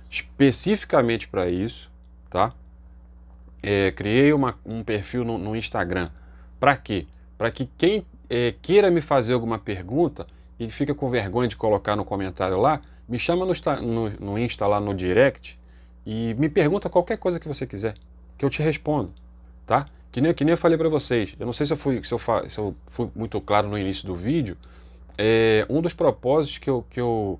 especificamente 0.10 1.27
para 1.27 1.49
isso, 1.49 1.91
tá? 2.30 2.53
É, 3.62 3.91
criei 3.91 4.32
uma, 4.34 4.58
um 4.65 4.84
perfil 4.84 5.25
no, 5.25 5.38
no 5.38 5.56
Instagram. 5.56 6.10
Para 6.60 6.77
quê? 6.77 7.06
Para 7.38 7.51
que 7.51 7.65
quem 7.77 8.06
é, 8.30 8.53
queira 8.62 8.89
me 8.89 9.01
fazer 9.01 9.34
alguma 9.34 9.60
pergunta 9.60 10.25
e 10.60 10.70
fica 10.70 10.94
com 10.94 11.10
vergonha 11.10 11.48
de 11.48 11.56
colocar 11.56 11.96
no 11.96 12.06
comentário 12.06 12.60
lá, 12.60 12.82
me 13.08 13.20
chama 13.20 13.46
no, 13.46 13.54
no, 13.82 14.10
no 14.10 14.39
Insta 14.39 14.65
lá 14.65 14.80
no 14.80 14.94
direct 14.94 15.60
e 16.06 16.34
me 16.36 16.50
pergunta 16.50 16.89
qualquer 16.89 17.18
coisa 17.18 17.39
que 17.39 17.48
você 17.48 17.65
quiser, 17.65 17.96
que 18.38 18.46
eu 18.46 18.50
te 18.50 18.62
respondo, 18.62 19.12
tá? 19.65 19.88
Que 20.12 20.22
nem, 20.22 20.34
que 20.34 20.46
nem 20.46 20.54
eu 20.54 20.58
falei 20.58 20.78
para 20.78 20.89
vocês, 20.89 21.36
eu 21.39 21.46
não 21.46 21.54
sei 21.54 21.65
se 21.65 21.74
eu, 21.74 21.78
fui, 21.78 22.02
se, 22.04 22.13
eu, 22.13 22.20
se 22.20 22.58
eu 22.58 22.76
fui 22.88 23.10
muito 23.15 23.39
claro 23.41 23.68
no 23.68 23.78
início 23.78 24.08
do 24.08 24.15
vídeo, 24.15 24.58
é, 25.18 25.65
um 25.70 25.82
dos 25.82 25.94
propósitos 25.94 26.58
que 26.58 26.70
eu, 26.70 26.86
que 26.89 27.00
eu, 27.00 27.39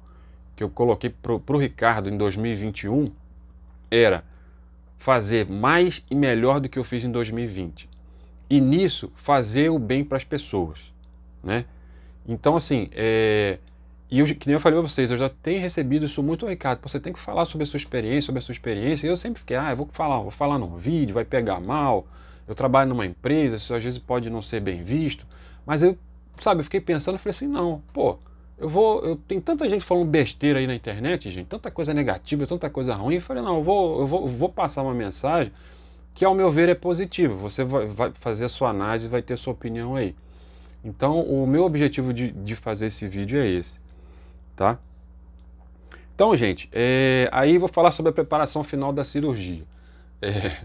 que 0.56 0.64
eu 0.64 0.70
coloquei 0.70 1.10
para 1.10 1.34
o 1.34 1.58
Ricardo 1.58 2.10
em 2.10 2.18
2021 2.18 3.12
era 3.90 4.24
fazer 4.98 5.50
mais 5.50 6.06
e 6.10 6.16
melhor 6.16 6.60
do 6.60 6.68
que 6.68 6.80
eu 6.80 6.84
fiz 6.84 7.04
em 7.04 7.12
2020. 7.12 7.90
E 8.50 8.62
nisso, 8.62 9.12
fazer 9.16 9.70
o 9.70 9.80
bem 9.80 10.04
para 10.04 10.18
as 10.18 10.24
pessoas. 10.24 10.80
Né? 11.44 11.66
Então, 12.28 12.56
assim, 12.56 12.90
é, 12.94 13.60
e 14.10 14.20
eu, 14.20 14.26
que 14.26 14.48
nem 14.48 14.54
eu 14.54 14.60
falei 14.60 14.80
para 14.80 14.88
vocês, 14.88 15.10
eu 15.12 15.18
já 15.18 15.30
tenho 15.30 15.60
recebido 15.60 16.06
isso 16.06 16.22
muito, 16.22 16.46
Ricardo, 16.46 16.80
você 16.82 17.00
tem 17.00 17.12
que 17.12 17.20
falar 17.20 17.46
sobre 17.46 17.64
a 17.64 17.68
sua 17.68 17.78
experiência, 17.78 18.24
sobre 18.24 18.40
a 18.40 18.42
sua 18.42 18.54
experiência, 18.54 19.08
e 19.08 19.10
eu 19.10 19.18
sempre 19.18 19.40
fiquei, 19.40 19.58
ah, 19.58 19.72
eu 19.72 19.78
vou 19.78 19.90
falar, 19.92 20.22
vou 20.22 20.32
falar 20.32 20.60
num 20.60 20.78
vídeo, 20.78 21.14
vai 21.14 21.26
pegar 21.26 21.60
mal, 21.60 22.08
eu 22.48 22.54
trabalho 22.56 22.90
numa 22.90 23.06
empresa, 23.06 23.56
isso 23.56 23.74
às 23.74 23.84
vezes 23.84 24.00
pode 24.00 24.30
não 24.30 24.42
ser 24.42 24.60
bem 24.60 24.84
visto, 24.84 25.26
mas 25.66 25.82
eu, 25.82 25.98
sabe, 26.40 26.62
eu 26.62 26.64
fiquei 26.64 26.80
pensando, 26.80 27.18
falei 27.18 27.32
assim, 27.32 27.48
não, 27.48 27.82
pô, 27.94 28.18
eu 28.58 28.70
vou, 28.70 29.04
eu 29.04 29.16
tem 29.16 29.42
tanta 29.42 29.68
gente 29.70 29.84
falando 29.84 30.08
besteira 30.08 30.60
aí 30.60 30.68
na 30.68 30.76
internet, 30.76 31.30
gente, 31.32 31.48
tanta 31.48 31.70
coisa 31.72 31.94
negativa, 31.94 32.46
tanta 32.48 32.70
coisa 32.70 32.94
ruim, 32.96 33.16
eu 33.16 33.22
falei, 33.22 33.44
não, 33.44 33.58
eu 33.58 33.64
vou, 33.64 34.02
eu 34.02 34.08
vou, 34.08 34.22
eu 34.22 34.30
vou 34.30 34.50
passar 34.50 34.84
uma 34.84 34.94
mensagem 34.94 35.52
que 36.14 36.24
ao 36.24 36.34
meu 36.34 36.50
ver 36.52 36.70
é 36.70 36.76
positiva, 36.76 37.36
você 37.36 37.64
vai, 37.64 37.88
vai 37.88 38.12
fazer 38.14 38.46
a 38.46 38.50
sua 38.50 38.70
análise 38.70 39.08
vai 39.08 39.22
ter 39.22 39.38
sua 39.38 39.52
opinião 39.52 39.96
aí. 39.96 40.16
Então, 40.86 41.22
o 41.22 41.48
meu 41.48 41.66
objetivo 41.66 42.14
de, 42.14 42.32
de 42.32 42.56
fazer 42.56 42.88
esse 42.88 43.08
vídeo 43.08 43.42
é 43.42 43.48
esse, 43.48 43.80
tá? 44.56 44.78
Então, 46.14 46.38
gente, 46.38 46.70
é, 46.72 47.28
aí 47.32 47.58
vou 47.58 47.68
falar 47.68 47.90
sobre 47.90 48.12
a 48.12 48.14
preparação 48.14 48.64
final 48.64 48.94
da 48.94 49.04
cirurgia. 49.04 49.64
É, 50.22 50.64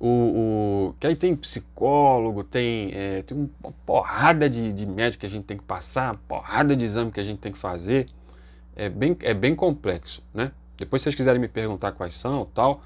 o, 0.00 0.08
o, 0.08 0.94
que 0.98 1.06
aí 1.06 1.14
tem 1.14 1.36
psicólogo, 1.36 2.42
tem, 2.42 2.90
é, 2.94 3.22
tem 3.22 3.50
uma 3.62 3.72
porrada 3.84 4.48
de, 4.48 4.72
de 4.72 4.86
médico 4.86 5.20
que 5.20 5.26
a 5.26 5.30
gente 5.30 5.44
tem 5.44 5.58
que 5.58 5.64
passar, 5.64 6.12
uma 6.12 6.20
porrada 6.26 6.74
de 6.74 6.86
exame 6.86 7.12
que 7.12 7.20
a 7.20 7.24
gente 7.24 7.38
tem 7.38 7.52
que 7.52 7.58
fazer. 7.58 8.08
É 8.74 8.88
bem, 8.88 9.16
é 9.20 9.34
bem 9.34 9.54
complexo, 9.54 10.22
né? 10.32 10.50
Depois, 10.78 11.02
se 11.02 11.04
vocês 11.04 11.14
quiserem 11.14 11.40
me 11.40 11.48
perguntar 11.48 11.92
quais 11.92 12.16
são 12.16 12.46
tal, 12.54 12.80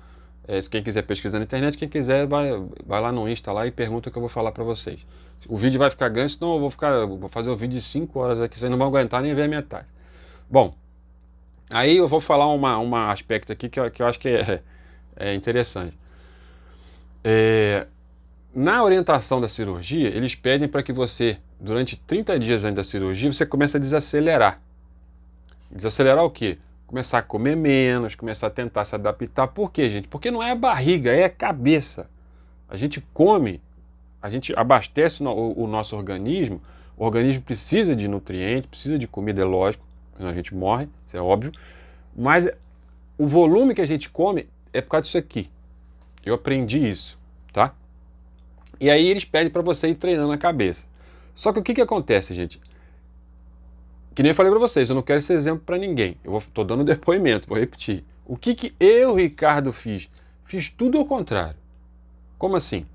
é, 0.47 0.61
quem 0.63 0.83
quiser 0.83 1.03
pesquisar 1.03 1.39
na 1.39 1.45
internet, 1.45 1.79
quem 1.79 1.89
quiser 1.89 2.27
vai, 2.27 2.51
vai 2.85 3.01
lá 3.01 3.13
no 3.13 3.29
Insta 3.29 3.53
lá 3.53 3.67
e 3.67 3.71
pergunta 3.71 4.11
que 4.11 4.17
eu 4.17 4.21
vou 4.21 4.29
falar 4.29 4.53
para 4.53 4.65
vocês. 4.65 4.99
O 5.49 5.57
vídeo 5.57 5.79
vai 5.79 5.91
ficar 5.91 6.09
grande, 6.09 6.33
senão 6.33 6.55
eu 6.55 6.61
vou 6.61 6.71
ficar, 6.71 7.07
vou 7.07 7.29
fazer 7.29 7.51
o 7.51 7.57
vídeo 7.57 7.79
de 7.79 7.83
5 7.83 8.19
horas 8.19 8.41
aqui, 8.41 8.59
vocês 8.59 8.71
não 8.71 8.79
vão 8.79 8.89
aguentar 8.89 9.23
nem 9.23 9.35
ver 9.35 9.45
a 9.45 9.49
metade. 9.49 9.87
Bom, 10.51 10.75
aí 11.71 11.97
eu 11.97 12.09
vou 12.09 12.21
falar 12.21 12.49
uma, 12.49 12.79
uma 12.79 13.13
aspecto 13.13 13.53
aqui 13.53 13.69
que 13.69 13.79
eu, 13.79 13.91
que 13.91 14.03
eu 14.03 14.07
acho 14.07 14.19
que 14.19 14.29
é, 14.29 14.63
é 15.17 15.35
interessante. 15.35 15.97
É, 17.25 17.87
na 18.55 18.83
orientação 18.83 19.41
da 19.41 19.49
cirurgia, 19.49 20.09
eles 20.09 20.35
pedem 20.35 20.69
para 20.69 20.83
que 20.83 20.93
você, 20.93 21.39
durante 21.59 21.97
30 21.97 22.39
dias 22.39 22.65
antes 22.65 22.77
da 22.77 22.85
cirurgia, 22.85 23.33
você 23.33 23.47
comece 23.47 23.77
a 23.77 23.81
desacelerar. 23.81 24.61
Desacelerar 25.71 26.25
o 26.25 26.31
quê? 26.31 26.59
Começar 26.93 27.21
a 27.21 27.23
comer 27.23 27.57
menos, 27.57 28.15
começar 28.15 28.49
a 28.49 28.51
tentar 28.51 28.85
se 28.85 28.95
adaptar. 28.95 29.49
Por 29.49 29.73
quê, 29.73 29.89
gente? 29.89 30.09
Porque 30.09 30.31
não 30.31 30.43
é 30.43 30.51
a 30.51 30.55
barriga, 30.55 31.11
é 31.11 31.25
a 31.25 31.31
cabeça. 31.31 32.07
A 32.69 32.77
gente 32.77 33.01
come, 33.15 33.63
a 34.21 34.29
gente 34.29 34.53
abastece 34.55 35.25
o, 35.25 35.55
o 35.57 35.67
nosso 35.67 35.97
organismo, 35.97 36.61
o 36.95 37.07
organismo 37.07 37.41
precisa 37.45 37.97
de 37.97 38.07
nutrientes, 38.07 38.69
precisa 38.69 38.99
de 38.99 39.07
comida, 39.07 39.41
é 39.41 39.45
lógico, 39.47 39.83
senão 40.19 40.29
a 40.29 40.35
gente 40.35 40.55
morre, 40.55 40.87
isso 41.07 41.17
é 41.17 41.21
óbvio. 41.23 41.51
Mas 42.15 42.47
o 43.17 43.27
volume 43.27 43.75
que 43.75 43.81
a 43.81 43.87
gente 43.87 44.11
come 44.11 44.47
é 44.71 44.83
por 44.83 44.91
causa 44.91 45.05
disso 45.05 45.17
aqui. 45.17 45.49
Eu 46.23 46.35
aprendi 46.35 46.87
isso, 46.87 47.19
tá? 47.55 47.75
E 48.79 48.91
aí 48.91 49.07
eles 49.07 49.25
pedem 49.25 49.51
para 49.51 49.63
você 49.63 49.89
ir 49.89 49.95
treinando 49.95 50.33
a 50.33 50.37
cabeça. 50.37 50.87
Só 51.35 51.55
que 51.55 51.59
o 51.59 51.63
que, 51.63 51.73
que 51.73 51.81
acontece, 51.81 52.35
gente? 52.35 52.61
Que 54.15 54.23
nem 54.23 54.31
eu 54.31 54.35
falei 54.37 54.51
para 54.51 54.61
vocês, 54.61 54.89
eu 54.89 54.95
não 54.95 55.03
quero 55.03 55.19
esse 55.19 55.33
exemplo 55.33 55.65
para 55.65 55.79
ninguém. 55.79 56.17
Eu 56.23 56.37
estou 56.37 56.65
dando 56.65 56.85
depoimento, 56.85 57.49
vou 57.49 57.59
repetir. 57.59 58.05
O 58.27 58.37
que, 58.37 58.55
que 58.55 58.75
eu, 58.79 59.15
Ricardo, 59.15 59.73
fiz? 59.73 60.11
Fiz 60.45 60.69
tudo 60.69 60.99
ao 60.99 61.07
contrário. 61.07 61.57
Como 62.39 62.57
assim? 62.57 62.87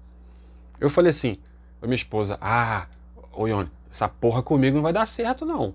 Eu 0.80 0.90
falei 0.90 1.10
assim, 1.10 1.40
a 1.82 1.86
minha 1.86 1.96
esposa, 1.96 2.38
ah, 2.42 2.88
ô 3.34 3.48
Ione, 3.48 3.70
essa 3.90 4.08
porra 4.08 4.44
comigo 4.44 4.76
não 4.76 4.84
vai 4.84 4.94
dar 4.94 5.06
certo, 5.06 5.46
não. 5.46 5.74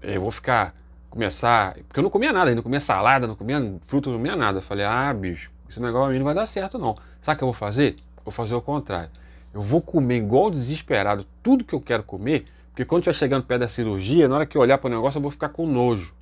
Eu 0.00 0.20
vou 0.20 0.30
ficar 0.30 0.74
começar. 1.14 1.74
Porque 1.86 2.00
eu 2.00 2.02
não 2.02 2.10
comia 2.10 2.32
nada, 2.32 2.54
não 2.54 2.62
comia 2.62 2.80
salada, 2.80 3.26
não 3.26 3.36
comia 3.36 3.78
fruta, 3.86 4.10
não 4.10 4.16
comia 4.16 4.34
nada. 4.34 4.58
Eu 4.58 4.62
falei, 4.62 4.84
ah, 4.84 5.12
bicho, 5.14 5.50
esse 5.68 5.80
negócio 5.80 6.10
aí 6.10 6.18
não 6.18 6.24
vai 6.24 6.34
dar 6.34 6.46
certo, 6.46 6.78
não. 6.78 6.96
Sabe 7.22 7.36
o 7.36 7.38
que 7.38 7.44
eu 7.44 7.48
vou 7.48 7.54
fazer? 7.54 7.96
Vou 8.24 8.32
fazer 8.32 8.54
o 8.54 8.60
contrário. 8.60 9.10
Eu 9.52 9.62
vou 9.62 9.80
comer 9.80 10.16
igual 10.16 10.50
desesperado 10.50 11.24
tudo 11.42 11.64
que 11.64 11.74
eu 11.74 11.80
quero 11.80 12.02
comer, 12.02 12.44
porque 12.74 12.84
quando 12.84 13.02
estiver 13.02 13.14
chegando 13.14 13.44
perto 13.44 13.60
da 13.60 13.68
cirurgia, 13.68 14.26
na 14.26 14.34
hora 14.34 14.46
que 14.46 14.58
eu 14.58 14.60
olhar 14.60 14.78
para 14.78 14.88
o 14.88 14.90
negócio, 14.90 15.18
eu 15.18 15.22
vou 15.22 15.30
ficar 15.30 15.48
com 15.48 15.64
nojo. 15.64 16.12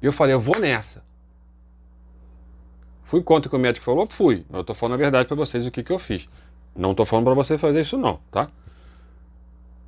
E 0.00 0.06
eu 0.06 0.12
falei, 0.12 0.32
eu 0.32 0.38
vou 0.38 0.60
nessa. 0.60 1.02
Fui 3.02 3.20
contra 3.20 3.48
o 3.48 3.50
que 3.50 3.56
o 3.56 3.58
médico 3.58 3.84
falou? 3.84 4.06
Fui. 4.06 4.46
Eu 4.48 4.60
estou 4.60 4.76
falando 4.76 4.94
a 4.94 4.98
verdade 4.98 5.26
para 5.26 5.36
vocês 5.36 5.66
o 5.66 5.72
que, 5.72 5.82
que 5.82 5.92
eu 5.92 5.98
fiz. 5.98 6.28
Não 6.72 6.92
estou 6.92 7.04
falando 7.04 7.24
para 7.24 7.34
você 7.34 7.58
fazer 7.58 7.80
isso 7.80 7.98
não, 7.98 8.20
tá? 8.30 8.48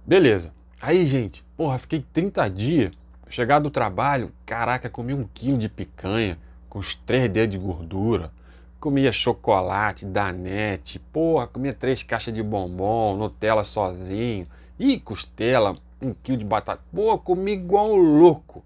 Beleza. 0.04 0.52
Aí, 0.80 1.06
gente, 1.06 1.44
porra, 1.56 1.78
fiquei 1.78 2.04
30 2.12 2.48
dias. 2.48 2.92
Chegar 3.30 3.61
do 3.61 3.70
trabalho, 3.70 4.32
caraca, 4.44 4.90
comi 4.90 5.14
um 5.14 5.28
quilo 5.32 5.59
de 5.59 5.68
picanha 5.68 6.38
com 6.68 6.80
os 6.80 6.96
três 6.96 7.30
dedos 7.30 7.56
de 7.56 7.59
gordura. 7.64 8.32
Comia 8.80 9.12
chocolate, 9.12 10.04
danete, 10.04 10.98
porra, 10.98 11.46
comia 11.46 11.72
três 11.72 12.02
caixas 12.02 12.35
de 12.35 12.42
bombom, 12.42 13.16
Nutella 13.16 13.62
sozinho. 13.62 14.48
E 14.78 15.00
costela, 15.00 15.76
um 16.00 16.12
quilo 16.12 16.38
de 16.38 16.44
batata. 16.44 16.82
Pô, 16.92 17.18
comi 17.18 17.52
igual 17.52 17.94
louco. 17.94 18.64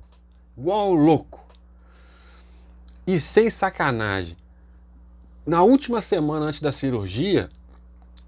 Igual 0.56 0.92
louco. 0.92 1.40
E 3.06 3.18
sem 3.18 3.48
sacanagem. 3.48 4.36
Na 5.46 5.62
última 5.62 6.00
semana 6.00 6.46
antes 6.46 6.60
da 6.60 6.70
cirurgia, 6.70 7.50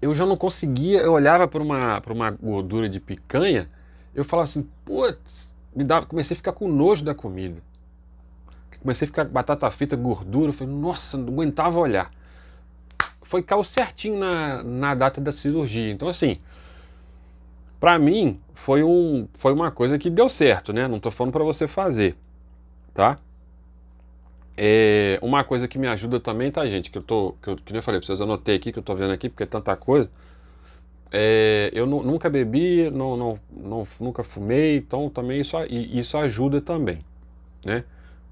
eu 0.01 0.13
já 0.13 0.25
não 0.25 0.35
conseguia, 0.35 0.99
eu 0.99 1.13
olhava 1.13 1.47
para 1.47 1.63
uma, 1.63 2.01
uma 2.09 2.31
gordura 2.31 2.89
de 2.89 2.99
picanha, 2.99 3.69
eu 4.13 4.25
falava 4.25 4.49
assim, 4.49 4.67
putz, 4.83 5.55
me 5.75 5.83
dava, 5.83 6.05
comecei 6.05 6.35
a 6.35 6.37
ficar 6.37 6.51
com 6.51 6.67
nojo 6.67 7.05
da 7.05 7.15
comida. 7.15 7.61
Comecei 8.81 9.05
a 9.05 9.07
ficar 9.07 9.23
batata 9.25 9.69
frita, 9.71 9.95
gordura, 9.95 10.49
eu 10.49 10.53
falei, 10.53 10.73
nossa, 10.73 11.17
não 11.17 11.31
aguentava 11.31 11.79
olhar. 11.79 12.11
Foi 13.21 13.41
caiu 13.41 13.63
certinho 13.63 14.19
na, 14.19 14.61
na 14.61 14.93
data 14.93 15.21
da 15.21 15.31
cirurgia. 15.31 15.89
Então, 15.89 16.09
assim, 16.09 16.37
para 17.83 17.99
mim, 17.99 18.39
foi, 18.53 18.81
um, 18.81 19.27
foi 19.37 19.51
uma 19.51 19.69
coisa 19.69 19.99
que 19.99 20.09
deu 20.09 20.29
certo, 20.29 20.71
né? 20.71 20.87
Não 20.87 21.01
tô 21.01 21.11
falando 21.11 21.33
para 21.33 21.43
você 21.43 21.67
fazer, 21.67 22.15
tá? 22.93 23.19
É, 24.55 25.19
uma 25.21 25.43
coisa 25.43 25.67
que 25.67 25.77
me 25.77 25.85
ajuda 25.87 26.17
também, 26.17 26.49
tá, 26.49 26.65
gente? 26.65 26.89
Que 26.89 26.97
eu 26.97 27.01
tô, 27.01 27.35
que, 27.41 27.49
eu, 27.49 27.57
que 27.57 27.73
nem 27.73 27.79
eu 27.79 27.83
falei 27.83 27.99
pra 27.99 28.07
vocês, 28.07 28.21
eu 28.21 28.25
anotei 28.25 28.55
aqui, 28.55 28.71
que 28.71 28.79
eu 28.79 28.83
tô 28.83 28.95
vendo 28.95 29.11
aqui, 29.11 29.27
porque 29.27 29.43
é 29.43 29.45
tanta 29.45 29.75
coisa. 29.75 30.09
É, 31.11 31.71
eu 31.73 31.85
nunca 31.85 32.29
bebi, 32.29 32.89
não, 32.89 33.17
não, 33.17 33.39
não, 33.51 33.87
nunca 33.99 34.23
fumei, 34.23 34.77
então 34.77 35.09
também 35.09 35.41
isso, 35.41 35.57
isso 35.69 36.17
ajuda 36.17 36.61
também, 36.61 36.99
né? 37.65 37.83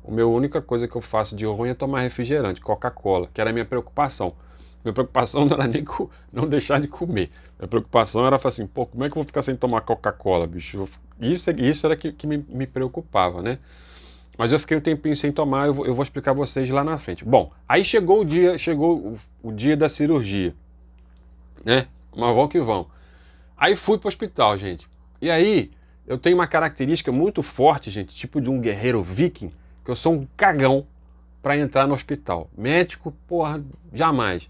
A 0.07 0.11
minha 0.11 0.27
única 0.27 0.61
coisa 0.61 0.87
que 0.87 0.95
eu 0.95 1.01
faço 1.01 1.35
de 1.35 1.45
ruim 1.45 1.71
é 1.71 1.73
tomar 1.73 1.99
refrigerante, 2.03 2.61
Coca-Cola, 2.61 3.27
que 3.33 3.41
era 3.41 3.49
a 3.49 3.53
minha 3.53 3.65
preocupação. 3.65 4.33
Minha 4.81 4.93
preocupação 4.93 5.43
não 5.45 5.55
era 5.57 5.67
nem 5.67 5.85
não 6.31 6.47
deixar 6.47 6.79
de 6.79 6.87
comer. 6.87 7.29
Minha 7.61 7.67
preocupação 7.67 8.25
era 8.25 8.39
assim, 8.43 8.65
pô, 8.65 8.87
como 8.87 9.03
é 9.03 9.07
que 9.07 9.11
eu 9.11 9.21
vou 9.21 9.23
ficar 9.23 9.43
sem 9.43 9.55
tomar 9.55 9.81
Coca-Cola, 9.81 10.47
bicho? 10.47 10.89
Isso, 11.19 11.51
isso 11.51 11.85
era 11.85 11.95
que, 11.95 12.11
que 12.11 12.25
me, 12.25 12.43
me 12.49 12.65
preocupava, 12.65 13.39
né? 13.39 13.59
Mas 14.35 14.51
eu 14.51 14.57
fiquei 14.57 14.75
um 14.75 14.81
tempinho 14.81 15.15
sem 15.15 15.31
tomar, 15.31 15.67
eu 15.67 15.73
vou, 15.75 15.85
eu 15.85 15.93
vou 15.93 16.01
explicar 16.01 16.33
vocês 16.33 16.67
lá 16.71 16.83
na 16.83 16.97
frente. 16.97 17.23
Bom, 17.23 17.51
aí 17.69 17.85
chegou 17.85 18.21
o 18.21 18.25
dia, 18.25 18.57
chegou 18.57 18.97
o, 18.97 19.19
o 19.43 19.51
dia 19.51 19.77
da 19.77 19.87
cirurgia, 19.87 20.55
né? 21.63 21.85
Mas 22.15 22.35
vão 22.35 22.47
que 22.47 22.59
vão. 22.59 22.87
Aí 23.55 23.75
fui 23.75 23.99
para 23.99 24.07
o 24.07 24.09
hospital, 24.09 24.57
gente. 24.57 24.87
E 25.21 25.29
aí, 25.29 25.69
eu 26.07 26.17
tenho 26.17 26.37
uma 26.37 26.47
característica 26.47 27.11
muito 27.11 27.43
forte, 27.43 27.91
gente, 27.91 28.11
tipo 28.15 28.41
de 28.41 28.49
um 28.49 28.59
guerreiro 28.59 29.03
viking, 29.03 29.51
que 29.85 29.91
eu 29.91 29.95
sou 29.95 30.13
um 30.13 30.27
cagão 30.35 30.87
para 31.43 31.55
entrar 31.55 31.85
no 31.85 31.93
hospital. 31.93 32.49
Médico, 32.57 33.13
porra, 33.27 33.63
jamais. 33.93 34.49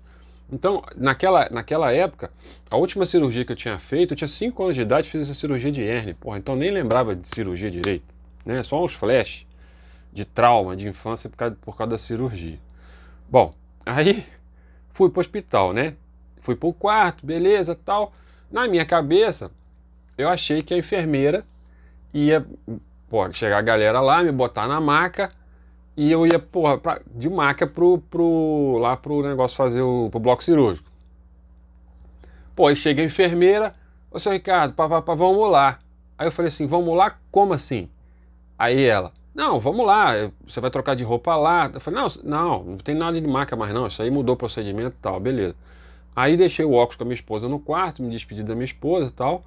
Então, 0.52 0.84
naquela, 0.98 1.50
naquela 1.50 1.92
época, 1.94 2.30
a 2.70 2.76
última 2.76 3.06
cirurgia 3.06 3.46
que 3.46 3.52
eu 3.52 3.56
tinha 3.56 3.80
feito, 3.80 4.14
eu 4.14 4.18
tinha 4.18 4.28
5 4.28 4.62
anos 4.64 4.76
de 4.76 4.82
idade, 4.82 5.10
fiz 5.10 5.22
essa 5.22 5.34
cirurgia 5.34 5.72
de 5.72 5.82
hernia, 5.82 6.16
porra, 6.20 6.38
então 6.38 6.56
nem 6.56 6.70
lembrava 6.70 7.16
de 7.16 7.28
cirurgia 7.28 7.72
direito, 7.72 8.06
né? 8.46 8.62
Só 8.62 8.84
uns 8.84 8.94
flashes 8.94 9.48
de 10.12 10.26
trauma 10.26 10.76
de 10.76 10.88
infância 10.88 11.30
por 11.30 11.38
causa, 11.38 11.58
por 11.62 11.78
causa 11.78 11.92
da 11.92 11.98
cirurgia. 11.98 12.60
Bom, 13.30 13.54
aí 13.86 14.26
fui 14.92 15.10
para 15.10 15.20
o 15.20 15.22
hospital, 15.22 15.72
né? 15.72 15.96
Fui 16.42 16.56
para 16.56 16.68
o 16.68 16.74
quarto, 16.74 17.26
beleza, 17.26 17.74
tal. 17.74 18.12
Na 18.52 18.68
minha 18.68 18.86
cabeça, 18.86 19.50
eu 20.18 20.28
achei 20.28 20.62
que 20.62 20.74
a 20.74 20.78
enfermeira 20.78 21.46
ia 22.14 22.46
pô, 23.10 23.32
chegar 23.32 23.58
a 23.58 23.62
galera 23.62 24.02
lá, 24.02 24.22
me 24.22 24.32
botar 24.32 24.68
na 24.68 24.82
maca 24.82 25.32
e 25.96 26.12
eu 26.12 26.26
ia, 26.26 26.40
porra, 26.40 26.78
pra, 26.78 27.02
de 27.14 27.30
maca 27.30 27.68
pro, 27.68 27.98
pro, 28.10 28.78
lá 28.80 28.96
pro 28.96 29.22
negócio 29.22 29.58
fazer 29.58 29.82
o 29.82 30.10
pro 30.10 30.20
bloco 30.20 30.44
cirúrgico. 30.44 30.90
Pô, 32.56 32.68
aí 32.68 32.76
chega 32.76 33.02
a 33.02 33.06
enfermeira, 33.06 33.74
ô 34.10 34.20
seu 34.20 34.32
Ricardo, 34.32 34.74
pá, 34.74 34.88
pá, 34.88 35.02
pá, 35.02 35.16
vamos 35.16 35.50
lá. 35.52 35.80
Aí 36.18 36.28
eu 36.28 36.32
falei 36.32 36.50
assim, 36.50 36.68
vamos 36.68 36.96
lá? 36.96 37.18
Como 37.32 37.54
assim? 37.54 37.90
Aí 38.58 38.84
ela, 38.84 39.12
não, 39.34 39.60
vamos 39.60 39.86
lá, 39.86 40.32
você 40.46 40.60
vai 40.60 40.70
trocar 40.70 40.96
de 40.96 41.04
roupa 41.04 41.36
lá. 41.36 41.72
Eu 41.74 41.80
falei, 41.80 42.02
não, 42.02 42.08
não, 42.24 42.64
não 42.64 42.78
tem 42.78 42.96
nada 42.96 43.20
de 43.20 43.28
marca 43.28 43.56
mais 43.56 43.74
não, 43.74 43.88
isso 43.88 44.02
aí 44.02 44.12
mudou 44.12 44.36
o 44.36 44.38
procedimento 44.38 44.96
e 44.98 45.02
tal, 45.02 45.20
beleza. 45.20 45.56
Aí 46.16 46.36
deixei 46.36 46.66
o 46.66 46.74
óculos 46.74 46.98
com 46.98 47.04
a 47.04 47.06
minha 47.06 47.16
esposa 47.16 47.48
no 47.48 47.60
quarto, 47.60 48.04
me 48.04 48.10
despedi 48.10 48.44
da 48.44 48.54
minha 48.54 48.66
esposa 48.66 49.08
e 49.08 49.12
tal. 49.12 49.44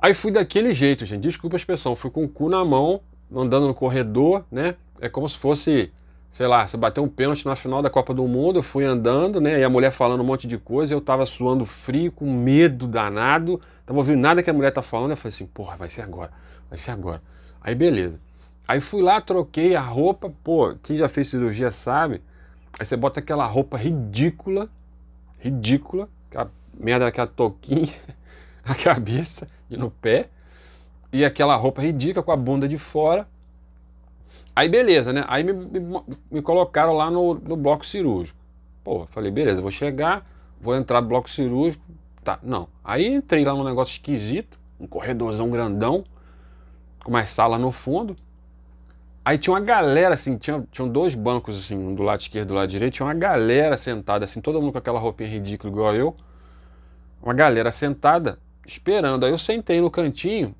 Aí 0.00 0.14
fui 0.14 0.30
daquele 0.30 0.72
jeito, 0.74 1.04
gente, 1.04 1.22
desculpa 1.22 1.56
a 1.56 1.58
expressão, 1.58 1.94
fui 1.94 2.10
com 2.10 2.24
o 2.24 2.28
cu 2.28 2.48
na 2.48 2.64
mão, 2.64 3.00
andando 3.34 3.66
no 3.66 3.74
corredor, 3.74 4.44
né? 4.50 4.76
É 5.00 5.08
como 5.08 5.28
se 5.28 5.38
fosse, 5.38 5.92
sei 6.30 6.46
lá, 6.46 6.66
você 6.66 6.76
bateu 6.76 7.02
um 7.02 7.08
pênalti 7.08 7.44
na 7.46 7.56
final 7.56 7.82
da 7.82 7.90
Copa 7.90 8.14
do 8.14 8.26
Mundo, 8.26 8.58
eu 8.58 8.62
fui 8.62 8.84
andando, 8.84 9.40
né? 9.40 9.60
E 9.60 9.64
a 9.64 9.68
mulher 9.68 9.90
falando 9.90 10.20
um 10.20 10.24
monte 10.24 10.46
de 10.46 10.58
coisa, 10.58 10.94
eu 10.94 11.00
tava 11.00 11.26
suando 11.26 11.64
frio, 11.64 12.12
com 12.12 12.32
medo 12.32 12.86
danado, 12.86 13.60
tava 13.84 13.98
ouvindo 13.98 14.20
nada 14.20 14.42
que 14.42 14.50
a 14.50 14.52
mulher 14.54 14.72
tá 14.72 14.82
falando, 14.82 15.10
eu 15.10 15.16
falei 15.16 15.34
assim, 15.34 15.46
porra, 15.46 15.76
vai 15.76 15.88
ser 15.88 16.02
agora, 16.02 16.30
vai 16.68 16.78
ser 16.78 16.90
agora. 16.90 17.20
Aí 17.60 17.74
beleza. 17.74 18.20
Aí 18.66 18.80
fui 18.80 19.02
lá, 19.02 19.20
troquei 19.20 19.76
a 19.76 19.80
roupa, 19.80 20.32
pô, 20.42 20.74
quem 20.82 20.96
já 20.96 21.08
fez 21.08 21.28
cirurgia 21.28 21.70
sabe. 21.70 22.22
Aí 22.78 22.84
você 22.86 22.96
bota 22.96 23.20
aquela 23.20 23.46
roupa 23.46 23.76
ridícula, 23.76 24.68
ridícula, 25.38 26.08
aquela 26.28 26.50
merda 26.78 27.04
daquela 27.04 27.26
touquinha 27.26 27.94
na 28.64 28.74
cabeça 28.74 29.46
e 29.70 29.76
no 29.76 29.90
pé, 29.90 30.28
e 31.12 31.24
aquela 31.24 31.54
roupa 31.56 31.82
ridícula 31.82 32.24
com 32.24 32.32
a 32.32 32.36
bunda 32.36 32.66
de 32.66 32.78
fora. 32.78 33.28
Aí 34.54 34.68
beleza, 34.68 35.12
né? 35.12 35.24
Aí 35.26 35.42
me, 35.42 35.52
me, 35.52 36.02
me 36.30 36.42
colocaram 36.42 36.92
lá 36.92 37.10
no, 37.10 37.34
no, 37.34 37.56
bloco 37.56 37.84
cirúrgico. 37.84 38.38
Pô, 38.84 39.06
falei, 39.06 39.30
beleza, 39.30 39.60
vou 39.60 39.70
chegar, 39.70 40.24
vou 40.60 40.76
entrar 40.76 41.00
no 41.00 41.08
bloco 41.08 41.28
cirúrgico. 41.28 41.84
Tá, 42.22 42.38
não. 42.42 42.68
Aí 42.84 43.06
entrei 43.06 43.44
lá 43.44 43.52
num 43.52 43.64
negócio 43.64 43.92
esquisito, 43.92 44.58
um 44.78 44.86
corredorzão 44.86 45.50
grandão, 45.50 46.04
com 47.02 47.10
mais 47.10 47.30
sala 47.30 47.58
no 47.58 47.72
fundo. 47.72 48.16
Aí 49.24 49.38
tinha 49.38 49.54
uma 49.54 49.60
galera, 49.60 50.14
assim, 50.14 50.36
tinha, 50.36 50.62
tinham 50.70 50.88
dois 50.88 51.14
bancos, 51.14 51.58
assim, 51.58 51.76
um 51.76 51.94
do 51.94 52.02
lado 52.02 52.20
esquerdo 52.20 52.46
e 52.46 52.48
do 52.48 52.54
lado 52.54 52.68
direito, 52.68 52.94
tinha 52.94 53.06
uma 53.06 53.14
galera 53.14 53.76
sentada, 53.76 54.24
assim, 54.24 54.40
todo 54.40 54.60
mundo 54.60 54.72
com 54.72 54.78
aquela 54.78 55.00
roupinha 55.00 55.28
ridícula 55.28 55.72
igual 55.72 55.94
eu. 55.94 56.14
Uma 57.22 57.32
galera 57.32 57.72
sentada, 57.72 58.38
esperando. 58.66 59.24
Aí 59.24 59.32
eu 59.32 59.38
sentei 59.38 59.80
no 59.80 59.90
cantinho, 59.90 60.54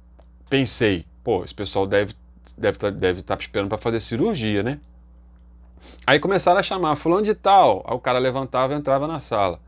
pensei, 0.48 1.04
pô, 1.22 1.44
esse 1.44 1.54
pessoal 1.54 1.86
deve 1.86 2.14
deve 2.58 2.76
estar 2.76 2.92
tá, 2.92 2.98
deve 2.98 3.22
tá 3.22 3.36
esperando 3.38 3.68
para 3.68 3.78
fazer 3.78 4.00
cirurgia, 4.00 4.62
né? 4.62 4.78
Aí 6.06 6.18
começaram 6.18 6.60
a 6.60 6.62
chamar, 6.62 6.96
fulano 6.96 7.22
de 7.22 7.34
tal. 7.34 7.84
Aí 7.86 7.94
o 7.94 8.00
cara 8.00 8.18
levantava 8.18 8.72
e 8.72 8.76
entrava 8.76 9.06
na 9.06 9.20
sala. 9.20 9.60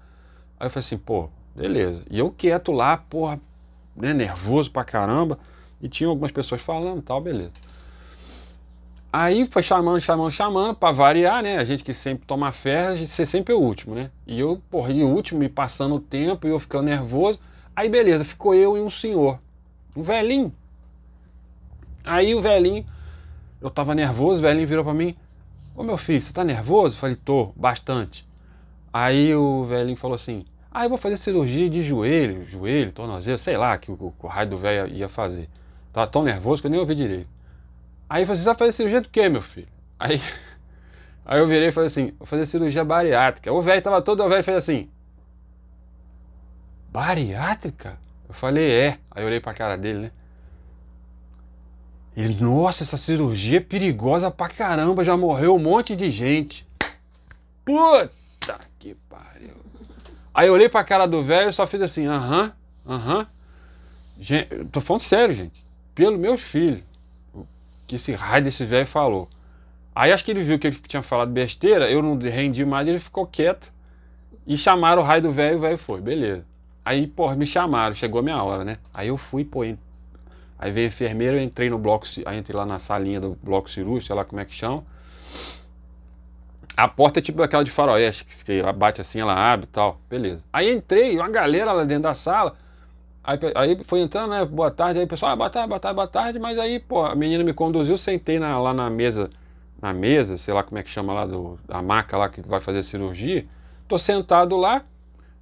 Aí 0.58 0.66
eu 0.66 0.70
falei 0.70 0.84
assim, 0.84 0.98
pô, 0.98 1.28
beleza. 1.54 2.02
E 2.10 2.18
eu 2.18 2.30
quieto 2.30 2.72
lá, 2.72 2.96
porra, 2.96 3.40
né, 3.94 4.12
nervoso 4.12 4.70
pra 4.70 4.84
caramba. 4.84 5.38
E 5.80 5.88
tinha 5.88 6.08
algumas 6.08 6.32
pessoas 6.32 6.62
falando 6.62 7.02
tal, 7.02 7.20
beleza. 7.20 7.52
Aí 9.12 9.46
foi 9.46 9.62
chamando, 9.62 10.00
chamando, 10.00 10.30
chamando, 10.30 10.74
para 10.74 10.92
variar, 10.92 11.42
né? 11.42 11.56
A 11.56 11.64
gente 11.64 11.82
que 11.82 11.94
sempre 11.94 12.26
toma 12.26 12.52
fé, 12.52 12.88
a 12.88 12.96
gente 12.96 13.10
sempre 13.26 13.54
o 13.54 13.58
último, 13.58 13.94
né? 13.94 14.10
E 14.26 14.38
eu, 14.38 14.60
porra, 14.70 14.90
e 14.90 15.02
o 15.02 15.08
último, 15.08 15.42
e 15.42 15.48
passando 15.48 15.94
o 15.94 16.00
tempo, 16.00 16.46
e 16.46 16.50
eu 16.50 16.58
ficando 16.58 16.84
nervoso. 16.84 17.38
Aí 17.74 17.88
beleza, 17.88 18.24
ficou 18.24 18.54
eu 18.54 18.76
e 18.76 18.80
um 18.80 18.90
senhor, 18.90 19.38
um 19.94 20.02
velhinho. 20.02 20.52
Aí 22.06 22.34
o 22.36 22.40
velhinho, 22.40 22.86
eu 23.60 23.68
tava 23.68 23.94
nervoso, 23.94 24.38
o 24.38 24.42
velhinho 24.42 24.66
virou 24.66 24.84
para 24.84 24.94
mim: 24.94 25.16
Ô 25.74 25.82
meu 25.82 25.98
filho, 25.98 26.22
você 26.22 26.32
tá 26.32 26.44
nervoso? 26.44 26.94
Eu 26.94 27.00
falei: 27.00 27.16
tô, 27.16 27.52
bastante. 27.56 28.26
Aí 28.92 29.34
o 29.34 29.64
velhinho 29.64 29.96
falou 29.96 30.14
assim: 30.14 30.46
Ah, 30.70 30.84
eu 30.84 30.88
vou 30.88 30.96
fazer 30.96 31.16
cirurgia 31.16 31.68
de 31.68 31.82
joelho, 31.82 32.48
joelho, 32.48 32.92
tornozelo, 32.92 33.36
sei 33.36 33.56
lá, 33.56 33.76
que 33.76 33.90
o, 33.90 34.14
o 34.18 34.26
raio 34.28 34.50
do 34.50 34.56
velho 34.56 34.86
ia 34.86 35.08
fazer. 35.08 35.48
Tava 35.92 36.06
tão 36.06 36.22
nervoso 36.22 36.62
que 36.62 36.68
eu 36.68 36.70
nem 36.70 36.78
ouvi 36.78 36.94
direito. 36.94 37.28
Aí 38.08 38.24
você 38.24 38.44
vai 38.44 38.54
fazer 38.54 38.72
cirurgia 38.72 39.00
do 39.00 39.08
quê, 39.08 39.28
meu 39.28 39.42
filho? 39.42 39.68
Aí, 39.98 40.20
aí 41.26 41.40
eu 41.40 41.48
virei 41.48 41.68
e 41.68 41.72
falei 41.72 41.88
assim, 41.88 42.12
vou 42.18 42.26
fazer 42.26 42.46
cirurgia 42.46 42.84
bariátrica. 42.84 43.52
O 43.52 43.60
velho 43.60 43.82
tava 43.82 44.00
todo, 44.00 44.22
o 44.22 44.28
velho 44.28 44.44
fez 44.44 44.58
assim. 44.58 44.88
Bariátrica? 46.92 47.98
Eu 48.28 48.34
falei, 48.34 48.70
é. 48.70 48.98
Aí 49.10 49.22
eu 49.22 49.26
olhei 49.26 49.40
pra 49.40 49.54
cara 49.54 49.76
dele, 49.76 49.98
né? 49.98 50.10
Ele, 52.16 52.42
nossa, 52.42 52.82
essa 52.82 52.96
cirurgia 52.96 53.58
é 53.58 53.60
perigosa 53.60 54.30
pra 54.30 54.48
caramba, 54.48 55.04
já 55.04 55.16
morreu 55.16 55.54
um 55.54 55.58
monte 55.58 55.94
de 55.94 56.10
gente. 56.10 56.66
Puta 57.64 58.58
que 58.78 58.94
pariu. 59.08 59.54
Aí 60.32 60.48
eu 60.48 60.54
olhei 60.54 60.68
pra 60.68 60.82
cara 60.82 61.06
do 61.06 61.22
velho 61.22 61.50
e 61.50 61.52
só 61.52 61.66
fiz 61.66 61.82
assim, 61.82 62.06
aham, 62.06 62.52
aham. 62.86 63.26
Tô 64.72 64.80
falando 64.80 65.02
sério, 65.02 65.34
gente. 65.34 65.62
Pelos 65.94 66.18
meus 66.18 66.40
filhos. 66.40 66.82
Que 67.86 67.96
esse 67.96 68.12
raio 68.12 68.44
desse 68.44 68.64
velho 68.64 68.86
falou. 68.86 69.28
Aí 69.94 70.10
acho 70.10 70.24
que 70.24 70.30
ele 70.30 70.42
viu 70.42 70.58
que 70.58 70.66
ele 70.66 70.76
tinha 70.76 71.02
falado 71.02 71.30
besteira, 71.30 71.90
eu 71.90 72.02
não 72.02 72.18
rendi 72.18 72.64
mais, 72.64 72.88
ele 72.88 72.98
ficou 72.98 73.26
quieto. 73.26 73.70
E 74.46 74.56
chamaram 74.56 75.02
o 75.02 75.04
raio 75.04 75.22
do 75.22 75.32
velho, 75.32 75.58
o 75.58 75.60
velho 75.60 75.76
foi, 75.76 76.00
beleza. 76.00 76.46
Aí, 76.84 77.06
porra, 77.06 77.34
me 77.34 77.46
chamaram, 77.46 77.94
chegou 77.94 78.20
a 78.20 78.22
minha 78.22 78.42
hora, 78.42 78.64
né? 78.64 78.78
Aí 78.94 79.08
eu 79.08 79.16
fui, 79.16 79.44
pô, 79.44 79.64
aí 80.58 80.72
veio 80.72 80.86
a 80.86 80.88
enfermeira, 80.88 81.36
eu 81.36 81.42
entrei 81.42 81.70
no 81.70 81.78
bloco, 81.78 82.06
aí 82.24 82.38
entrei 82.38 82.56
lá 82.56 82.66
na 82.66 82.78
salinha 82.78 83.20
do 83.20 83.36
bloco 83.42 83.70
cirúrgico, 83.70 84.06
sei 84.06 84.16
lá 84.16 84.24
como 84.24 84.40
é 84.40 84.44
que 84.44 84.54
chama. 84.54 84.84
A 86.76 86.88
porta 86.88 87.20
é 87.20 87.22
tipo 87.22 87.42
aquela 87.42 87.64
de 87.64 87.70
faroeste, 87.70 88.24
que 88.44 88.52
ela 88.52 88.72
bate 88.72 89.00
assim, 89.00 89.20
ela 89.20 89.34
abre 89.34 89.64
e 89.64 89.68
tal, 89.68 90.00
beleza. 90.10 90.42
Aí 90.52 90.70
entrei, 90.70 91.16
uma 91.16 91.28
galera 91.28 91.72
lá 91.72 91.84
dentro 91.84 92.04
da 92.04 92.14
sala, 92.14 92.54
aí, 93.24 93.38
aí 93.54 93.84
foi 93.84 94.00
entrando, 94.00 94.30
né, 94.30 94.44
boa 94.44 94.70
tarde, 94.70 94.98
aí 94.98 95.06
o 95.06 95.08
pessoal, 95.08 95.32
ah, 95.32 95.36
boa 95.36 95.50
tarde, 95.50 95.68
boa 95.68 95.80
tarde, 95.80 95.96
boa 95.96 96.08
tarde, 96.08 96.38
mas 96.38 96.58
aí, 96.58 96.78
pô, 96.78 97.04
a 97.04 97.14
menina 97.14 97.42
me 97.42 97.54
conduziu, 97.54 97.96
sentei 97.96 98.38
na, 98.38 98.58
lá 98.58 98.74
na 98.74 98.90
mesa, 98.90 99.30
na 99.80 99.94
mesa, 99.94 100.36
sei 100.36 100.52
lá 100.52 100.62
como 100.62 100.78
é 100.78 100.82
que 100.82 100.90
chama 100.90 101.12
lá, 101.12 101.24
do, 101.24 101.58
da 101.66 101.80
maca 101.80 102.16
lá 102.16 102.28
que 102.28 102.42
vai 102.42 102.60
fazer 102.60 102.82
cirurgia, 102.82 103.46
tô 103.88 103.98
sentado 103.98 104.56
lá, 104.56 104.82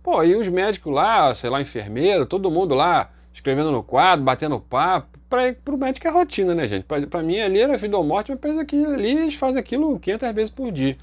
Pô, 0.04 0.22
e 0.22 0.36
os 0.36 0.46
médicos 0.48 0.92
lá, 0.92 1.34
sei 1.34 1.48
lá, 1.48 1.62
enfermeiro, 1.62 2.26
todo 2.26 2.50
mundo 2.50 2.74
lá 2.74 3.08
escrevendo 3.34 3.70
no 3.70 3.82
quadro, 3.82 4.24
batendo 4.24 4.58
papo. 4.58 5.18
Para 5.28 5.74
o 5.74 5.76
médico 5.76 6.06
é 6.06 6.10
rotina, 6.10 6.54
né, 6.54 6.66
gente? 6.66 6.84
Para 6.84 7.22
mim 7.22 7.38
ali 7.40 7.58
era 7.58 7.76
vida 7.76 7.98
ou 7.98 8.04
morte, 8.04 8.30
mas 8.30 8.40
pensa 8.40 8.64
que 8.64 8.82
ali 8.84 9.10
eles 9.10 9.34
fazem 9.34 9.60
aquilo 9.60 9.98
500 9.98 10.32
vezes 10.32 10.50
por 10.50 10.70
dia. 10.70 10.96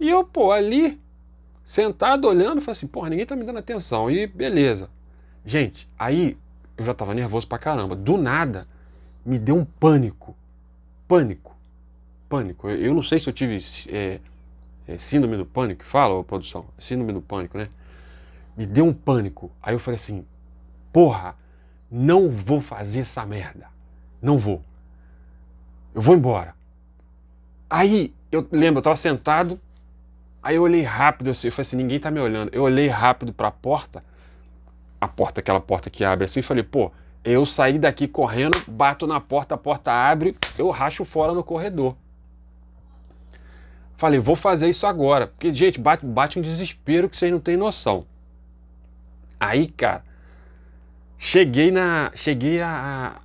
E 0.00 0.08
eu, 0.08 0.24
pô, 0.24 0.50
ali, 0.50 0.98
sentado 1.62 2.26
olhando, 2.26 2.60
falei 2.60 2.72
assim, 2.72 2.86
porra, 2.86 3.10
ninguém 3.10 3.26
tá 3.26 3.36
me 3.36 3.44
dando 3.44 3.58
atenção. 3.58 4.10
E 4.10 4.26
beleza. 4.26 4.88
Gente, 5.44 5.88
aí 5.98 6.36
eu 6.76 6.84
já 6.84 6.94
tava 6.94 7.14
nervoso 7.14 7.46
pra 7.46 7.58
caramba. 7.58 7.94
Do 7.94 8.16
nada, 8.16 8.66
me 9.24 9.38
deu 9.38 9.56
um 9.56 9.64
pânico. 9.64 10.34
Pânico. 11.06 11.54
Pânico. 12.28 12.68
Eu 12.68 12.94
não 12.94 13.02
sei 13.02 13.18
se 13.18 13.28
eu 13.28 13.32
tive 13.32 13.62
é, 13.88 14.20
é, 14.86 14.98
síndrome 14.98 15.36
do 15.36 15.44
pânico, 15.44 15.84
fala, 15.84 16.24
produção. 16.24 16.66
Síndrome 16.78 17.12
do 17.12 17.20
pânico, 17.20 17.58
né? 17.58 17.68
me 18.58 18.66
deu 18.66 18.84
um 18.84 18.92
pânico. 18.92 19.52
Aí 19.62 19.74
eu 19.74 19.78
falei 19.78 19.94
assim: 19.94 20.26
porra, 20.92 21.36
não 21.90 22.28
vou 22.28 22.60
fazer 22.60 23.00
essa 23.00 23.24
merda. 23.24 23.66
Não 24.20 24.38
vou. 24.38 24.62
Eu 25.94 26.02
vou 26.02 26.14
embora. 26.14 26.54
Aí 27.68 28.14
eu 28.30 28.46
lembro, 28.50 28.78
eu 28.78 28.82
tava 28.82 28.96
sentado, 28.96 29.60
aí 30.42 30.56
eu 30.56 30.62
olhei 30.62 30.82
rápido, 30.82 31.30
assim, 31.30 31.48
eu 31.48 31.52
falei 31.52 31.62
assim: 31.62 31.76
ninguém 31.76 32.00
tá 32.00 32.10
me 32.10 32.20
olhando. 32.20 32.50
Eu 32.52 32.62
olhei 32.62 32.88
rápido 32.88 33.32
para 33.32 33.48
a 33.48 33.52
porta, 33.52 34.04
a 35.00 35.08
porta, 35.08 35.40
aquela 35.40 35.60
porta 35.60 35.90
que 35.90 36.04
abre 36.04 36.24
assim, 36.24 36.40
e 36.40 36.42
falei: 36.42 36.62
pô, 36.62 36.92
eu 37.24 37.44
saí 37.44 37.78
daqui 37.78 38.06
correndo, 38.08 38.62
bato 38.66 39.06
na 39.06 39.20
porta, 39.20 39.54
a 39.54 39.58
porta 39.58 39.92
abre, 39.92 40.36
eu 40.56 40.70
racho 40.70 41.04
fora 41.04 41.32
no 41.32 41.44
corredor. 41.44 41.96
Falei, 43.98 44.20
vou 44.20 44.36
fazer 44.36 44.68
isso 44.68 44.86
agora. 44.86 45.26
Porque, 45.26 45.52
gente, 45.52 45.80
bate, 45.80 46.06
bate 46.06 46.38
um 46.38 46.42
desespero 46.42 47.08
que 47.10 47.16
vocês 47.16 47.32
não 47.32 47.40
têm 47.40 47.56
noção. 47.56 48.06
Aí, 49.40 49.66
cara, 49.66 50.04
cheguei 51.18 51.70
na. 51.70 52.10
Cheguei 52.14 52.62
a. 52.62 53.20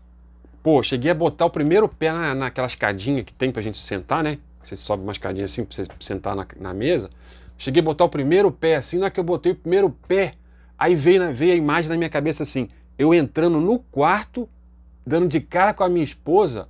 Pô, 0.61 0.81
cheguei 0.81 1.11
a 1.11 1.13
botar 1.13 1.45
o 1.45 1.49
primeiro 1.49 1.87
pé 1.87 2.11
na, 2.11 2.35
naquela 2.35 2.67
escadinha 2.67 3.23
que 3.23 3.33
tem 3.33 3.51
pra 3.51 3.61
gente 3.61 3.77
sentar, 3.77 4.23
né? 4.23 4.39
Você 4.63 4.75
sobe 4.75 5.03
uma 5.03 5.11
escadinha 5.11 5.45
assim 5.45 5.63
pra 5.63 5.75
você 5.75 5.87
sentar 6.01 6.35
na, 6.35 6.45
na 6.59 6.73
mesa. 6.73 7.09
Cheguei 7.57 7.81
a 7.81 7.85
botar 7.85 8.05
o 8.05 8.09
primeiro 8.09 8.51
pé 8.51 8.75
assim, 8.75 8.97
na 8.97 9.09
que 9.09 9.19
eu 9.19 9.23
botei 9.23 9.51
o 9.51 9.55
primeiro 9.55 9.89
pé, 10.07 10.35
aí 10.77 10.95
veio, 10.95 11.33
veio 11.33 11.53
a 11.53 11.55
imagem 11.55 11.89
na 11.89 11.97
minha 11.97 12.09
cabeça 12.09 12.43
assim, 12.43 12.69
eu 12.97 13.13
entrando 13.13 13.59
no 13.59 13.79
quarto, 13.79 14.49
dando 15.05 15.27
de 15.27 15.39
cara 15.39 15.73
com 15.73 15.83
a 15.83 15.89
minha 15.89 16.03
esposa, 16.03 16.67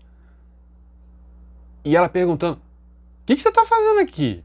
e 1.85 1.95
ela 1.95 2.09
perguntando: 2.09 2.57
O 2.57 3.25
que, 3.25 3.35
que 3.35 3.41
você 3.41 3.51
tá 3.51 3.65
fazendo 3.65 3.99
aqui? 3.99 4.43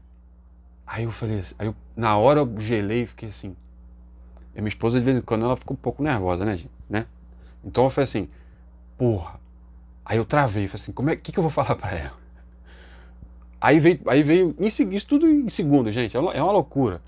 Aí 0.85 1.03
eu 1.03 1.11
falei 1.11 1.39
assim, 1.39 1.55
aí 1.59 1.67
eu, 1.67 1.75
na 1.95 2.17
hora 2.17 2.39
eu 2.39 2.59
gelei 2.59 3.03
e 3.03 3.05
fiquei 3.05 3.29
assim, 3.29 3.55
e 4.59 4.61
minha 4.61 4.69
esposa, 4.69 4.99
de 4.99 5.05
vez 5.05 5.17
em 5.17 5.21
quando, 5.21 5.45
ela 5.45 5.55
fica 5.55 5.73
um 5.73 5.75
pouco 5.75 6.03
nervosa, 6.03 6.45
né, 6.45 6.57
gente? 6.57 6.69
Né? 6.89 7.05
Então 7.63 7.85
eu 7.85 7.89
falei 7.89 8.03
assim, 8.03 8.29
porra. 8.97 9.39
Aí 10.05 10.17
eu 10.17 10.25
travei, 10.25 10.67
falei 10.67 10.81
assim, 10.81 10.91
como 10.91 11.09
é 11.09 11.15
que, 11.15 11.31
que 11.31 11.39
eu 11.39 11.43
vou 11.43 11.51
falar 11.51 11.75
para 11.75 11.91
ela? 11.91 12.19
Aí 13.61 13.79
veio, 13.79 13.99
aí 14.07 14.23
veio 14.23 14.55
em, 14.59 14.67
isso 14.67 15.07
tudo 15.07 15.27
em 15.27 15.49
segundo, 15.49 15.91
gente. 15.91 16.15
É 16.15 16.19
uma, 16.19 16.33
é 16.33 16.41
loucura. 16.41 17.01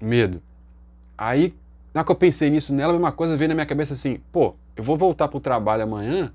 Medo. 0.00 0.42
Aí, 1.16 1.54
na 1.94 2.04
que 2.04 2.10
eu 2.10 2.16
pensei 2.16 2.50
nisso 2.50 2.74
nela, 2.74 2.92
a 2.92 2.94
mesma 2.94 3.12
coisa 3.12 3.36
veio 3.36 3.48
na 3.48 3.54
minha 3.54 3.66
cabeça 3.66 3.94
assim, 3.94 4.20
pô, 4.30 4.54
eu 4.76 4.84
vou 4.84 4.96
voltar 4.96 5.28
pro 5.28 5.40
trabalho 5.40 5.82
amanhã, 5.82 6.32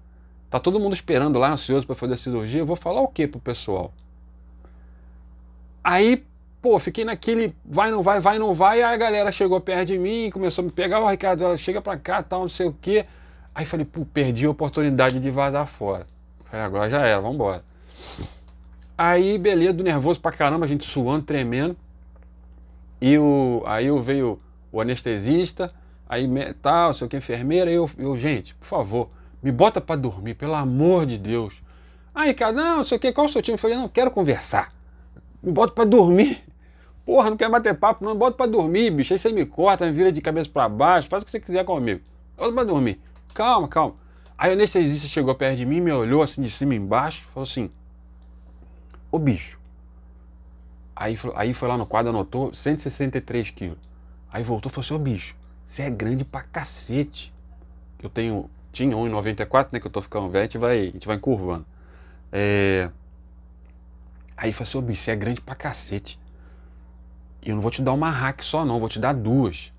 tá 0.49 0.59
todo 0.59 0.79
mundo 0.79 0.93
esperando 0.93 1.37
lá, 1.37 1.51
ansioso 1.51 1.85
para 1.85 1.95
fazer 1.95 2.15
a 2.15 2.17
cirurgia, 2.17 2.61
eu 2.61 2.65
vou 2.65 2.75
falar 2.75 3.01
o 3.01 3.07
que 3.07 3.27
pro 3.27 3.39
pessoal? 3.39 3.93
Aí 5.83 6.23
pô, 6.61 6.77
fiquei 6.79 7.03
naquele 7.03 7.55
vai, 7.65 7.91
não 7.91 8.03
vai, 8.03 8.19
vai, 8.19 8.37
não 8.37 8.53
vai. 8.53 8.81
Aí 8.83 8.93
a 8.93 8.97
galera 8.97 9.31
chegou 9.31 9.59
perto 9.59 9.87
de 9.87 9.97
mim, 9.97 10.29
começou 10.31 10.63
a 10.63 10.65
me 10.65 10.71
pegar, 10.71 11.01
ó, 11.01 11.05
oh, 11.05 11.09
Ricardo, 11.09 11.57
chega 11.57 11.81
pra 11.81 11.97
cá, 11.97 12.21
tal, 12.21 12.41
não 12.41 12.49
sei 12.49 12.67
o 12.67 12.73
quê. 12.73 13.05
Aí 13.53 13.65
falei, 13.65 13.85
pô, 13.85 14.05
perdi 14.05 14.45
a 14.45 14.49
oportunidade 14.49 15.19
de 15.19 15.31
vazar 15.31 15.67
fora. 15.67 16.05
Falei, 16.45 16.65
agora 16.65 16.89
já 16.89 17.05
era, 17.05 17.19
vamos 17.19 17.35
embora. 17.35 17.63
Aí, 18.97 19.37
beleza, 19.37 19.73
do 19.73 19.83
nervoso 19.83 20.19
pra 20.19 20.31
caramba, 20.31 20.65
a 20.65 20.67
gente 20.67 20.85
suando, 20.85 21.25
tremendo. 21.25 21.75
E 23.01 23.17
o, 23.17 23.63
aí 23.65 23.87
eu 23.87 24.01
veio 24.01 24.37
o 24.71 24.79
anestesista, 24.79 25.73
aí 26.07 26.29
tal, 26.61 26.87
não 26.87 26.93
sei 26.93 27.07
o 27.07 27.09
que, 27.09 27.17
enfermeira, 27.17 27.71
eu, 27.71 27.89
eu, 27.97 28.15
gente, 28.15 28.53
por 28.55 28.67
favor, 28.67 29.09
me 29.41 29.51
bota 29.51 29.81
para 29.81 29.99
dormir, 29.99 30.35
pelo 30.35 30.53
amor 30.53 31.07
de 31.07 31.17
Deus. 31.17 31.61
Aí, 32.13 32.35
não, 32.53 32.77
não 32.77 32.83
sei 32.83 32.97
o 32.97 33.01
que, 33.01 33.11
qual 33.11 33.25
o 33.25 33.29
seu 33.29 33.41
time? 33.41 33.55
Eu 33.55 33.59
falei, 33.59 33.75
não, 33.75 33.89
quero 33.89 34.11
conversar. 34.11 34.71
Me 35.41 35.51
bota 35.51 35.73
para 35.73 35.85
dormir. 35.85 36.43
Porra, 37.05 37.29
não 37.29 37.37
quer 37.37 37.49
bater 37.49 37.77
papo, 37.77 38.05
não. 38.05 38.15
Bota 38.15 38.37
pra 38.37 38.45
dormir, 38.45 38.91
bicho. 38.91 39.13
Aí 39.13 39.19
você 39.19 39.31
me 39.31 39.45
corta, 39.45 39.85
me 39.85 39.91
vira 39.91 40.11
de 40.11 40.21
cabeça 40.21 40.49
para 40.49 40.69
baixo, 40.69 41.07
faz 41.07 41.23
o 41.23 41.25
que 41.25 41.31
você 41.31 41.39
quiser 41.39 41.65
comigo. 41.65 42.01
Bota 42.37 42.53
pra 42.53 42.63
dormir. 42.63 42.99
Calma, 43.33 43.67
calma. 43.67 43.95
Aí 44.37 44.49
o 44.49 44.53
anestesista 44.53 45.07
chegou 45.07 45.35
perto 45.35 45.57
de 45.57 45.65
mim, 45.65 45.79
me 45.79 45.91
olhou 45.91 46.21
assim 46.21 46.41
de 46.41 46.49
cima 46.49 46.73
e 46.73 46.77
embaixo, 46.77 47.23
falou 47.33 47.43
assim: 47.43 47.69
Ô 49.11 49.19
bicho. 49.19 49.59
Aí, 50.95 51.17
aí 51.35 51.53
foi 51.53 51.67
lá 51.67 51.77
no 51.77 51.85
quadro, 51.85 52.09
anotou 52.09 52.53
163 52.53 53.49
quilos. 53.49 53.77
Aí 54.31 54.43
voltou 54.43 54.69
e 54.69 54.73
falou 54.73 54.85
assim: 54.85 54.93
Ô 54.93 54.99
bicho, 54.99 55.35
você 55.65 55.83
é 55.83 55.89
grande 55.89 56.23
pra 56.23 56.41
cacete. 56.43 57.33
Eu 58.01 58.09
tenho, 58.09 58.49
tinha 58.71 58.95
1,94, 58.95 59.69
né? 59.71 59.79
Que 59.79 59.87
eu 59.87 59.91
tô 59.91 60.01
ficando 60.01 60.29
velho, 60.29 60.43
a 60.43 60.45
gente 60.45 60.57
vai, 60.57 60.79
a 60.79 60.91
gente 60.91 61.07
vai 61.07 61.17
encurvando. 61.17 61.65
É... 62.31 62.89
Aí 64.37 64.51
falou 64.53 64.63
assim: 64.63 64.77
Ô 64.77 64.81
bicho, 64.81 65.03
você 65.03 65.11
é 65.11 65.15
grande 65.15 65.41
pra 65.41 65.55
cacete. 65.55 66.20
E 67.41 67.49
eu 67.49 67.55
não 67.55 67.61
vou 67.61 67.71
te 67.71 67.81
dar 67.81 67.93
uma 67.93 68.09
hack 68.09 68.43
só, 68.43 68.63
não, 68.63 68.79
vou 68.79 68.89
te 68.89 68.99
dar 68.99 69.13
duas. 69.13 69.71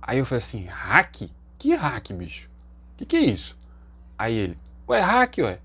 Aí 0.00 0.18
eu 0.18 0.24
falei 0.24 0.42
assim: 0.42 0.64
hack? 0.66 1.28
Que 1.58 1.74
hack, 1.74 2.12
bicho? 2.12 2.48
Que 2.96 3.04
que 3.04 3.16
é 3.16 3.20
isso? 3.20 3.56
Aí 4.16 4.34
ele: 4.34 4.58
ué, 4.88 5.00
hack, 5.00 5.38
ué. 5.38 5.58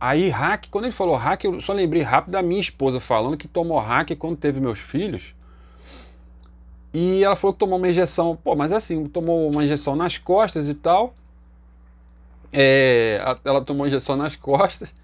Aí, 0.00 0.28
hack, 0.28 0.68
quando 0.70 0.84
ele 0.84 0.92
falou 0.92 1.16
hack, 1.16 1.44
eu 1.44 1.60
só 1.60 1.72
lembrei 1.72 2.02
rápido 2.02 2.32
da 2.32 2.42
minha 2.42 2.60
esposa 2.60 3.00
falando 3.00 3.36
que 3.36 3.48
tomou 3.48 3.78
hack 3.80 4.14
quando 4.16 4.36
teve 4.36 4.60
meus 4.60 4.78
filhos. 4.78 5.34
E 6.94 7.22
ela 7.24 7.34
falou 7.34 7.52
que 7.52 7.58
tomou 7.58 7.78
uma 7.78 7.88
injeção, 7.88 8.36
pô, 8.36 8.54
mas 8.54 8.72
assim, 8.72 9.06
tomou 9.06 9.50
uma 9.50 9.64
injeção 9.64 9.96
nas 9.96 10.16
costas 10.16 10.68
e 10.68 10.74
tal. 10.74 11.14
É, 12.52 13.20
ela 13.44 13.60
tomou 13.62 13.86
injeção 13.86 14.16
nas 14.16 14.36
costas 14.36 14.94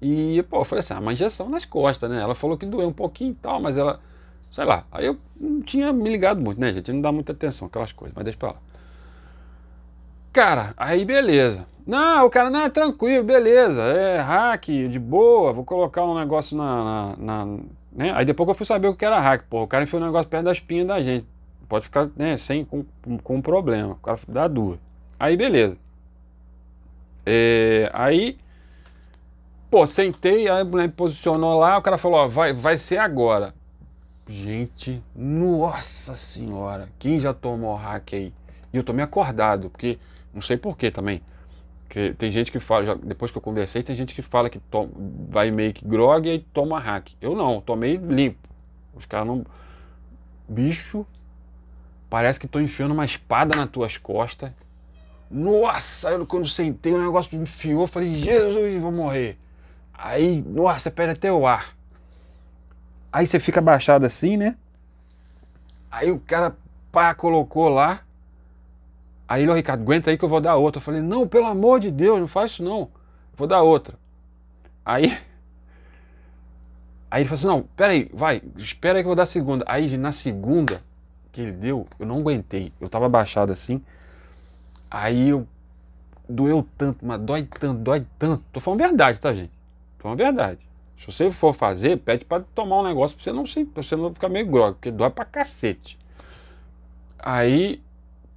e, 0.00 0.42
pô, 0.44 0.60
eu 0.60 0.64
falei 0.64 0.80
assim, 0.80 0.94
ah, 0.94 1.00
uma 1.00 1.12
injeção 1.12 1.48
nas 1.48 1.64
costas, 1.64 2.10
né? 2.10 2.20
Ela 2.20 2.34
falou 2.34 2.56
que 2.56 2.64
doeu 2.64 2.88
um 2.88 2.92
pouquinho 2.92 3.32
e 3.32 3.34
tal, 3.34 3.60
mas 3.60 3.76
ela, 3.76 4.00
sei 4.50 4.64
lá. 4.64 4.84
Aí 4.90 5.06
eu 5.06 5.18
não 5.38 5.60
tinha 5.60 5.92
me 5.92 6.08
ligado 6.08 6.40
muito, 6.40 6.60
né, 6.60 6.72
gente? 6.72 6.92
Não 6.92 7.00
dá 7.02 7.12
muita 7.12 7.32
atenção 7.32 7.68
aquelas 7.68 7.92
coisas, 7.92 8.14
mas 8.14 8.24
deixa 8.24 8.38
pra 8.38 8.52
lá. 8.52 8.56
Cara, 10.32 10.74
aí 10.76 11.04
beleza. 11.04 11.66
Não, 11.86 12.26
o 12.26 12.30
cara, 12.30 12.50
não, 12.50 12.60
é 12.60 12.70
tranquilo, 12.70 13.24
beleza, 13.24 13.82
é 13.82 14.20
hack, 14.20 14.66
de 14.66 14.98
boa, 14.98 15.52
vou 15.52 15.64
colocar 15.64 16.04
um 16.04 16.16
negócio 16.18 16.56
na, 16.56 17.16
na, 17.16 17.16
na 17.16 17.58
né? 17.92 18.12
Aí 18.14 18.24
depois 18.24 18.48
eu 18.48 18.54
fui 18.54 18.64
saber 18.66 18.88
o 18.88 18.94
que 18.94 19.04
era 19.04 19.18
hack, 19.18 19.44
pô, 19.50 19.62
o 19.64 19.66
cara 19.66 19.84
enfiou 19.84 20.00
um 20.00 20.06
negócio 20.06 20.30
perto 20.30 20.44
da 20.44 20.52
espinha 20.52 20.84
da 20.84 21.02
gente. 21.02 21.26
Pode 21.68 21.84
ficar, 21.86 22.08
né, 22.16 22.36
sem, 22.36 22.64
com, 22.64 22.84
com 23.22 23.42
problema, 23.42 23.92
o 23.92 23.96
cara 23.96 24.18
dá 24.28 24.46
duas. 24.48 24.78
Aí 25.18 25.36
beleza. 25.36 25.76
É, 27.26 27.90
aí 27.92 28.38
Pô, 29.70 29.86
sentei, 29.86 30.48
a 30.48 30.64
mulher 30.64 30.88
me 30.88 30.92
posicionou 30.92 31.56
lá, 31.56 31.78
o 31.78 31.82
cara 31.82 31.96
falou, 31.96 32.18
ó, 32.18 32.28
vai, 32.28 32.52
vai 32.52 32.76
ser 32.76 32.98
agora. 32.98 33.54
Gente, 34.28 35.00
nossa 35.14 36.16
senhora, 36.16 36.88
quem 36.98 37.20
já 37.20 37.32
tomou 37.32 37.76
hack 37.76 38.14
aí? 38.14 38.34
E 38.72 38.76
eu 38.76 38.82
tô 38.82 38.92
me 38.92 39.00
acordado, 39.00 39.70
porque 39.70 39.96
não 40.34 40.42
sei 40.42 40.56
porquê 40.56 40.90
também. 40.90 41.22
Que 41.88 42.14
tem 42.14 42.32
gente 42.32 42.50
que 42.50 42.58
fala, 42.58 42.84
já, 42.84 42.94
depois 42.94 43.30
que 43.30 43.38
eu 43.38 43.42
conversei, 43.42 43.80
tem 43.80 43.94
gente 43.94 44.12
que 44.12 44.22
fala 44.22 44.50
que 44.50 44.58
toma, 44.58 44.90
vai 45.28 45.52
meio 45.52 45.72
que 45.72 45.84
grog 45.84 46.28
e 46.28 46.40
toma 46.52 46.80
hack. 46.80 47.12
Eu 47.20 47.36
não, 47.36 47.60
tomei 47.60 47.96
limpo. 47.96 48.48
Os 48.92 49.06
caras 49.06 49.28
não. 49.28 49.46
Bicho, 50.48 51.06
parece 52.08 52.40
que 52.40 52.48
tô 52.48 52.58
enfiando 52.58 52.92
uma 52.92 53.04
espada 53.04 53.54
nas 53.54 53.70
tuas 53.70 53.96
costas. 53.96 54.52
Nossa, 55.30 56.10
eu, 56.10 56.26
quando 56.26 56.48
sentei 56.48 56.92
o 56.92 57.00
negócio 57.00 57.36
me 57.36 57.44
enfiou, 57.44 57.86
falei, 57.86 58.16
Jesus, 58.16 58.80
vou 58.82 58.90
morrer. 58.90 59.38
Aí, 60.02 60.40
nossa, 60.42 60.90
perde 60.90 61.12
até 61.12 61.30
o 61.30 61.46
ar. 61.46 61.76
Aí 63.12 63.26
você 63.26 63.38
fica 63.38 63.60
abaixado 63.60 64.06
assim, 64.06 64.34
né? 64.34 64.56
Aí 65.90 66.10
o 66.10 66.18
cara, 66.18 66.56
pá, 66.90 67.14
colocou 67.14 67.68
lá. 67.68 68.00
Aí 69.28 69.42
ele, 69.42 69.52
Ricardo, 69.52 69.82
aguenta 69.82 70.10
aí 70.10 70.16
que 70.16 70.24
eu 70.24 70.28
vou 70.28 70.40
dar 70.40 70.56
outra. 70.56 70.78
Eu 70.78 70.84
falei, 70.84 71.02
não, 71.02 71.28
pelo 71.28 71.46
amor 71.46 71.80
de 71.80 71.90
Deus, 71.90 72.18
não 72.18 72.26
faz 72.26 72.52
isso 72.52 72.64
não. 72.64 72.90
Vou 73.36 73.46
dar 73.46 73.62
outra. 73.62 73.94
Aí. 74.84 75.16
Aí 77.10 77.22
ele 77.22 77.28
falou 77.28 77.34
assim, 77.34 77.46
não, 77.48 77.62
peraí, 77.76 78.08
vai, 78.14 78.40
espera 78.56 78.96
aí 78.96 79.02
que 79.02 79.06
eu 79.06 79.08
vou 79.08 79.16
dar 79.16 79.24
a 79.24 79.26
segunda. 79.26 79.64
Aí 79.66 79.96
na 79.96 80.12
segunda 80.12 80.80
que 81.32 81.40
ele 81.40 81.50
deu, 81.50 81.84
eu 81.98 82.06
não 82.06 82.20
aguentei. 82.20 82.72
Eu 82.80 82.88
tava 82.88 83.06
abaixado 83.06 83.50
assim. 83.50 83.82
Aí 84.88 85.30
eu. 85.30 85.46
Doeu 86.28 86.64
tanto, 86.78 87.04
mas 87.04 87.20
dói 87.20 87.42
tanto, 87.42 87.82
dói 87.82 88.06
tanto. 88.16 88.44
Tô 88.52 88.60
falando 88.60 88.78
verdade, 88.78 89.20
tá, 89.20 89.34
gente? 89.34 89.59
Tô 90.00 90.04
falando 90.04 90.18
verdade. 90.18 90.58
Se 90.96 91.06
você 91.06 91.30
for 91.30 91.52
fazer, 91.52 91.98
pede 91.98 92.24
para 92.24 92.42
tomar 92.54 92.80
um 92.80 92.82
negócio 92.82 93.16
pra 93.16 93.22
você 93.24 93.32
não, 93.32 93.46
se, 93.46 93.64
pra 93.64 93.82
você 93.82 93.94
não 93.94 94.12
ficar 94.12 94.28
meio 94.28 94.46
grogue, 94.46 94.74
porque 94.74 94.90
dói 94.90 95.10
pra 95.10 95.24
cacete. 95.24 95.98
Aí 97.18 97.80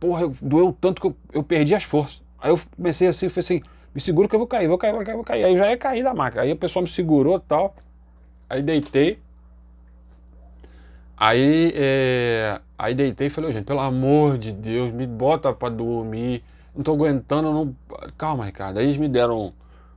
porra, 0.04 0.28
doeu 0.42 0.76
tanto 0.80 1.02
que 1.02 1.08
eu, 1.08 1.16
eu 1.32 1.44
perdi 1.44 1.74
as 1.74 1.84
forças. 1.84 2.22
Aí 2.38 2.52
eu 2.52 2.60
comecei 2.76 3.08
assim, 3.08 3.30
falei 3.30 3.40
assim, 3.40 3.62
me 3.96 4.02
segura 4.02 4.28
que 4.28 4.36
eu 4.36 4.40
vou 4.40 4.48
cair, 4.48 4.68
vou 4.68 4.78
cair, 4.78 4.92
vou 4.92 5.06
cair, 5.06 5.16
vou 5.16 5.24
cair. 5.24 5.46
Aí 5.46 5.54
eu 5.54 5.58
já 5.58 5.70
ia 5.70 5.78
cair 5.78 6.04
da 6.04 6.14
maca. 6.14 6.42
Aí 6.42 6.52
a 6.52 6.56
pessoa 6.58 6.84
me 6.84 6.90
segurou 6.90 7.40
tal. 7.40 7.74
Aí 8.50 8.62
deitei. 8.62 9.18
Aí, 11.16 11.72
é, 11.74 12.60
aí 12.78 12.94
deitei 12.94 13.28
e 13.28 13.30
falei, 13.30 13.54
gente, 13.54 13.66
pelo 13.66 13.80
amor 13.80 14.38
de 14.38 14.52
Deus, 14.52 14.92
me 14.92 15.08
bota 15.08 15.54
pra 15.54 15.70
dormir. 15.70 16.44
Não 16.76 16.84
tô 16.84 16.92
aguentando, 16.92 17.54
não. 17.54 17.74
Calma, 18.18 18.46
Ricardo. 18.46 18.80
Aí 18.80 18.86
eles 18.86 18.98
me 18.98 19.08
deram. 19.08 19.54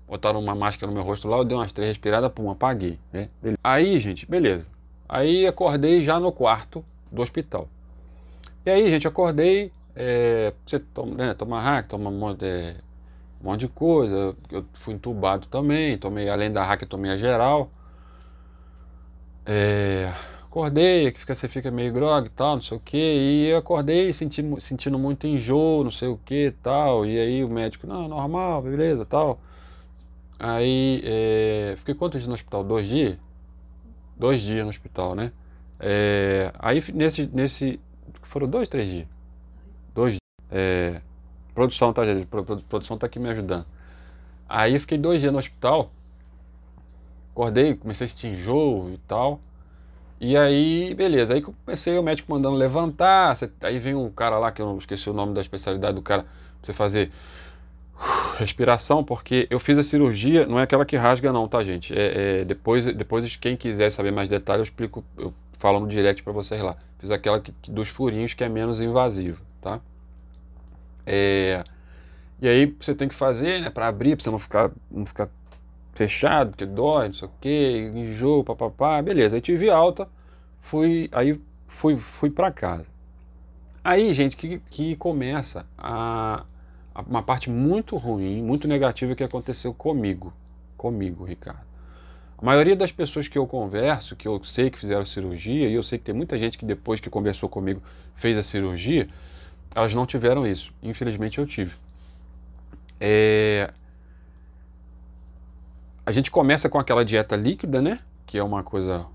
Botaram 0.09 0.39
uma 0.39 0.55
máscara 0.55 0.87
no 0.87 0.97
meu 0.97 1.03
rosto 1.03 1.27
lá, 1.27 1.39
eu 1.39 1.45
dei 1.45 1.57
umas 1.57 1.73
três 1.73 1.89
respiradas, 1.91 2.31
pum, 2.33 2.51
apaguei. 2.51 2.99
Né? 3.13 3.29
Aí, 3.63 3.99
gente, 3.99 4.29
beleza. 4.29 4.71
Aí 5.09 5.47
acordei 5.47 6.03
já 6.03 6.21
no 6.21 6.31
quarto 6.31 6.85
do 7.11 7.23
hospital. 7.23 7.69
E 8.65 8.71
aí, 8.71 8.89
gente, 8.91 9.07
acordei, 9.07 9.73
é, 9.95 10.53
você 10.67 10.79
toma, 10.79 11.15
né, 11.15 11.35
toma 11.35 11.61
hack, 11.61 11.89
toma 11.89 12.11
um 12.11 12.19
monte, 12.19 12.45
é, 12.45 12.77
um 13.41 13.45
monte 13.51 13.61
de 13.61 13.69
coisa. 13.69 14.37
Eu 14.51 14.65
fui 14.75 14.95
entubado 14.95 15.47
também, 15.49 15.99
tomei, 15.99 16.29
além 16.29 16.53
da 16.53 16.65
hack, 16.65 16.83
tomei 16.87 17.11
a 17.11 17.17
geral. 17.17 17.71
É, 19.45 20.13
acordei, 20.45 21.13
que 21.13 21.25
você 21.25 21.47
fica 21.49 21.71
meio 21.71 21.93
grog 21.93 22.27
e 22.27 22.31
tal, 22.31 22.57
não 22.57 22.63
sei 22.63 22.77
o 22.77 22.81
que, 22.81 22.97
e 22.97 23.47
eu 23.47 23.59
acordei 23.59 24.13
senti, 24.13 24.43
sentindo 24.61 24.99
muito 24.99 25.27
enjoo, 25.27 25.85
não 25.85 25.93
sei 25.93 26.09
o 26.09 26.17
que 26.17 26.53
tal, 26.63 27.05
e 27.05 27.19
aí 27.19 27.45
o 27.45 27.49
médico, 27.49 27.87
não, 27.87 28.09
normal, 28.09 28.63
beleza, 28.63 29.05
tal. 29.05 29.39
Aí, 30.39 31.01
é, 31.05 31.75
fiquei 31.79 31.95
quantos 31.95 32.21
dias 32.21 32.29
no 32.29 32.35
hospital? 32.35 32.65
Dois 32.65 32.89
dias? 32.89 33.19
Dois 34.17 34.43
dias 34.43 34.65
no 34.65 34.71
hospital, 34.71 35.15
né? 35.15 35.33
É, 35.79 36.53
aí 36.59 36.83
nesse, 36.93 37.27
nesse, 37.27 37.81
foram 38.23 38.49
dois, 38.49 38.69
três 38.69 38.89
dias. 38.89 39.09
Dois 39.95 40.19
é, 40.51 41.01
Produção, 41.57 41.91
tá, 41.91 42.05
gente? 42.05 42.27
Produção 42.27 42.99
tá 42.99 43.07
aqui 43.07 43.19
me 43.19 43.31
ajudando. 43.31 43.65
Aí 44.47 44.79
fiquei 44.79 44.99
dois 44.99 45.23
dias 45.23 45.33
no 45.33 45.39
hospital. 45.39 45.91
Acordei, 47.33 47.75
comecei 47.75 48.05
a 48.07 48.09
sentir 48.11 48.27
enjoo 48.29 48.91
e 48.93 48.99
tal. 49.09 49.41
E 50.21 50.37
aí, 50.37 50.95
beleza. 50.95 51.33
Aí 51.33 51.41
comecei 51.41 51.99
o 51.99 52.03
médico 52.03 52.31
mandando 52.31 52.57
levantar. 52.57 53.35
Aí 53.63 53.79
vem 53.79 53.95
um 53.95 54.11
cara 54.11 54.39
lá, 54.39 54.53
que 54.53 54.61
eu 54.61 54.67
não 54.67 54.77
esqueci 54.77 55.09
o 55.09 55.15
nome 55.15 55.33
da 55.33 55.41
especialidade 55.41 55.95
do 55.95 56.03
cara, 56.03 56.25
pra 56.25 56.31
você 56.63 56.75
fazer 56.75 57.11
respiração, 58.39 59.03
porque 59.03 59.47
eu 59.51 59.59
fiz 59.59 59.79
a 59.79 59.83
cirurgia, 59.83 60.47
não 60.47 60.59
é 60.59 60.63
aquela 60.63 60.85
que 60.85 60.97
rasga 60.97 61.33
não, 61.33 61.49
tá 61.49 61.63
gente? 61.65 61.93
É, 61.97 62.41
é 62.41 62.45
depois, 62.45 62.87
depois 62.87 63.37
quem 63.37 63.57
quiser 63.57 63.91
saber 63.91 64.13
mais 64.13 64.29
detalhes, 64.29 64.61
eu 64.61 64.65
explico, 64.65 65.05
eu 65.17 65.33
falo 65.59 65.81
no 65.81 65.89
direct 65.89 66.23
para 66.23 66.33
vocês 66.33 66.61
lá. 66.61 66.77
Fiz 66.99 67.11
aquela 67.11 67.41
que, 67.41 67.53
dos 67.71 67.89
furinhos 67.89 68.35
que 68.35 68.45
é 68.45 68.49
menos 68.49 68.81
invasiva 68.81 69.39
tá? 69.67 69.81
É, 71.05 71.65
e 72.41 72.49
aí 72.49 72.67
você 72.67 72.95
tem 72.95 73.09
que 73.09 73.15
fazer, 73.15 73.61
né, 73.61 73.71
para 73.71 73.89
abrir, 73.89 74.15
para 74.15 74.25
você 74.25 74.31
não 74.31 74.39
ficar, 74.39 74.71
não 74.91 75.05
ficar 75.05 75.29
fechado, 75.95 76.51
porque 76.51 76.67
dói, 76.67 77.09
não 77.09 77.15
sei 77.15 77.29
o 77.29 77.31
que, 77.41 77.93
enjoo, 77.95 78.45
papapá, 78.45 79.03
beleza. 79.03 79.37
Aí 79.37 79.41
tive 79.41 79.71
alta, 79.71 80.09
fui, 80.61 81.09
aí 81.13 81.41
fui, 81.67 81.97
fui 81.97 82.31
para 82.31 82.53
casa. 82.53 82.87
Aí, 83.83 84.13
gente, 84.13 84.37
que, 84.37 84.59
que 84.59 84.97
começa 84.97 85.67
a, 85.79 86.45
a, 86.45 86.45
uma 87.03 87.23
parte 87.23 87.51
muito 87.51 87.97
ruim, 87.97 88.43
muito 88.43 88.67
negativa 88.67 89.15
que 89.15 89.25
aconteceu 89.25 89.75
comigo, 89.75 90.33
comigo, 90.77 91.25
Ricardo. 91.25 91.67
A 92.39 92.45
maioria 92.45 92.77
das 92.77 92.93
pessoas 92.93 93.29
que 93.29 93.39
eu 93.39 93.47
converso, 93.47 94.15
que 94.15 94.29
eu 94.29 94.43
sei 94.45 94.71
que 94.71 94.79
fizeram 94.79 95.05
cirurgia, 95.07 95.69
e 95.69 95.75
eu 95.75 95.83
sei 95.83 95.99
que 95.99 96.05
tem 96.05 96.15
muita 96.15 96.39
gente 96.39 96.59
que 96.59 96.67
depois 96.67 97.01
que 97.01 97.09
conversou 97.09 97.49
comigo 97.49 97.83
fez 98.15 98.37
a 98.37 98.43
cirurgia, 98.43 99.09
elas 99.75 99.95
não 99.95 100.07
tiveram 100.07 100.47
isso. 100.47 100.73
Infelizmente 100.83 101.39
eu 101.39 101.47
tive. 101.47 101.75
É... 103.01 103.73
A 106.05 106.13
gente 106.13 106.31
começa 106.31 106.69
com 106.69 106.79
aquela 106.79 107.05
dieta 107.05 107.35
líquida, 107.37 107.83
né? 107.83 108.01
Que 108.27 108.39
é 108.39 108.45
uma 108.45 108.63
coisa 108.63 109.07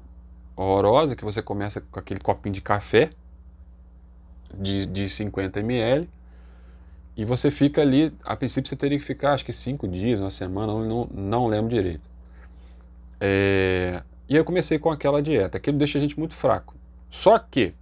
horrorosa, 0.56 1.16
que 1.16 1.24
você 1.24 1.42
começa 1.42 1.80
com 1.80 2.00
aquele 2.00 2.20
copinho 2.20 2.54
de 2.54 2.62
café 2.62 3.12
de, 4.54 4.86
de 4.88 5.10
50 5.10 5.60
ml 5.60 6.10
e 7.16 7.26
você 7.26 7.52
fica 7.52 7.82
ali, 7.82 8.14
a 8.24 8.36
princípio 8.36 8.70
você 8.70 8.76
teria 8.76 8.98
que 8.98 9.06
ficar 9.06 9.34
acho 9.34 9.46
que 9.46 9.54
cinco 9.54 9.88
dias, 9.88 10.20
uma 10.20 10.32
semana, 10.32 10.74
não, 10.74 11.08
não 11.14 11.48
lembro 11.48 11.70
direito. 11.70 12.10
É... 13.20 14.02
E 14.30 14.36
eu 14.36 14.46
comecei 14.46 14.80
com 14.80 14.90
aquela 14.90 15.22
dieta, 15.22 15.58
aquilo 15.58 15.78
deixa 15.78 15.98
a 15.98 16.02
gente 16.02 16.18
muito 16.18 16.36
fraco. 16.36 16.74
Só 17.10 17.38
que 17.38 17.74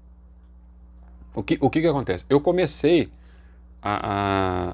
o 1.34 1.44
que, 1.44 1.58
o 1.62 1.70
que, 1.70 1.82
que 1.82 1.88
acontece? 1.88 2.26
Eu 2.30 2.42
comecei 2.42 3.10
a, 3.82 4.74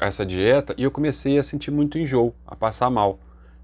a, 0.00 0.06
essa 0.06 0.26
dieta 0.26 0.74
e 0.76 0.82
eu 0.82 0.90
comecei 0.90 1.38
a 1.38 1.42
sentir 1.42 1.70
muito 1.70 1.98
enjoo, 1.98 2.34
a 2.46 2.56
passar 2.56 2.90
mal. 2.90 3.18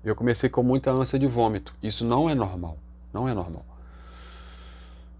Eu 0.04 0.14
comecei 0.14 0.48
com 0.48 0.62
muita 0.62 0.90
ânsia 0.90 1.18
de 1.18 1.26
vômito. 1.26 1.74
Isso 1.82 2.04
não 2.04 2.30
é 2.30 2.34
normal. 2.34 2.78
Não 3.12 3.28
é 3.28 3.34
normal. 3.34 3.64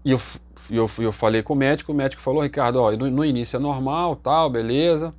E 0.03 0.11
eu, 0.11 0.21
eu, 0.69 0.89
eu 0.99 1.11
falei 1.11 1.43
com 1.43 1.53
o 1.53 1.55
médico, 1.55 1.91
o 1.91 1.95
médico 1.95 2.21
falou, 2.21 2.41
Ricardo, 2.41 2.77
ó, 2.77 2.91
no, 2.91 3.09
no 3.09 3.25
início 3.25 3.57
é 3.57 3.59
normal, 3.59 4.15
tal, 4.15 4.49
beleza. 4.49 5.13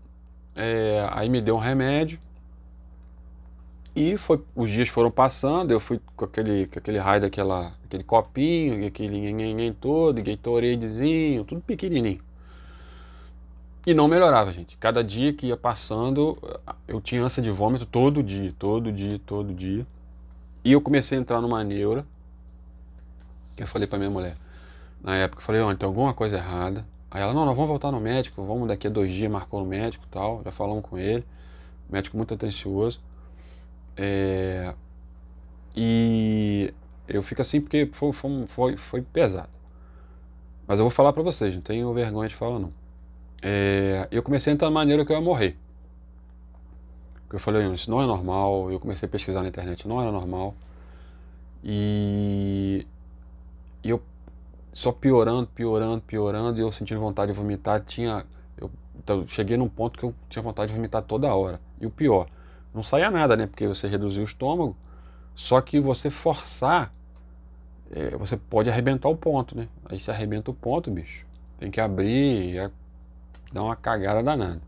É, 0.54 1.06
aí 1.12 1.28
me 1.28 1.40
deu 1.40 1.56
um 1.56 1.60
remédio. 1.60 2.18
E 3.94 4.16
foi, 4.16 4.42
os 4.56 4.70
dias 4.70 4.88
foram 4.88 5.10
passando, 5.10 5.70
eu 5.70 5.78
fui 5.78 6.00
com 6.16 6.24
aquele, 6.24 6.66
com 6.66 6.78
aquele 6.78 6.98
raio 6.98 7.20
daquela, 7.20 7.74
aquele 7.84 8.02
copinho, 8.02 8.86
aquele 8.86 9.20
nhenhenhen 9.20 9.72
todo, 9.74 10.22
Gatoradezinho, 10.22 11.44
tudo 11.44 11.60
pequenininho. 11.60 12.20
E 13.86 13.92
não 13.92 14.08
melhorava, 14.08 14.52
gente. 14.52 14.76
Cada 14.78 15.02
dia 15.04 15.32
que 15.32 15.48
ia 15.48 15.56
passando, 15.56 16.38
eu 16.88 17.00
tinha 17.00 17.22
ânsia 17.22 17.42
de 17.42 17.50
vômito 17.50 17.84
todo 17.84 18.22
dia, 18.22 18.54
todo 18.58 18.92
dia, 18.92 19.20
todo 19.26 19.52
dia. 19.52 19.86
E 20.64 20.72
eu 20.72 20.80
comecei 20.80 21.18
a 21.18 21.20
entrar 21.20 21.40
numa 21.40 21.62
neura. 21.64 22.06
Eu 23.58 23.66
falei 23.66 23.86
pra 23.86 23.98
minha 23.98 24.10
mulher, 24.10 24.36
na 25.02 25.16
época, 25.16 25.42
falei, 25.42 25.60
olha, 25.60 25.76
tem 25.76 25.86
alguma 25.86 26.14
coisa 26.14 26.36
errada. 26.36 26.86
Aí 27.10 27.20
ela, 27.20 27.34
não, 27.34 27.44
nós 27.44 27.54
vamos 27.54 27.68
voltar 27.68 27.90
no 27.90 28.00
médico, 28.00 28.44
vamos 28.44 28.68
daqui 28.68 28.86
a 28.86 28.90
dois 28.90 29.12
dias, 29.12 29.30
marcou 29.30 29.60
no 29.60 29.66
médico 29.66 30.06
tal, 30.10 30.42
já 30.44 30.52
falamos 30.52 30.84
com 30.84 30.98
ele. 30.98 31.24
Médico 31.90 32.16
muito 32.16 32.32
atencioso. 32.34 33.00
É, 33.96 34.74
e 35.76 36.72
eu 37.08 37.22
fico 37.22 37.42
assim 37.42 37.60
porque 37.60 37.90
foi, 37.92 38.12
foi, 38.48 38.76
foi, 38.76 39.02
pesado. 39.02 39.48
Mas 40.66 40.78
eu 40.78 40.84
vou 40.84 40.90
falar 40.90 41.12
para 41.12 41.22
vocês, 41.22 41.54
não 41.54 41.62
tenho 41.62 41.92
vergonha 41.92 42.28
de 42.28 42.34
falar 42.36 42.58
não. 42.58 42.72
É, 43.42 44.08
eu 44.10 44.22
comecei 44.22 44.52
a 44.52 44.54
entrar 44.54 44.68
na 44.68 44.74
maneira 44.74 45.04
que 45.04 45.12
eu 45.12 45.16
ia 45.16 45.22
morrer. 45.22 45.56
Eu 47.32 47.40
falei, 47.40 47.66
isso 47.72 47.90
não 47.90 48.00
é 48.00 48.06
normal. 48.06 48.70
Eu 48.70 48.78
comecei 48.78 49.08
a 49.08 49.10
pesquisar 49.10 49.42
na 49.42 49.48
internet, 49.48 49.88
não 49.88 50.00
era 50.00 50.12
normal. 50.12 50.54
E 51.64 52.86
eu 53.82 54.02
só 54.72 54.90
piorando, 54.90 55.46
piorando, 55.48 56.00
piorando, 56.00 56.58
e 56.58 56.62
eu 56.62 56.72
sentindo 56.72 57.00
vontade 57.00 57.32
de 57.32 57.38
vomitar. 57.38 57.84
Tinha, 57.84 58.24
eu, 58.56 58.70
então, 58.96 59.26
cheguei 59.28 59.56
num 59.56 59.68
ponto 59.68 59.98
que 59.98 60.04
eu 60.04 60.14
tinha 60.28 60.42
vontade 60.42 60.70
de 60.70 60.76
vomitar 60.76 61.02
toda 61.02 61.34
hora. 61.34 61.60
E 61.80 61.86
o 61.86 61.90
pior, 61.90 62.26
não 62.74 62.82
saía 62.82 63.10
nada, 63.10 63.36
né? 63.36 63.46
Porque 63.46 63.66
você 63.66 63.86
reduziu 63.86 64.22
o 64.22 64.26
estômago. 64.26 64.76
Só 65.34 65.60
que 65.60 65.78
você 65.78 66.10
forçar, 66.10 66.92
é, 67.90 68.16
você 68.16 68.36
pode 68.36 68.70
arrebentar 68.70 69.08
o 69.08 69.16
ponto, 69.16 69.56
né? 69.56 69.68
Aí 69.84 70.00
se 70.00 70.10
arrebenta 70.10 70.50
o 70.50 70.54
ponto, 70.54 70.90
bicho. 70.90 71.26
Tem 71.58 71.70
que 71.70 71.80
abrir 71.80 72.54
e 72.54 72.70
dar 73.52 73.62
uma 73.62 73.76
cagada 73.76 74.22
danada. 74.22 74.60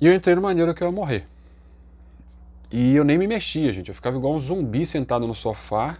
E 0.00 0.06
eu 0.06 0.14
entrei 0.14 0.34
numa 0.34 0.54
neura 0.54 0.74
que 0.74 0.82
eu 0.82 0.86
ia 0.86 0.92
morrer. 0.92 1.26
E 2.70 2.94
eu 2.94 3.04
nem 3.04 3.16
me 3.16 3.26
mexia, 3.26 3.72
gente. 3.72 3.88
Eu 3.88 3.94
ficava 3.94 4.16
igual 4.16 4.34
um 4.34 4.38
zumbi 4.38 4.84
sentado 4.84 5.26
no 5.26 5.34
sofá. 5.34 5.98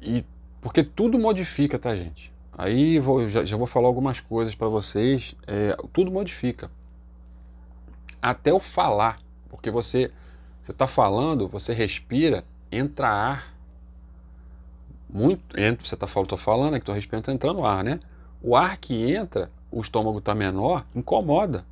E 0.00 0.24
porque 0.66 0.82
tudo 0.82 1.16
modifica, 1.16 1.78
tá, 1.78 1.94
gente? 1.94 2.32
Aí 2.58 2.98
vou, 2.98 3.28
já, 3.28 3.44
já 3.44 3.56
vou 3.56 3.68
falar 3.68 3.86
algumas 3.86 4.18
coisas 4.18 4.52
para 4.52 4.66
vocês. 4.66 5.36
É, 5.46 5.76
tudo 5.92 6.10
modifica. 6.10 6.68
Até 8.20 8.52
o 8.52 8.58
falar. 8.58 9.20
Porque 9.48 9.70
você 9.70 10.10
você 10.60 10.72
está 10.72 10.88
falando, 10.88 11.46
você 11.46 11.72
respira, 11.72 12.44
entra 12.72 13.08
ar. 13.08 13.54
Muito, 15.08 15.56
entra, 15.56 15.86
você 15.86 15.94
está 15.94 16.08
falando, 16.08 16.30
tô 16.30 16.36
falando, 16.36 16.74
é 16.74 16.80
que 16.80 16.82
estou 16.82 16.96
respirando, 16.96 17.26
tá 17.26 17.32
entrando 17.32 17.64
ar, 17.64 17.84
né? 17.84 18.00
O 18.42 18.56
ar 18.56 18.76
que 18.76 19.08
entra, 19.12 19.48
o 19.70 19.80
estômago 19.80 20.18
está 20.18 20.34
menor, 20.34 20.84
incomoda. 20.96 21.64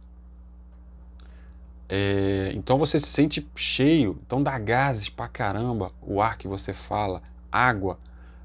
É, 1.89 2.53
então 2.55 2.79
você 2.79 3.01
se 3.01 3.09
sente 3.09 3.45
cheio, 3.57 4.21
então 4.25 4.41
dá 4.41 4.57
gases 4.57 5.09
pra 5.09 5.27
caramba 5.27 5.91
o 6.01 6.23
ar 6.23 6.39
que 6.39 6.47
você 6.47 6.73
fala, 6.73 7.21
água. 7.51 7.99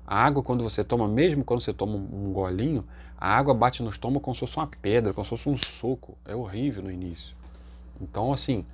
A 0.09 0.25
água, 0.25 0.41
quando 0.41 0.63
você 0.63 0.83
toma, 0.83 1.07
mesmo 1.07 1.43
quando 1.43 1.61
você 1.61 1.71
toma 1.71 1.95
um 1.95 2.33
golinho, 2.33 2.83
a 3.15 3.29
água 3.37 3.53
bate 3.53 3.83
no 3.83 3.91
estômago 3.91 4.21
como 4.21 4.33
se 4.33 4.39
fosse 4.39 4.57
uma 4.57 4.65
pedra, 4.65 5.13
como 5.13 5.23
se 5.23 5.29
fosse 5.29 5.47
um 5.47 5.55
soco. 5.55 6.17
É 6.25 6.35
horrível 6.35 6.81
no 6.81 6.91
início. 6.91 7.35
Então, 8.01 8.33
assim, 8.33 8.65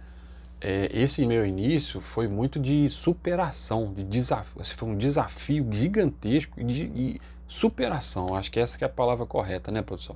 é, 0.61 0.89
esse 0.97 1.25
meu 1.25 1.45
início 1.45 1.99
foi 1.99 2.29
muito 2.29 2.57
de 2.57 2.89
superação, 2.89 3.93
de 3.93 4.05
desafio. 4.05 4.63
Foi 4.77 4.87
um 4.87 4.97
desafio 4.97 5.67
gigantesco 5.73 6.63
de 6.63 7.19
superação. 7.49 8.33
Acho 8.33 8.49
que 8.49 8.57
essa 8.57 8.77
que 8.77 8.85
é 8.85 8.87
a 8.87 8.89
palavra 8.89 9.25
correta, 9.25 9.73
né, 9.73 9.81
produção? 9.81 10.15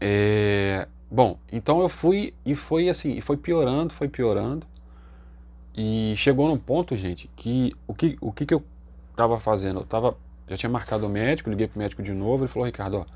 É, 0.00 0.88
bom, 1.10 1.38
então 1.52 1.82
eu 1.82 1.90
fui 1.90 2.32
e 2.42 2.56
foi 2.56 2.88
assim, 2.88 3.18
e 3.18 3.20
foi 3.20 3.36
piorando, 3.36 3.92
foi 3.92 4.08
piorando. 4.08 4.66
E 5.76 6.14
chegou 6.16 6.48
num 6.48 6.56
ponto, 6.56 6.96
gente, 6.96 7.28
que 7.36 7.76
o 7.86 7.92
que, 7.92 8.16
o 8.18 8.32
que, 8.32 8.46
que 8.46 8.54
eu 8.54 8.64
estava 9.24 9.38
fazendo? 9.40 9.80
Eu 9.80 9.86
tava, 9.86 10.16
já 10.48 10.56
tinha 10.56 10.70
marcado 10.70 11.06
o 11.06 11.08
médico, 11.08 11.50
liguei 11.50 11.68
pro 11.68 11.78
médico 11.78 12.02
de 12.02 12.12
novo, 12.12 12.44
ele 12.44 12.52
falou, 12.52 12.66
Ricardo, 12.66 12.98
ó, 12.98 13.06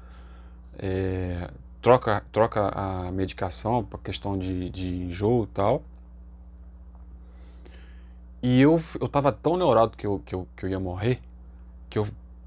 é, 0.78 1.50
troca, 1.80 2.22
troca 2.32 2.68
a 2.68 3.10
medicação 3.12 3.84
para 3.84 3.98
questão 3.98 4.38
de, 4.38 4.70
de 4.70 4.88
enjoo 5.04 5.44
e 5.44 5.48
tal. 5.48 5.82
E 8.42 8.60
eu, 8.60 8.82
eu 9.00 9.08
tava 9.08 9.32
tão 9.32 9.56
neurado 9.56 9.96
que 9.96 10.06
eu, 10.06 10.18
que, 10.24 10.34
eu, 10.34 10.46
que 10.56 10.66
eu 10.66 10.70
ia 10.70 10.78
morrer, 10.78 11.20
que 11.88 11.98
eu 11.98 12.06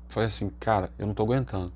falei 0.09 0.27
assim, 0.27 0.49
cara, 0.59 0.91
eu 0.99 1.07
não 1.07 1.13
tô 1.13 1.23
aguentando. 1.23 1.71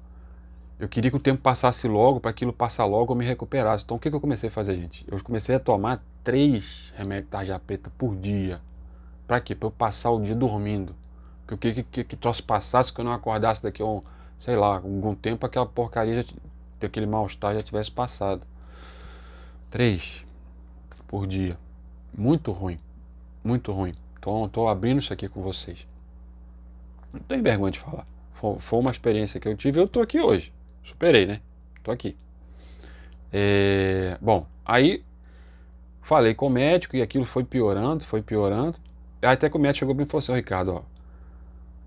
Eu 0.79 0.89
queria 0.89 1.11
que 1.11 1.17
o 1.17 1.19
tempo 1.19 1.41
passasse 1.41 1.87
logo, 1.87 2.19
para 2.19 2.31
aquilo 2.31 2.51
passar 2.51 2.85
logo 2.85 3.13
eu 3.13 3.17
me 3.17 3.25
recuperasse. 3.25 3.83
Então 3.83 3.97
o 3.97 3.99
que, 3.99 4.09
que 4.09 4.15
eu 4.15 4.21
comecei 4.21 4.49
a 4.49 4.51
fazer, 4.51 4.77
gente? 4.77 5.05
Eu 5.07 5.21
comecei 5.23 5.55
a 5.55 5.59
tomar 5.59 6.03
três 6.23 6.91
remédios 6.97 7.25
de 7.25 7.31
tarja 7.31 7.59
preta 7.59 7.91
por 7.97 8.15
dia. 8.15 8.59
Para 9.27 9.39
quê? 9.39 9.53
Para 9.53 9.67
eu 9.67 9.71
passar 9.71 10.09
o 10.09 10.19
dia 10.19 10.35
dormindo. 10.35 10.95
Que 11.51 11.69
o 11.69 11.73
que, 11.73 11.83
que, 11.83 12.03
que 12.03 12.15
troço 12.15 12.43
passasse, 12.43 12.93
que 12.93 13.01
eu 13.01 13.05
não 13.05 13.11
acordasse 13.11 13.61
daqui 13.61 13.81
a 13.81 13.85
um, 13.85 14.01
sei 14.39 14.55
lá, 14.55 14.75
algum 14.75 15.13
tempo, 15.13 15.45
aquela 15.45 15.65
porcaria, 15.65 16.23
já, 16.23 16.33
aquele 16.87 17.05
mal-estar 17.05 17.53
já 17.53 17.61
tivesse 17.61 17.91
passado. 17.91 18.45
Três 19.69 20.25
por 21.07 21.27
dia. 21.27 21.57
Muito 22.17 22.51
ruim. 22.51 22.79
Muito 23.43 23.71
ruim. 23.71 23.93
Então 24.17 24.45
estou 24.45 24.69
abrindo 24.69 24.99
isso 24.99 25.11
aqui 25.11 25.27
com 25.27 25.41
vocês. 25.41 25.85
Não 27.11 27.19
tenho 27.21 27.43
vergonha 27.43 27.71
de 27.71 27.79
falar. 27.79 28.07
Foi, 28.33 28.59
foi 28.59 28.79
uma 28.79 28.91
experiência 28.91 29.39
que 29.39 29.47
eu 29.47 29.57
tive 29.57 29.79
e 29.79 29.81
eu 29.81 29.85
estou 29.85 30.01
aqui 30.01 30.21
hoje. 30.21 30.53
Superei, 30.83 31.25
né? 31.25 31.41
Tô 31.83 31.91
aqui. 31.91 32.15
É, 33.31 34.17
bom, 34.21 34.45
aí 34.65 35.03
falei 36.01 36.33
com 36.33 36.47
o 36.47 36.49
médico 36.49 36.95
e 36.95 37.01
aquilo 37.01 37.25
foi 37.25 37.43
piorando, 37.43 38.03
foi 38.05 38.21
piorando. 38.21 38.77
Até 39.21 39.49
que 39.49 39.57
o 39.57 39.59
médico 39.59 39.79
chegou 39.79 39.93
e 39.93 39.97
me 39.97 40.05
falou 40.05 40.19
assim, 40.19 40.33
Ricardo, 40.33 40.75
ó, 40.75 40.81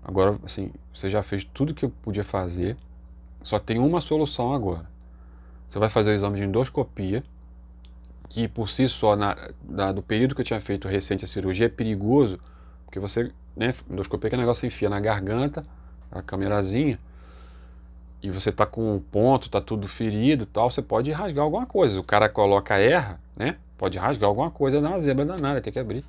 agora 0.05 0.37
assim, 0.45 0.71
você 0.93 1.09
já 1.09 1.21
fez 1.21 1.43
tudo 1.43 1.73
que 1.73 1.83
eu 1.83 1.89
podia 1.89 2.23
fazer, 2.23 2.77
só 3.43 3.59
tem 3.59 3.79
uma 3.79 3.99
solução 3.99 4.53
agora. 4.53 4.85
Você 5.67 5.79
vai 5.79 5.89
fazer 5.89 6.11
o 6.11 6.13
exame 6.13 6.37
de 6.37 6.45
endoscopia, 6.45 7.23
que 8.29 8.47
por 8.47 8.69
si 8.69 8.87
só, 8.87 9.15
na, 9.15 9.35
na, 9.67 9.91
do 9.91 10.01
período 10.01 10.35
que 10.35 10.41
eu 10.41 10.45
tinha 10.45 10.61
feito 10.61 10.87
recente 10.87 11.25
a 11.25 11.27
cirurgia, 11.27 11.65
é 11.65 11.69
perigoso, 11.69 12.39
porque 12.85 12.99
você, 12.99 13.31
né, 13.55 13.73
endoscopia 13.89 14.29
que 14.29 14.35
é 14.35 14.37
um 14.37 14.41
negócio 14.41 14.61
que 14.61 14.67
enfia 14.67 14.89
na 14.89 14.99
garganta, 14.99 15.65
a 16.11 16.21
câmerazinha, 16.21 16.99
e 18.21 18.31
você 18.31 18.51
tá 18.51 18.65
com 18.65 18.95
um 18.95 18.99
ponto, 18.99 19.49
tá 19.49 19.61
tudo 19.61 19.87
ferido 19.87 20.45
tal, 20.45 20.71
você 20.71 20.81
pode 20.81 21.11
rasgar 21.11 21.43
alguma 21.43 21.65
coisa. 21.65 21.99
O 21.99 22.03
cara 22.03 22.27
coloca 22.27 22.75
erra, 22.75 23.19
né? 23.35 23.57
Pode 23.77 23.97
rasgar 23.97 24.27
alguma 24.27 24.49
coisa 24.49 24.81
na 24.81 24.99
zebra 24.99 25.25
danada, 25.25 25.61
tem 25.61 25.71
que 25.71 25.77
abrir. 25.77 26.03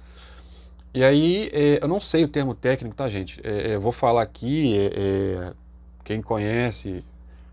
E 0.97 1.05
aí, 1.05 1.51
é, 1.53 1.79
eu 1.83 1.89
não 1.89 2.01
sei 2.01 2.25
o 2.25 2.29
termo 2.29 2.55
técnico, 2.55 2.97
tá, 2.97 3.07
gente? 3.07 3.39
É, 3.45 3.73
é 3.73 3.75
eu 3.75 3.81
vou 3.83 3.93
falar 3.93 4.23
aqui, 4.23 4.75
é, 4.79 4.87
é, 4.97 5.53
quem 6.03 6.23
conhece 6.23 7.05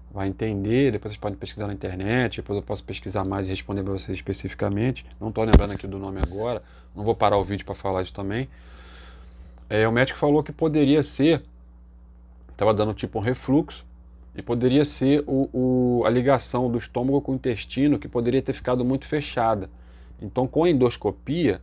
vai 0.10 0.30
entender, 0.30 0.94
depois 0.94 1.12
vocês 1.12 1.20
podem 1.20 1.38
pesquisar 1.38 1.68
na 1.68 1.74
internet, 1.74 2.38
depois 2.38 2.56
eu 2.56 2.64
posso 2.64 2.86
pesquisar 2.86 3.26
mais 3.26 3.48
e 3.48 3.50
responder 3.50 3.84
para 3.84 3.92
vocês 3.92 4.18
especificamente. 4.18 5.06
Não 5.20 5.28
estou 5.28 5.44
lembrando 5.44 5.74
aqui 5.74 5.86
do 5.86 6.00
nome 6.00 6.22
agora, 6.22 6.64
não 6.96 7.04
vou 7.04 7.14
parar 7.14 7.38
o 7.38 7.44
vídeo 7.44 7.66
para 7.66 7.76
falar 7.76 8.04
isso 8.04 8.14
também. 8.14 8.48
É, 9.70 9.86
o 9.86 9.92
médico 9.92 10.18
falou 10.18 10.42
que 10.42 10.54
poderia 10.54 11.04
ser, 11.04 11.44
estava 12.50 12.74
dando 12.74 12.94
tipo 12.94 13.20
um 13.20 13.22
refluxo, 13.22 13.86
e 14.34 14.42
poderia 14.42 14.86
ser 14.86 15.22
o, 15.28 15.50
o, 15.52 16.06
a 16.06 16.10
ligação 16.10 16.72
do 16.72 16.78
estômago 16.78 17.20
com 17.20 17.34
o 17.34 17.36
intestino 17.36 18.00
que 18.00 18.08
poderia 18.08 18.42
ter 18.42 18.54
ficado 18.54 18.86
muito 18.86 19.06
fechada. 19.06 19.70
Então, 20.22 20.48
com 20.48 20.64
a 20.64 20.70
endoscopia, 20.70 21.62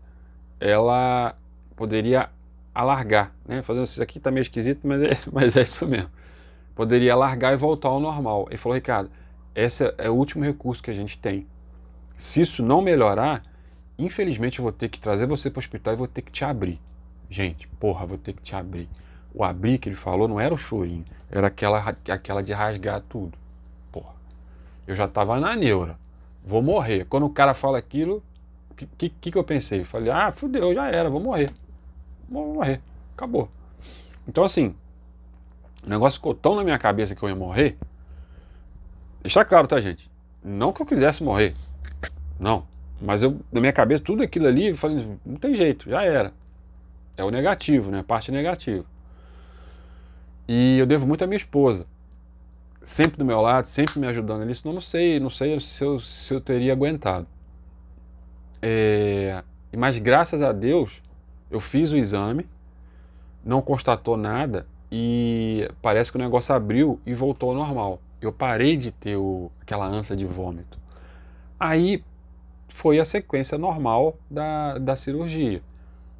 ela 0.60 1.34
poderia 1.80 2.28
alargar, 2.74 3.32
né? 3.48 3.62
Fazendo 3.62 3.84
isso 3.84 4.02
aqui 4.02 4.18
está 4.18 4.30
meio 4.30 4.42
esquisito, 4.42 4.86
mas 4.86 5.02
é, 5.02 5.18
mas 5.32 5.56
é 5.56 5.62
isso 5.62 5.88
mesmo. 5.88 6.10
Poderia 6.74 7.14
alargar 7.14 7.54
e 7.54 7.56
voltar 7.56 7.88
ao 7.88 7.98
normal. 7.98 8.46
Ele 8.50 8.58
falou, 8.58 8.76
Ricardo, 8.76 9.10
esse 9.54 9.94
é 9.96 10.10
o 10.10 10.14
último 10.14 10.44
recurso 10.44 10.82
que 10.82 10.90
a 10.90 10.94
gente 10.94 11.18
tem. 11.18 11.46
Se 12.14 12.42
isso 12.42 12.62
não 12.62 12.82
melhorar, 12.82 13.42
infelizmente 13.98 14.58
eu 14.58 14.62
vou 14.62 14.72
ter 14.72 14.90
que 14.90 15.00
trazer 15.00 15.26
você 15.26 15.48
para 15.48 15.56
o 15.56 15.60
hospital 15.60 15.94
e 15.94 15.96
vou 15.96 16.06
ter 16.06 16.20
que 16.20 16.30
te 16.30 16.44
abrir. 16.44 16.78
Gente, 17.30 17.66
porra, 17.66 18.04
vou 18.04 18.18
ter 18.18 18.34
que 18.34 18.42
te 18.42 18.54
abrir. 18.54 18.86
O 19.34 19.42
abrir 19.42 19.78
que 19.78 19.88
ele 19.88 19.96
falou 19.96 20.28
não 20.28 20.38
era 20.38 20.52
os 20.52 20.60
furinhos, 20.60 21.06
era 21.30 21.46
aquela, 21.46 21.96
aquela 22.10 22.42
de 22.42 22.52
rasgar 22.52 23.00
tudo. 23.08 23.32
Porra, 23.90 24.12
eu 24.86 24.94
já 24.94 25.08
tava 25.08 25.40
na 25.40 25.56
neura, 25.56 25.96
vou 26.44 26.60
morrer. 26.60 27.06
Quando 27.06 27.24
o 27.24 27.30
cara 27.30 27.54
fala 27.54 27.78
aquilo, 27.78 28.22
o 28.70 28.74
que, 28.74 29.08
que, 29.08 29.30
que 29.30 29.38
eu 29.38 29.44
pensei? 29.44 29.82
Falei, 29.82 30.10
ah, 30.10 30.30
fudeu, 30.30 30.74
já 30.74 30.86
era, 30.88 31.08
vou 31.08 31.20
morrer. 31.20 31.54
Vou 32.30 32.54
morrer, 32.54 32.80
acabou. 33.16 33.50
Então, 34.28 34.44
assim, 34.44 34.74
o 35.84 35.88
negócio 35.88 36.18
ficou 36.18 36.34
tão 36.34 36.54
na 36.54 36.62
minha 36.62 36.78
cabeça 36.78 37.14
que 37.14 37.22
eu 37.22 37.28
ia 37.28 37.34
morrer. 37.34 37.76
Deixar 39.22 39.44
claro, 39.44 39.66
tá, 39.66 39.80
gente? 39.80 40.10
Não 40.42 40.72
que 40.72 40.80
eu 40.80 40.86
quisesse 40.86 41.22
morrer, 41.22 41.54
não. 42.38 42.64
Mas 43.00 43.22
eu, 43.22 43.40
na 43.50 43.60
minha 43.60 43.72
cabeça, 43.72 44.02
tudo 44.04 44.22
aquilo 44.22 44.46
ali, 44.46 44.68
eu 44.68 44.76
falei, 44.76 45.18
não 45.24 45.36
tem 45.36 45.54
jeito, 45.54 45.88
já 45.90 46.02
era. 46.02 46.32
É 47.16 47.24
o 47.24 47.30
negativo, 47.30 47.90
né? 47.90 48.00
A 48.00 48.04
parte 48.04 48.30
negativa. 48.30 48.84
E 50.46 50.78
eu 50.78 50.86
devo 50.86 51.06
muito 51.06 51.22
à 51.24 51.26
minha 51.26 51.36
esposa. 51.36 51.86
Sempre 52.82 53.18
do 53.18 53.24
meu 53.24 53.40
lado, 53.40 53.66
sempre 53.66 53.98
me 53.98 54.06
ajudando 54.06 54.44
nisso. 54.44 54.66
Não, 54.66 54.74
não 54.74 54.80
sei, 54.80 55.20
não 55.20 55.30
sei 55.30 55.58
se 55.60 55.84
eu, 55.84 56.00
se 56.00 56.32
eu 56.32 56.40
teria 56.40 56.72
aguentado. 56.72 57.26
É, 58.62 59.42
mas 59.76 59.98
graças 59.98 60.42
a 60.42 60.52
Deus, 60.52 61.02
eu 61.50 61.60
fiz 61.60 61.90
o 61.92 61.96
exame, 61.96 62.46
não 63.44 63.60
constatou 63.60 64.16
nada 64.16 64.66
e 64.90 65.68
parece 65.80 66.10
que 66.10 66.18
o 66.18 66.20
negócio 66.20 66.54
abriu 66.54 67.00
e 67.06 67.14
voltou 67.14 67.50
ao 67.50 67.54
normal. 67.54 68.00
Eu 68.20 68.32
parei 68.32 68.76
de 68.76 68.90
ter 68.90 69.16
o, 69.16 69.50
aquela 69.60 69.86
ânsia 69.86 70.16
de 70.16 70.26
vômito. 70.26 70.78
Aí 71.58 72.02
foi 72.68 72.98
a 72.98 73.04
sequência 73.04 73.56
normal 73.58 74.16
da, 74.30 74.78
da 74.78 74.96
cirurgia. 74.96 75.62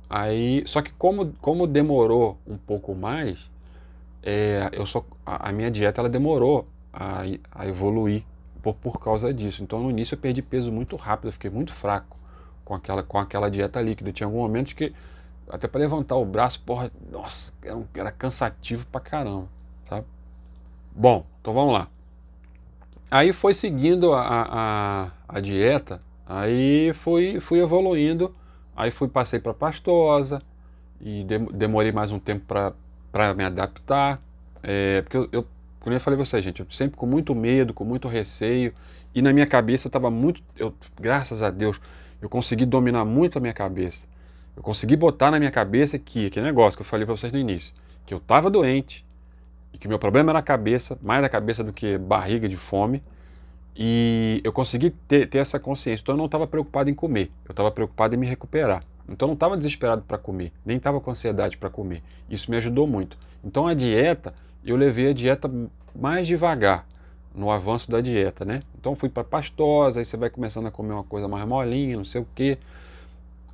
Aí, 0.09 0.63
só 0.67 0.83
que 0.83 0.91
como, 0.93 1.33
como 1.41 1.67
demorou 1.67 2.37
um 2.47 2.57
pouco 2.57 2.95
mais, 2.95 3.51
é, 4.23 4.69
eu 4.73 4.85
só, 4.85 5.05
a, 5.25 5.49
a, 5.49 5.53
minha 5.53 5.71
dieta 5.71 6.01
ela 6.01 6.09
demorou 6.09 6.67
a, 6.93 7.23
a 7.53 7.67
evoluir 7.67 8.25
por, 8.63 8.75
por 8.75 9.01
causa 9.01 9.33
disso. 9.33 9.63
Então 9.63 9.81
no 9.81 9.91
início 9.91 10.15
eu 10.15 10.19
perdi 10.19 10.43
peso 10.43 10.73
muito 10.73 10.97
rápido, 10.97 11.29
eu 11.29 11.33
fiquei 11.33 11.51
muito 11.51 11.73
fraco 11.73 12.17
com 12.65 12.75
aquela, 12.75 13.03
com 13.03 13.19
aquela 13.19 13.51
dieta 13.51 13.81
líquida. 13.81 14.13
Tinha 14.13 14.27
algum 14.27 14.39
momento 14.39 14.75
que 14.75 14.93
até 15.51 15.69
para 15.69 15.81
levantar 15.81 16.17
o 16.17 16.25
braço, 16.25 16.63
porra, 16.65 16.91
nossa, 17.11 17.53
era, 17.63 17.77
um, 17.77 17.87
era 17.95 18.11
cansativo 18.11 18.87
pra 18.87 19.01
caramba, 19.01 19.49
sabe? 19.89 20.07
Bom, 20.95 21.25
então 21.41 21.53
vamos 21.53 21.75
lá. 21.75 21.89
Aí 23.11 23.33
foi 23.33 23.55
seguindo 23.55 24.13
a, 24.13 24.23
a, 24.23 25.11
a 25.29 25.41
dieta, 25.41 26.01
aí 26.27 26.93
fui, 26.95 27.41
fui 27.41 27.61
evoluindo, 27.61 28.35
aí 28.77 28.91
fui 28.91 29.09
passei 29.09 29.41
para 29.41 29.53
pastosa 29.53 30.41
e 31.01 31.27
demorei 31.53 31.91
mais 31.91 32.13
um 32.13 32.19
tempo 32.19 32.47
para 32.47 32.73
para 33.11 33.35
me 33.35 33.45
adaptar, 33.45 34.23
é, 34.63 35.03
porque 35.03 35.17
eu, 35.17 35.29
eu, 35.33 35.47
como 35.81 35.95
eu 35.95 36.01
falei 36.01 36.17
pra 36.17 36.25
vocês, 36.25 36.45
gente, 36.45 36.61
eu 36.61 36.67
sempre 36.71 36.97
com 36.97 37.07
muito 37.07 37.35
medo, 37.35 37.75
com 37.75 37.85
muito 37.85 38.09
receio, 38.09 38.73
e 39.15 39.21
na 39.21 39.33
minha 39.33 39.47
cabeça 39.47 39.89
estava 39.89 40.11
muito, 40.11 40.43
eu, 40.57 40.73
graças 41.01 41.43
a 41.43 41.51
Deus, 41.51 41.81
eu 42.21 42.29
consegui 42.29 42.65
dominar 42.65 43.05
muito 43.05 43.39
a 43.39 43.41
minha 43.41 43.55
cabeça. 43.55 44.07
Eu 44.61 44.63
consegui 44.63 44.95
botar 44.95 45.31
na 45.31 45.39
minha 45.39 45.51
cabeça 45.51 45.99
que, 45.99 46.29
que 46.29 46.39
negócio 46.39 46.77
que 46.77 46.83
eu 46.83 46.87
falei 46.87 47.07
para 47.07 47.17
vocês 47.17 47.33
no 47.33 47.39
início, 47.39 47.73
que 48.05 48.13
eu 48.13 48.19
estava 48.19 48.51
doente, 48.51 49.07
e 49.73 49.79
que 49.79 49.89
meu 49.89 49.99
problema 49.99 50.33
era 50.33 50.41
a 50.41 50.43
cabeça, 50.43 50.99
mais 51.01 51.23
da 51.23 51.31
cabeça 51.31 51.65
do 51.65 51.73
que 51.73 51.97
barriga 51.97 52.47
de 52.47 52.59
fome, 52.59 53.03
e 53.75 54.39
eu 54.45 54.53
consegui 54.53 54.91
ter, 54.91 55.31
ter 55.31 55.39
essa 55.39 55.59
consciência. 55.59 56.03
Então 56.03 56.13
eu 56.13 56.19
não 56.19 56.27
estava 56.27 56.47
preocupado 56.47 56.91
em 56.91 56.95
comer, 56.95 57.31
eu 57.47 57.53
estava 57.53 57.71
preocupado 57.71 58.15
em 58.15 58.19
me 58.19 58.27
recuperar. 58.27 58.85
Então 59.09 59.25
eu 59.25 59.29
não 59.31 59.35
estava 59.35 59.57
desesperado 59.57 60.03
para 60.03 60.19
comer, 60.19 60.53
nem 60.63 60.77
estava 60.77 61.01
com 61.01 61.11
ansiedade 61.11 61.57
para 61.57 61.71
comer. 61.71 62.03
Isso 62.29 62.51
me 62.51 62.59
ajudou 62.59 62.87
muito. 62.87 63.17
Então 63.43 63.67
a 63.67 63.73
dieta, 63.73 64.35
eu 64.63 64.77
levei 64.77 65.09
a 65.09 65.15
dieta 65.15 65.51
mais 65.99 66.27
devagar 66.27 66.87
no 67.35 67.51
avanço 67.51 67.91
da 67.91 68.03
dieta, 68.03 68.45
né? 68.45 68.63
Então 68.79 68.95
fui 68.95 69.09
para 69.09 69.25
pastosa, 69.25 70.01
aí 70.01 70.05
você 70.05 70.19
vai 70.19 70.29
começando 70.29 70.67
a 70.67 70.71
comer 70.71 70.93
uma 70.93 71.05
coisa 71.05 71.27
mais 71.27 71.49
molinha, 71.49 71.97
não 71.97 72.05
sei 72.05 72.21
o 72.21 72.27
quê. 72.35 72.59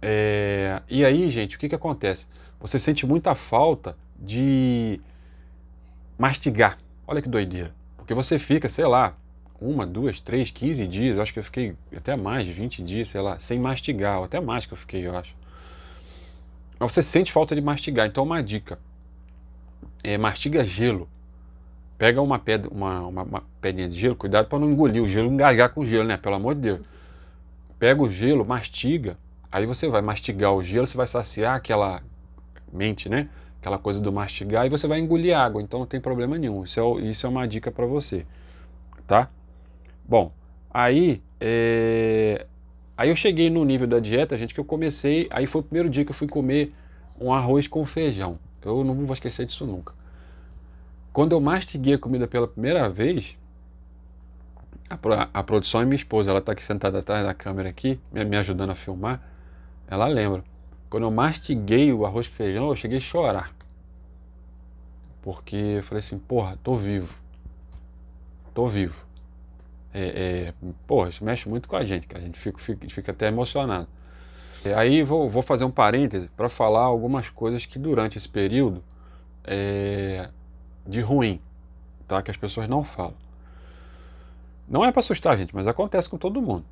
É... 0.01 0.83
E 0.89 1.05
aí, 1.05 1.29
gente, 1.31 1.57
o 1.57 1.59
que, 1.59 1.69
que 1.69 1.75
acontece? 1.75 2.27
Você 2.61 2.79
sente 2.79 3.07
muita 3.07 3.35
falta 3.35 3.97
de 4.19 5.01
mastigar. 6.19 6.79
Olha 7.07 7.23
que 7.23 7.29
doideira. 7.29 7.73
Porque 7.97 8.15
você 8.15 8.39
fica, 8.39 8.69
sei 8.69 8.87
lá, 8.87 9.17
uma, 9.61 9.87
duas, 9.87 10.21
três, 10.21 10.51
quinze 10.51 10.87
dias, 10.87 11.19
acho 11.19 11.33
que 11.33 11.39
eu 11.39 11.45
fiquei 11.45 11.75
até 11.97 12.17
mais 12.17 12.47
de 12.47 12.53
20 12.53 12.83
dias, 12.83 13.09
sei 13.09 13.21
lá, 13.21 13.39
sem 13.39 13.59
mastigar, 13.59 14.19
ou 14.19 14.25
até 14.25 14.41
mais 14.41 14.67
que 14.67 14.73
eu 14.73 14.79
fiquei, 14.79 15.07
eu 15.07 15.17
acho. 15.17 15.35
Mas 16.79 16.93
você 16.93 17.03
sente 17.03 17.33
falta 17.33 17.55
de 17.55 17.61
mastigar, 17.61 18.07
então 18.07 18.25
uma 18.25 18.43
dica. 18.43 18.79
É, 20.03 20.19
mastiga 20.19 20.65
gelo. 20.65 21.09
Pega 21.97 22.21
uma 22.21 22.39
pedra, 22.39 22.71
uma, 22.71 23.01
uma, 23.07 23.23
uma 23.23 23.45
pedrinha 23.61 23.89
de 23.89 23.99
gelo, 23.99 24.15
cuidado 24.15 24.49
para 24.49 24.59
não 24.59 24.71
engolir 24.71 25.03
o 25.03 25.09
gelo, 25.09 25.33
engasgar 25.33 25.71
com 25.71 25.81
o 25.81 25.85
gelo, 25.85 26.07
né? 26.07 26.19
Pelo 26.19 26.35
amor 26.35 26.55
de 26.55 26.61
Deus. 26.61 26.83
Pega 27.79 28.03
o 28.03 28.11
gelo, 28.11 28.45
mastiga, 28.45 29.17
aí 29.57 29.65
você 29.65 29.89
vai 29.89 30.03
mastigar 30.03 30.53
o 30.53 30.63
gelo, 30.63 30.87
você 30.87 30.99
vai 30.99 31.07
saciar 31.07 31.57
aquela 31.57 32.03
mente, 32.71 33.09
né? 33.09 33.31
Aquela 33.59 33.79
coisa 33.79 33.99
do 33.99 34.13
mastigar 34.13 34.67
e 34.67 34.69
você 34.69 34.87
vai 34.87 35.01
engolir 35.01 35.35
água, 35.35 35.63
então 35.63 35.81
não 35.81 35.87
tem 35.87 35.99
problema 35.99 36.37
nenhum. 36.37 36.63
Isso 36.65 36.79
é, 36.79 37.01
isso 37.07 37.27
é 37.27 37.31
uma 37.31 37.49
dica 37.49 37.73
para 37.73 37.87
você, 37.87 38.27
tá? 39.07 39.31
Bom, 40.05 40.31
aí, 40.71 41.23
é... 41.41 42.45
aí 42.99 43.09
eu 43.09 43.17
cheguei 43.17 43.49
no 43.49 43.65
nível 43.65 43.87
da 43.87 43.99
dieta, 43.99 44.37
gente, 44.37 44.53
que 44.53 44.61
eu 44.61 44.65
comecei, 44.65 45.27
aí 45.31 45.47
foi 45.47 45.63
o 45.63 45.65
primeiro 45.65 45.89
dia 45.89 46.05
que 46.05 46.11
eu 46.11 46.15
fui 46.15 46.29
comer 46.29 46.75
um 47.19 47.33
arroz 47.33 47.67
com 47.67 47.85
feijão. 47.87 48.39
Eu 48.63 48.85
não 48.85 48.95
vou 48.95 49.15
esquecer 49.15 49.47
disso 49.47 49.65
nunca. 49.65 49.95
Quando 51.15 51.33
eu 51.33 51.41
mastiguei 51.41 51.95
a 51.95 51.99
comida 51.99 52.29
pela 52.29 52.47
primeira 52.47 52.91
vez, 52.91 53.39
a, 54.91 55.29
a 55.33 55.43
produção 55.43 55.81
é 55.81 55.87
minha 55.87 55.97
esposa, 55.97 56.29
ela 56.29 56.41
está 56.41 56.53
aqui 56.53 56.63
sentada 56.63 56.99
atrás 56.99 57.25
da 57.25 57.33
câmera 57.33 57.71
aqui, 57.71 57.99
me, 58.13 58.23
me 58.23 58.37
ajudando 58.37 58.71
a 58.71 58.75
filmar, 58.75 59.23
ela 59.89 60.07
lembra. 60.07 60.45
Quando 60.89 61.05
eu 61.05 61.11
mastiguei 61.11 61.93
o 61.93 62.07
arroz 62.07 62.29
com 62.29 62.35
feijão, 62.35 62.69
eu 62.69 62.77
cheguei 62.77 62.99
a 62.99 63.01
chorar. 63.01 63.55
Porque 65.23 65.57
eu 65.57 65.83
falei 65.83 66.01
assim, 66.01 66.19
porra, 66.19 66.59
tô 66.63 66.77
vivo. 66.77 67.13
Tô 68.55 68.69
vivo 68.69 69.07
é, 69.99 70.49
é, 70.49 70.55
porra, 70.87 71.09
isso 71.09 71.25
mexe 71.25 71.49
muito 71.49 71.67
com 71.67 71.75
a 71.75 71.83
gente, 71.83 72.07
que 72.07 72.15
a 72.15 72.21
gente 72.21 72.39
fica, 72.39 72.59
fica, 72.59 72.91
fica 72.91 73.13
até 73.13 73.29
emocionado. 73.29 73.89
Aí 74.77 75.03
vou, 75.03 75.31
vou 75.31 75.43
fazer 75.43 75.65
um 75.65 75.71
parêntese 75.71 76.29
para 76.37 76.51
falar 76.51 76.83
algumas 76.83 77.31
coisas 77.31 77.65
que 77.65 77.79
durante 77.79 78.19
esse 78.19 78.29
período 78.29 78.85
é, 79.43 80.29
de 80.87 81.01
ruim, 81.01 81.41
tá? 82.07 82.21
Que 82.21 82.31
as 82.31 82.37
pessoas 82.37 82.69
não 82.69 82.85
falam. 82.85 83.15
Não 84.69 84.85
é 84.85 84.93
para 84.93 85.01
assustar, 85.01 85.39
gente, 85.39 85.55
mas 85.55 85.67
acontece 85.67 86.11
com 86.11 86.19
todo 86.19 86.43
mundo. 86.43 86.65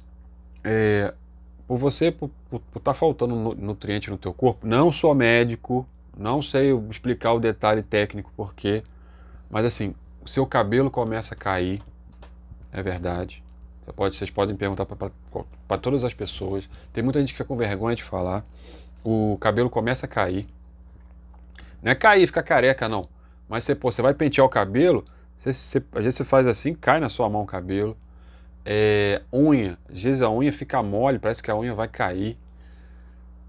É, 0.63 1.15
por 1.67 1.79
você, 1.79 2.11
por 2.13 2.31
estar 2.51 2.81
tá 2.81 2.95
faltando 2.95 3.35
nutriente 3.55 4.11
no 4.11 4.19
teu 4.19 4.33
corpo, 4.33 4.67
não 4.67 4.93
sou 4.93 5.15
médico, 5.15 5.87
não 6.17 6.43
sei 6.43 6.73
explicar 6.91 7.33
o 7.33 7.41
detalhe 7.41 7.83
técnico 7.83 8.31
porque, 8.37 8.83
mas 9.51 9.65
assim, 9.65 9.95
o 10.25 10.29
seu 10.29 10.47
cabelo 10.47 10.91
começa 10.91 11.35
a 11.35 11.39
cair, 11.39 11.83
é 12.73 12.83
verdade. 12.83 13.43
Você 13.85 13.93
pode, 13.93 14.17
vocês 14.17 14.31
podem 14.31 14.57
perguntar 14.57 14.87
para 14.87 15.79
todas 15.79 16.05
as 16.05 16.15
pessoas. 16.15 16.69
Tem 16.93 17.05
muita 17.05 17.21
gente 17.21 17.33
que 17.33 17.35
fica 17.35 17.45
com 17.47 17.57
vergonha 17.57 17.95
de 17.95 18.03
falar. 18.03 18.45
O 19.05 19.37
cabelo 19.39 19.69
começa 19.69 20.07
a 20.07 20.09
cair. 20.09 20.49
Não 21.83 21.93
é 21.93 21.95
cair, 21.95 22.27
fica 22.27 22.43
careca, 22.43 22.89
não. 22.89 23.09
Mas 23.47 23.65
você, 23.65 23.75
pô, 23.75 23.93
você 23.93 24.01
vai 24.01 24.15
pentear 24.15 24.47
o 24.47 24.49
cabelo, 24.49 25.05
você, 25.37 25.53
você, 25.53 25.85
às 25.93 26.03
vezes 26.03 26.15
você 26.17 26.25
faz 26.25 26.47
assim, 26.47 26.75
cai 26.75 26.99
na 26.99 27.11
sua 27.11 27.29
mão 27.29 27.43
o 27.43 27.47
cabelo. 27.47 27.95
É, 28.65 29.23
unha, 29.33 29.79
às 29.89 30.03
vezes 30.03 30.23
a 30.23 30.31
unha 30.31 30.53
fica 30.53 30.83
mole, 30.83 31.19
parece 31.19 31.43
que 31.43 31.51
a 31.51 31.57
unha 31.57 31.75
vai 31.75 31.89
cair. 31.89 32.37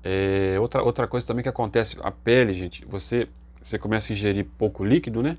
É, 0.03 0.57
outra, 0.59 0.83
outra 0.83 1.07
coisa 1.07 1.25
também 1.25 1.43
que 1.43 1.49
acontece, 1.49 1.97
a 2.01 2.11
pele, 2.11 2.53
gente, 2.53 2.85
você, 2.85 3.27
você 3.61 3.79
começa 3.79 4.11
a 4.11 4.13
ingerir 4.13 4.45
pouco 4.57 4.83
líquido, 4.83 5.23
né? 5.23 5.37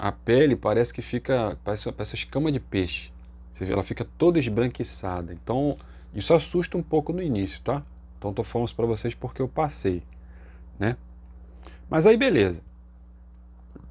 a 0.00 0.10
pele 0.10 0.56
parece 0.56 0.94
que 0.94 1.02
fica, 1.02 1.58
parece, 1.62 1.92
parece 1.92 2.14
escama 2.14 2.50
de 2.50 2.58
peixe. 2.58 3.12
Você 3.52 3.66
vê, 3.66 3.72
ela 3.74 3.82
fica 3.82 4.06
toda 4.16 4.38
esbranquiçada. 4.38 5.34
Então, 5.34 5.76
isso 6.14 6.32
assusta 6.32 6.78
um 6.78 6.82
pouco 6.82 7.12
no 7.12 7.22
início, 7.22 7.60
tá? 7.60 7.82
Então, 8.18 8.30
estou 8.30 8.44
falando 8.44 8.68
isso 8.68 8.76
para 8.76 8.86
vocês 8.86 9.14
porque 9.14 9.42
eu 9.42 9.48
passei, 9.48 10.02
né? 10.78 10.96
Mas 11.90 12.06
aí, 12.06 12.16
beleza. 12.16 12.62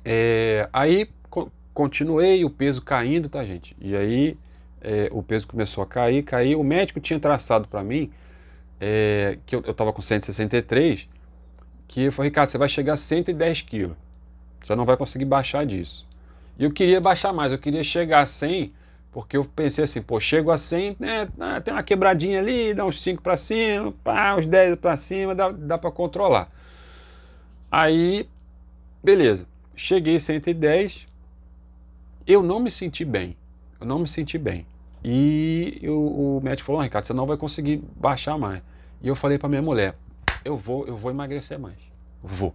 É, 0.04 0.68
aí, 0.74 1.08
co 1.30 1.52
continuei, 1.76 2.44
o 2.44 2.50
peso 2.50 2.82
caindo, 2.82 3.30
tá, 3.30 3.46
gente? 3.46 3.78
E 3.80 3.96
aí, 3.96 4.36
é, 4.82 5.10
o 5.12 5.22
peso 5.22 5.48
começou 5.48 5.84
a 5.84 5.88
cair, 5.88 6.24
cair. 6.24 6.56
O 6.56 6.64
médico 6.64 7.00
tinha 7.00 7.20
traçado 7.20 7.68
para 7.68 7.84
mim, 7.84 8.12
é, 8.80 9.38
que 9.46 9.56
eu 9.56 9.60
estava 9.60 9.92
com 9.92 10.02
163, 10.02 11.08
que 11.88 12.12
falei, 12.12 12.30
Ricardo, 12.30 12.50
você 12.50 12.58
vai 12.58 12.70
chegar 12.70 12.94
a 12.94 12.98
110 12.98 13.62
quilos. 13.64 13.98
Você 14.64 14.76
não 14.76 14.86
vai 14.86 14.98
conseguir 14.98 15.26
baixar 15.26 15.66
disso. 15.66 16.08
E 16.58 16.64
eu 16.64 16.72
queria 16.72 17.00
baixar 17.00 17.34
mais, 17.34 17.52
eu 17.52 17.58
queria 17.58 17.84
chegar 17.84 18.22
a 18.22 18.26
100, 18.26 18.74
porque 19.12 19.38
eu 19.38 19.46
pensei 19.46 19.86
assim, 19.86 20.02
pô, 20.02 20.20
chego 20.20 20.52
a 20.52 20.58
100, 20.58 20.98
né, 21.00 21.28
ah, 21.40 21.62
tem 21.62 21.74
uma 21.74 21.82
quebradinha 21.82 22.40
ali, 22.40 22.74
dá 22.74 22.86
uns 22.86 23.02
5 23.02 23.22
para 23.22 23.38
cima, 23.38 23.94
pá, 24.04 24.36
uns 24.36 24.46
10 24.46 24.76
para 24.78 24.96
cima, 24.98 25.34
dá, 25.34 25.50
dá 25.50 25.78
para 25.78 25.90
controlar. 25.90 26.52
Aí, 27.72 28.28
beleza, 29.04 29.48
cheguei 29.76 30.18
a 30.18 30.20
110, 30.20 31.08
eu 32.28 32.44
não 32.44 32.60
me 32.60 32.70
senti 32.70 33.06
bem, 33.06 33.36
eu 33.80 33.88
não 33.88 34.00
me 34.00 34.08
senti 34.08 34.38
bem. 34.38 34.66
E 35.04 35.82
o 35.88 36.42
médico 36.44 36.68
falou, 36.68 36.82
Ricardo, 36.82 37.06
você 37.06 37.14
não 37.14 37.26
vai 37.26 37.38
conseguir 37.38 37.82
baixar 37.96 38.38
mais. 38.38 38.62
E 39.02 39.08
eu 39.08 39.16
falei 39.16 39.38
para 39.38 39.48
minha 39.48 39.62
mulher, 39.62 39.96
eu 40.44 40.58
vou, 40.58 40.86
eu 40.86 40.98
vou 40.98 41.10
emagrecer 41.10 41.58
mais, 41.58 41.78
vou. 42.22 42.54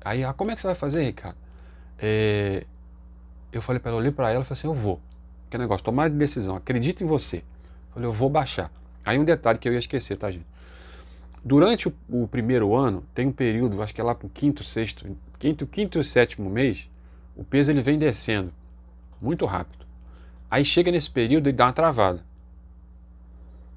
Aí, 0.00 0.24
ah, 0.24 0.32
como 0.32 0.50
é 0.50 0.56
que 0.56 0.60
você 0.60 0.66
vai 0.66 0.74
fazer, 0.74 1.04
Ricardo? 1.04 1.36
É, 1.98 2.64
eu 3.52 3.62
falei 3.62 3.80
para 3.80 3.92
ela, 3.92 4.00
olhei 4.00 4.10
para 4.10 4.30
ela 4.30 4.42
e 4.42 4.44
falei 4.44 4.58
assim, 4.58 4.68
eu 4.68 4.74
vou. 4.74 5.00
Que 5.48 5.56
negócio, 5.56 5.84
tomar 5.84 6.10
decisão, 6.10 6.56
acredito 6.56 7.02
em 7.02 7.06
você. 7.06 7.38
Eu 7.38 7.94
falei, 7.94 8.08
eu 8.08 8.12
vou 8.12 8.28
baixar. 8.28 8.72
Aí 9.04 9.18
um 9.18 9.24
detalhe 9.24 9.58
que 9.58 9.68
eu 9.68 9.72
ia 9.72 9.78
esquecer, 9.78 10.18
tá, 10.18 10.30
gente? 10.30 10.46
Durante 11.44 11.88
o, 11.88 11.94
o 12.08 12.28
primeiro 12.28 12.74
ano, 12.74 13.04
tem 13.14 13.26
um 13.26 13.32
período, 13.32 13.80
acho 13.80 13.94
que 13.94 14.00
é 14.00 14.04
lá 14.04 14.14
pro 14.14 14.28
quinto, 14.28 14.64
sexto, 14.64 15.16
quinto, 15.38 15.66
quinto 15.66 16.00
e 16.00 16.04
sétimo 16.04 16.50
mês, 16.50 16.88
o 17.36 17.44
peso 17.44 17.70
ele 17.70 17.80
vem 17.80 17.98
descendo 17.98 18.52
muito 19.20 19.46
rápido. 19.46 19.77
Aí 20.50 20.64
chega 20.64 20.90
nesse 20.90 21.10
período 21.10 21.48
e 21.48 21.52
dá 21.52 21.66
uma 21.66 21.72
travada. 21.72 22.22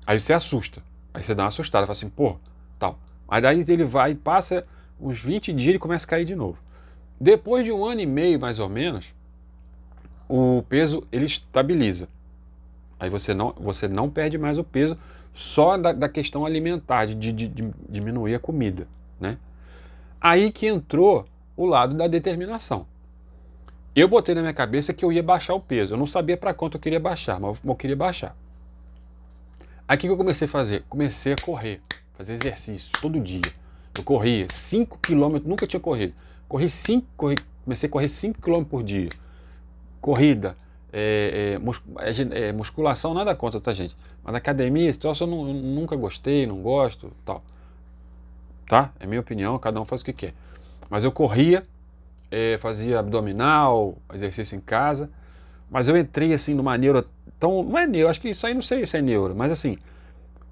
Aí 0.05 0.19
você 0.19 0.33
assusta. 0.33 0.81
Aí 1.13 1.23
você 1.23 1.35
dá 1.35 1.43
uma 1.43 1.49
assustada, 1.49 1.85
fala 1.85 1.93
assim, 1.93 2.09
pô, 2.09 2.37
tal. 2.79 2.97
Aí 3.27 3.41
daí 3.41 3.63
ele 3.67 3.83
vai 3.83 4.11
e 4.11 4.15
passa 4.15 4.65
uns 4.99 5.21
20 5.21 5.53
dias 5.53 5.69
ele 5.69 5.79
começa 5.79 6.05
a 6.05 6.09
cair 6.09 6.25
de 6.25 6.35
novo. 6.35 6.57
Depois 7.19 7.65
de 7.65 7.71
um 7.71 7.85
ano 7.85 8.01
e 8.01 8.05
meio, 8.05 8.39
mais 8.39 8.59
ou 8.59 8.69
menos, 8.69 9.13
o 10.27 10.63
peso 10.67 11.05
ele 11.11 11.25
estabiliza. 11.25 12.07
Aí 12.99 13.09
você 13.09 13.33
não, 13.33 13.53
você 13.53 13.87
não 13.87 14.09
perde 14.09 14.37
mais 14.37 14.57
o 14.57 14.63
peso 14.63 14.97
só 15.33 15.77
da, 15.77 15.91
da 15.91 16.09
questão 16.09 16.45
alimentar, 16.45 17.05
de, 17.05 17.15
de, 17.15 17.47
de, 17.47 17.73
diminuir 17.89 18.35
a 18.35 18.39
comida. 18.39 18.87
Né? 19.19 19.37
Aí 20.19 20.51
que 20.51 20.67
entrou 20.67 21.25
o 21.55 21.65
lado 21.65 21.95
da 21.95 22.07
determinação. 22.07 22.85
Eu 23.95 24.07
botei 24.07 24.33
na 24.33 24.41
minha 24.41 24.53
cabeça 24.53 24.93
que 24.93 25.03
eu 25.03 25.11
ia 25.11 25.21
baixar 25.21 25.53
o 25.53 25.59
peso. 25.59 25.93
Eu 25.93 25.97
não 25.97 26.07
sabia 26.07 26.37
para 26.37 26.53
quanto 26.53 26.77
eu 26.77 26.81
queria 26.81 26.99
baixar, 26.99 27.39
mas 27.39 27.57
eu 27.63 27.75
queria 27.75 27.95
baixar. 27.95 28.35
Aí 29.87 29.97
o 29.97 29.99
que 29.99 30.07
eu 30.07 30.15
comecei 30.15 30.47
a 30.47 30.49
fazer? 30.49 30.85
Comecei 30.87 31.33
a 31.33 31.35
correr, 31.35 31.81
fazer 32.13 32.33
exercício 32.33 32.89
todo 33.01 33.19
dia. 33.19 33.41
Eu 33.97 34.03
corria 34.03 34.47
5 34.49 34.97
km, 34.99 35.41
nunca 35.43 35.67
tinha 35.67 35.79
corrido. 35.79 36.13
Corri 36.47 36.69
5, 36.69 37.05
corri, 37.17 37.35
comecei 37.65 37.89
a 37.89 37.91
correr 37.91 38.07
5 38.07 38.41
km 38.41 38.63
por 38.63 38.83
dia. 38.83 39.09
Corrida, 39.99 40.55
é, 40.93 41.57
é, 41.57 42.09
é, 42.09 42.47
é, 42.47 42.53
musculação, 42.53 43.13
nada 43.13 43.35
contra, 43.35 43.59
tá, 43.59 43.73
gente? 43.73 43.95
Mas 44.23 44.35
academia, 44.35 44.89
esse 44.89 44.99
troço 44.99 45.23
eu, 45.23 45.27
não, 45.27 45.47
eu 45.47 45.53
nunca 45.53 45.95
gostei, 45.97 46.45
não 46.47 46.61
gosto, 46.61 47.11
tal. 47.25 47.43
Tá? 48.67 48.93
É 48.99 49.05
minha 49.05 49.19
opinião, 49.19 49.59
cada 49.59 49.81
um 49.81 49.85
faz 49.85 50.01
o 50.01 50.05
que 50.05 50.13
quer. 50.13 50.33
Mas 50.89 51.03
eu 51.03 51.11
corria, 51.11 51.67
é, 52.31 52.57
fazia 52.57 52.99
abdominal, 52.99 53.97
exercício 54.13 54.55
em 54.55 54.61
casa, 54.61 55.11
mas 55.69 55.89
eu 55.89 55.97
entrei 55.97 56.33
assim 56.33 56.53
numa 56.53 56.77
neura 56.77 57.05
tão. 57.37 57.61
Não 57.61 57.77
é 57.77 57.85
neuro, 57.85 58.09
acho 58.09 58.21
que 58.21 58.29
isso 58.29 58.47
aí 58.47 58.53
não 58.53 58.61
sei 58.61 58.85
se 58.85 58.97
é 58.97 59.01
neuro, 59.01 59.35
mas 59.35 59.51
assim, 59.51 59.77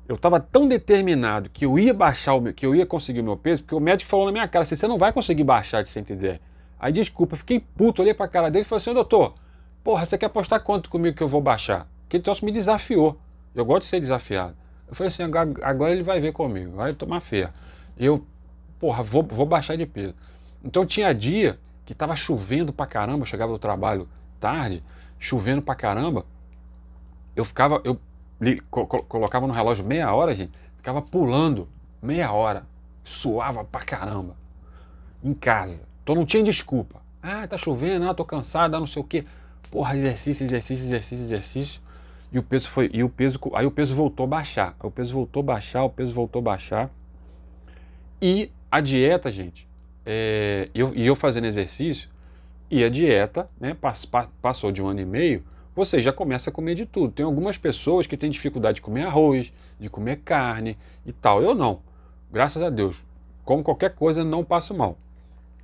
eu 0.07 0.15
estava 0.15 0.39
tão 0.39 0.67
determinado 0.67 1.49
que 1.49 1.65
eu 1.65 1.79
ia 1.79 1.93
baixar 1.93 2.33
o 2.33 2.41
meu, 2.41 2.53
que 2.53 2.65
eu 2.65 2.75
ia 2.75 2.85
conseguir 2.85 3.21
o 3.21 3.23
meu 3.23 3.37
peso, 3.37 3.63
porque 3.63 3.75
o 3.75 3.79
médico 3.79 4.09
falou 4.09 4.25
na 4.25 4.31
minha 4.33 4.47
cara 4.47 4.63
assim, 4.63 4.75
você 4.75 4.87
não 4.87 4.97
vai 4.97 5.13
conseguir 5.13 5.45
baixar 5.45 5.81
de 5.81 5.89
110. 5.89 6.39
Aí 6.77 6.91
desculpa, 6.91 7.37
fiquei 7.37 7.59
puto, 7.59 8.01
olhei 8.01 8.13
pra 8.13 8.27
cara 8.27 8.49
dele 8.51 8.65
e 8.65 8.67
falei 8.67 8.81
assim, 8.81 8.93
doutor, 8.93 9.33
porra, 9.83 10.05
você 10.05 10.17
quer 10.17 10.25
apostar 10.25 10.61
quanto 10.61 10.89
comigo 10.89 11.15
que 11.15 11.23
eu 11.23 11.27
vou 11.27 11.41
baixar? 11.41 11.87
Porque 12.01 12.17
ele 12.17 12.23
trouxe 12.23 12.43
me 12.43 12.51
desafiou. 12.51 13.17
Eu 13.53 13.65
gosto 13.65 13.83
de 13.83 13.87
ser 13.87 13.99
desafiado. 13.99 14.55
Eu 14.87 14.95
falei 14.95 15.09
assim, 15.09 15.23
agora 15.61 15.91
ele 15.91 16.03
vai 16.03 16.19
ver 16.19 16.31
comigo, 16.31 16.75
vai 16.75 16.93
tomar 16.93 17.19
fé. 17.19 17.49
Eu, 17.97 18.25
porra, 18.79 19.03
vou, 19.03 19.23
vou 19.23 19.45
baixar 19.45 19.75
de 19.75 19.85
peso. 19.85 20.15
Então 20.63 20.85
tinha 20.85 21.13
dia 21.13 21.59
que 21.89 21.95
tava 21.95 22.15
chovendo 22.15 22.71
pra 22.71 22.85
caramba, 22.85 23.23
eu 23.23 23.25
chegava 23.25 23.51
do 23.51 23.57
trabalho 23.57 24.07
tarde, 24.39 24.83
chovendo 25.17 25.59
pra 25.59 25.73
caramba. 25.73 26.23
Eu 27.35 27.43
ficava, 27.43 27.81
eu 27.83 27.99
colocava 29.07 29.47
no 29.47 29.53
relógio 29.53 29.83
meia 29.83 30.13
hora, 30.13 30.35
gente, 30.35 30.51
ficava 30.77 31.01
pulando 31.01 31.67
meia 31.99 32.31
hora, 32.31 32.67
suava 33.03 33.63
pra 33.63 33.83
caramba, 33.83 34.35
em 35.23 35.33
casa. 35.33 35.81
Então 36.03 36.13
não 36.13 36.27
tinha 36.27 36.43
desculpa. 36.43 37.01
Ah, 37.23 37.47
tá 37.47 37.57
chovendo, 37.57 38.07
ah, 38.07 38.13
tô 38.13 38.23
cansado, 38.23 38.75
ah, 38.75 38.79
não 38.79 38.85
sei 38.85 39.01
o 39.01 39.05
quê. 39.05 39.25
Porra, 39.71 39.95
exercício, 39.95 40.45
exercício, 40.45 40.85
exercício, 40.85 41.25
exercício. 41.25 41.81
E 42.31 42.37
o 42.37 42.43
peso 42.43 42.69
foi, 42.69 42.87
e 42.93 43.03
o 43.03 43.09
peso, 43.09 43.39
aí 43.55 43.65
o 43.65 43.71
peso 43.71 43.95
voltou 43.95 44.25
a 44.25 44.29
baixar. 44.29 44.75
O 44.83 44.91
peso 44.91 45.11
voltou 45.11 45.39
a 45.41 45.45
baixar, 45.45 45.83
o 45.85 45.89
peso 45.89 46.13
voltou 46.13 46.39
a 46.39 46.43
baixar. 46.43 46.91
E 48.21 48.51
a 48.69 48.79
dieta, 48.79 49.31
gente, 49.31 49.67
é, 50.05 50.69
eu, 50.73 50.93
e 50.95 51.05
eu 51.05 51.15
fazendo 51.15 51.45
exercício, 51.45 52.09
e 52.69 52.83
a 52.83 52.89
dieta, 52.89 53.49
né, 53.59 53.73
pass, 53.73 54.09
passou 54.41 54.71
de 54.71 54.81
um 54.81 54.87
ano 54.87 55.01
e 55.01 55.05
meio, 55.05 55.43
você 55.75 56.01
já 56.01 56.11
começa 56.11 56.49
a 56.49 56.53
comer 56.53 56.75
de 56.75 56.85
tudo. 56.85 57.13
Tem 57.13 57.25
algumas 57.25 57.57
pessoas 57.57 58.05
que 58.05 58.17
têm 58.17 58.29
dificuldade 58.29 58.75
de 58.75 58.81
comer 58.81 59.03
arroz, 59.03 59.51
de 59.79 59.89
comer 59.89 60.17
carne 60.17 60.77
e 61.05 61.13
tal. 61.13 61.41
Eu 61.41 61.55
não. 61.55 61.79
Graças 62.31 62.61
a 62.61 62.69
Deus. 62.69 63.01
Como 63.45 63.63
qualquer 63.63 63.95
coisa, 63.95 64.23
não 64.23 64.43
passo 64.43 64.73
mal. 64.73 64.97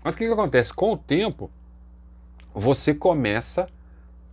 Mas 0.04 0.16
o 0.16 0.18
que, 0.18 0.26
que 0.26 0.32
acontece? 0.32 0.74
Com 0.74 0.94
o 0.94 0.98
tempo, 0.98 1.52
você 2.54 2.94
começa 2.94 3.68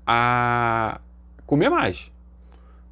a 0.06 1.00
comer 1.46 1.68
mais. 1.68 2.10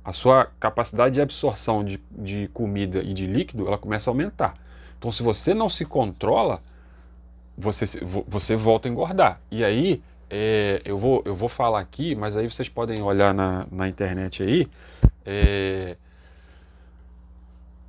A 0.04 0.12
sua 0.12 0.46
capacidade 0.58 1.14
de 1.14 1.20
absorção 1.20 1.84
de, 1.84 2.02
de 2.10 2.48
comida 2.48 3.02
e 3.02 3.14
de 3.14 3.26
líquido, 3.26 3.66
ela 3.66 3.78
começa 3.78 4.10
a 4.10 4.12
aumentar. 4.12 4.54
Então, 4.98 5.12
se 5.12 5.22
você 5.22 5.54
não 5.54 5.68
se 5.68 5.84
controla, 5.84 6.62
você, 7.60 7.84
você 8.26 8.56
volta 8.56 8.88
a 8.88 8.90
engordar. 8.90 9.40
E 9.50 9.62
aí, 9.64 10.02
é, 10.28 10.80
eu, 10.84 10.98
vou, 10.98 11.22
eu 11.24 11.34
vou 11.34 11.48
falar 11.48 11.80
aqui, 11.80 12.14
mas 12.14 12.36
aí 12.36 12.50
vocês 12.50 12.68
podem 12.68 13.02
olhar 13.02 13.34
na, 13.34 13.66
na 13.70 13.88
internet 13.88 14.42
aí. 14.42 14.68
É, 15.24 15.96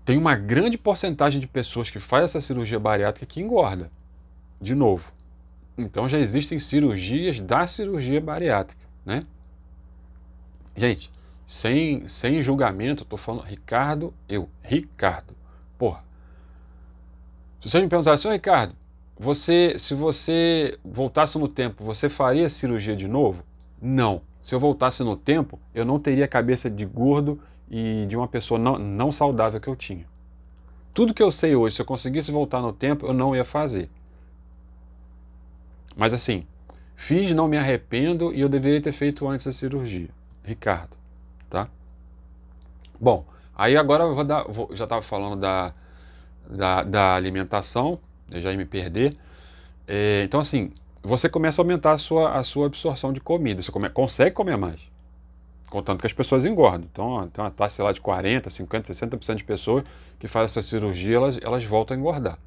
tem 0.04 0.18
uma 0.18 0.36
grande 0.36 0.78
porcentagem 0.78 1.40
de 1.40 1.48
pessoas 1.48 1.90
que 1.90 2.00
faz 2.00 2.26
essa 2.26 2.42
cirurgia 2.42 2.80
bariátrica 2.80 3.26
que 3.26 3.40
engorda. 3.40 3.92
De 4.60 4.76
novo. 4.76 5.12
Então 5.78 6.10
já 6.10 6.20
existem 6.20 6.60
cirurgias 6.60 7.40
da 7.40 7.66
cirurgia 7.66 8.20
bariátrica, 8.20 8.86
né? 9.06 9.26
Gente, 10.76 11.12
sem, 11.48 12.08
sem 12.08 12.42
julgamento, 12.42 13.04
eu 13.04 13.08
tô 13.08 13.18
falando 13.18 13.44
Ricardo, 13.44 14.14
eu, 14.28 14.50
Ricardo. 14.64 15.36
Porra. 15.78 16.04
Se 17.62 17.70
você 17.70 17.82
me 17.82 17.88
perguntar 17.88 18.14
assim, 18.14 18.30
Ricardo, 18.30 18.76
você, 19.22 19.76
se 19.78 19.94
você 19.94 20.80
voltasse 20.84 21.38
no 21.38 21.48
tempo, 21.48 21.84
você 21.84 22.10
faria 22.10 22.50
cirurgia 22.50 22.96
de 22.96 23.08
novo? 23.08 23.44
Não. 23.80 24.24
Se 24.42 24.56
eu 24.56 24.60
voltasse 24.60 25.04
no 25.04 25.16
tempo, 25.16 25.60
eu 25.76 25.86
não 25.86 26.00
teria 26.00 26.26
a 26.26 26.28
cabeça 26.28 26.72
de 26.72 26.84
gordo 26.88 27.40
e 27.70 28.08
de 28.08 28.18
uma 28.18 28.28
pessoa 28.28 28.60
não, 28.60 28.80
não 28.80 29.12
saudável 29.12 29.62
que 29.62 29.68
eu 29.68 29.76
tinha. 29.76 30.08
Tudo 30.92 31.14
que 31.14 31.22
eu 31.22 31.32
sei 31.32 31.56
hoje, 31.56 31.76
se 31.76 31.82
eu 31.84 31.86
conseguisse 31.86 32.32
voltar 32.32 32.62
no 32.62 32.74
tempo, 32.74 33.06
eu 33.06 33.14
não 33.14 33.36
ia 33.36 33.46
fazer. 33.46 33.92
Mas 35.96 36.16
assim, 36.16 36.44
fiz, 36.96 37.32
não 37.32 37.48
me 37.48 37.58
arrependo 37.58 38.34
e 38.34 38.42
eu 38.42 38.50
deveria 38.50 38.82
ter 38.82 38.92
feito 38.92 39.28
antes 39.28 39.46
da 39.46 39.52
cirurgia. 39.52 40.10
Ricardo, 40.44 40.98
tá? 41.48 41.68
Bom, 43.00 43.24
aí 43.56 43.78
agora 43.78 44.04
eu 44.04 44.16
vou 44.16 44.24
dar, 44.24 44.46
vou, 44.46 44.76
já 44.76 44.86
estava 44.86 45.04
falando 45.04 45.40
da, 45.40 45.76
da, 46.50 46.84
da 46.84 47.14
alimentação, 47.14 48.00
eu 48.32 48.42
já 48.42 48.52
ia 48.52 48.58
me 48.58 48.66
perder. 48.66 49.16
É, 49.88 50.24
então, 50.24 50.40
assim, 50.40 50.72
você 51.04 51.28
começa 51.30 51.62
a 51.62 51.64
aumentar 51.64 51.94
a 51.94 51.98
sua, 51.98 52.38
a 52.38 52.44
sua 52.44 52.68
absorção 52.68 53.12
de 53.12 53.20
comida. 53.20 53.62
Você 53.62 53.72
come, 53.72 53.90
consegue 53.90 54.36
comer 54.36 54.58
mais. 54.58 54.80
Contanto 55.70 56.02
que 56.02 56.08
as 56.08 56.14
pessoas 56.14 56.46
engordam. 56.46 56.88
Então, 56.92 57.30
tem 57.30 57.44
uma 57.44 57.50
taxa 57.50 57.84
lá 57.84 57.92
de 57.92 58.02
40%, 58.02 58.48
50%, 58.48 58.92
60% 58.92 59.36
de 59.36 59.44
pessoas 59.44 59.86
que 60.20 60.28
fazem 60.28 60.46
essa 60.46 60.62
cirurgia, 60.62 61.16
elas, 61.16 61.40
elas 61.42 61.64
voltam 61.64 61.96
a 61.96 62.00
engordar. 62.00 62.38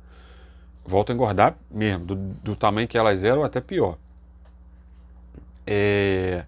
Voltam 0.84 1.14
a 1.14 1.16
engordar 1.16 1.56
mesmo, 1.70 2.04
do, 2.04 2.16
do 2.16 2.54
tamanho 2.54 2.86
que 2.86 2.98
elas 2.98 3.24
eram, 3.24 3.42
até 3.42 3.60
pior. 3.60 3.96
É... 5.66 6.44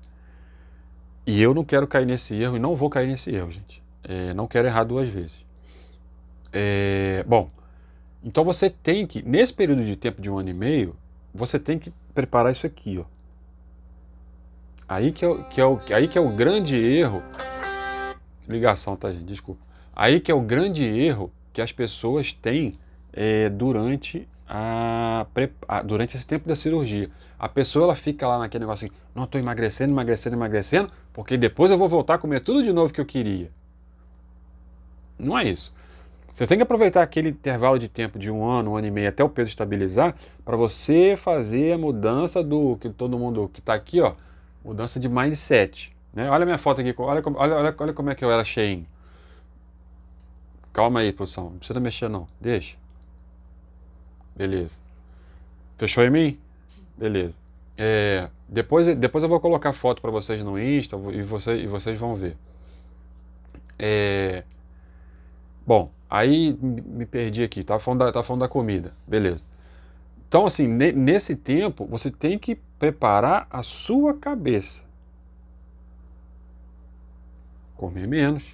E 1.27 1.43
eu 1.43 1.55
não 1.55 1.65
quero 1.65 1.87
cair 1.87 2.07
nesse 2.07 2.37
erro 2.37 2.57
e 2.57 2.61
não 2.61 2.77
vou 2.77 2.91
cair 2.91 3.09
nesse 3.09 3.35
erro, 3.35 3.51
gente. 3.51 3.83
É, 4.05 4.33
não 4.35 4.47
quero 4.47 4.69
errar 4.69 4.85
duas 4.85 5.09
vezes. 5.09 5.45
É... 6.53 7.25
Bom, 7.27 7.51
então 8.27 8.43
você 8.43 8.69
tem 8.69 9.07
que, 9.07 9.23
nesse 9.23 9.55
período 9.55 9.85
de 9.85 9.95
tempo 9.95 10.21
de 10.21 10.29
um 10.29 10.37
ano 10.37 10.51
e 10.51 10.53
meio, 10.53 10.97
você 11.33 11.61
tem 11.61 11.79
que 11.79 11.93
preparar 12.13 12.51
isso 12.51 12.67
aqui, 12.67 12.99
ó. 12.99 13.05
Aí 14.89 15.13
que 15.13 15.25
é, 15.25 15.43
que 15.45 15.61
é, 15.61 15.65
o, 15.65 15.81
aí 15.95 16.09
que 16.09 16.19
é 16.19 16.21
o 16.21 16.29
grande 16.31 16.77
erro. 16.77 17.23
Ligação, 18.49 18.97
tá, 18.97 19.13
gente? 19.13 19.27
Desculpa. 19.27 19.61
Aí 19.95 20.19
que 20.19 20.33
é 20.33 20.35
o 20.35 20.41
grande 20.41 20.83
erro 20.85 21.33
que 21.53 21.63
as 21.63 21.71
pessoas 21.71 22.33
têm 22.33 22.77
é, 23.13 23.49
durante, 23.49 24.27
a, 24.49 25.25
a, 25.69 25.83
durante 25.83 26.17
esse 26.17 26.27
tempo 26.27 26.49
da 26.49 26.57
cirurgia. 26.57 27.09
A 27.39 27.49
pessoa 27.49 27.85
ela 27.85 27.95
fica 27.95 28.27
lá 28.27 28.41
naquele 28.41 28.65
negócio 28.65 28.87
assim: 28.87 28.97
não, 29.15 29.23
estou 29.23 29.41
emagrecendo, 29.41 29.93
emagrecendo, 29.93 30.35
emagrecendo, 30.35 30.91
porque 31.13 31.37
depois 31.37 31.71
eu 31.71 31.79
vou 31.79 31.89
voltar 31.89 32.15
a 32.15 32.19
comer 32.19 32.41
tudo 32.41 32.65
de 32.65 32.73
novo 32.73 32.93
que 32.93 33.01
eu 33.01 33.07
queria. 33.07 33.53
Não 35.17 35.39
é 35.39 35.49
isso. 35.49 35.73
Você 36.37 36.47
tem 36.47 36.59
que 36.59 36.63
aproveitar 36.63 37.01
aquele 37.03 37.31
intervalo 37.31 37.79
de 37.79 37.89
tempo 37.89 38.19
de 38.19 38.31
um 38.31 38.45
ano, 38.45 38.73
um 38.73 38.77
ano 38.77 38.87
e 38.87 38.91
meio 38.91 39.09
até 39.09 39.25
o 39.25 39.29
peso 39.29 39.49
estabilizar 39.49 40.15
para 40.45 40.55
você 40.55 41.17
fazer 41.17 41.73
a 41.73 41.79
mudança 41.79 42.45
do 42.45 42.77
que 42.77 42.91
todo 42.91 43.19
mundo 43.19 43.49
que 43.49 43.61
está 43.61 43.73
aqui, 43.73 44.03
ó, 44.03 44.15
mudança 44.63 45.01
de 45.01 45.09
mindset. 45.09 45.97
Né? 46.13 46.29
Olha 46.29 46.43
a 46.43 46.45
minha 46.45 46.59
foto 46.59 46.83
aqui, 46.83 46.95
olha, 46.99 47.23
olha, 47.25 47.55
olha, 47.57 47.75
olha 47.79 47.93
como 47.95 48.11
é 48.11 48.15
que 48.15 48.23
eu 48.23 48.31
era 48.31 48.45
cheinho. 48.45 48.85
Calma 50.75 51.01
aí, 51.01 51.11
produção, 51.11 51.45
não 51.45 51.57
precisa 51.57 51.81
mexer 51.81 52.11
não, 52.11 52.29
deixa. 52.39 52.77
Beleza. 54.37 54.77
Fechou 55.79 56.05
em 56.05 56.11
mim? 56.11 56.39
Beleza. 56.99 57.35
É, 57.79 58.29
depois, 58.47 58.95
depois 58.99 59.25
eu 59.25 59.31
vou 59.31 59.41
colocar 59.41 59.73
foto 59.73 60.03
para 60.03 60.11
vocês 60.11 60.45
no 60.45 60.61
Insta 60.61 60.99
e, 61.15 61.23
você, 61.23 61.63
e 61.63 61.67
vocês 61.67 61.99
vão 61.99 62.15
ver. 62.15 62.37
É, 63.79 64.45
bom, 65.67 65.91
Aí 66.09 66.57
me 66.63 67.05
perdi 67.05 67.43
aqui, 67.43 67.65
tá 67.65 67.79
falando 67.79 68.05
da, 68.05 68.13
tá 68.13 68.23
falando 68.23 68.41
da 68.41 68.49
comida, 68.49 68.95
beleza. 69.07 69.43
Então, 70.29 70.47
assim, 70.47 70.67
nesse 70.67 71.37
tempo, 71.37 71.85
você 71.87 72.11
tem 72.11 72.39
que 72.39 72.57
preparar 72.79 73.47
a 73.51 73.63
sua 73.63 74.15
cabeça. 74.15 74.85
Comer 77.77 78.07
menos, 78.07 78.45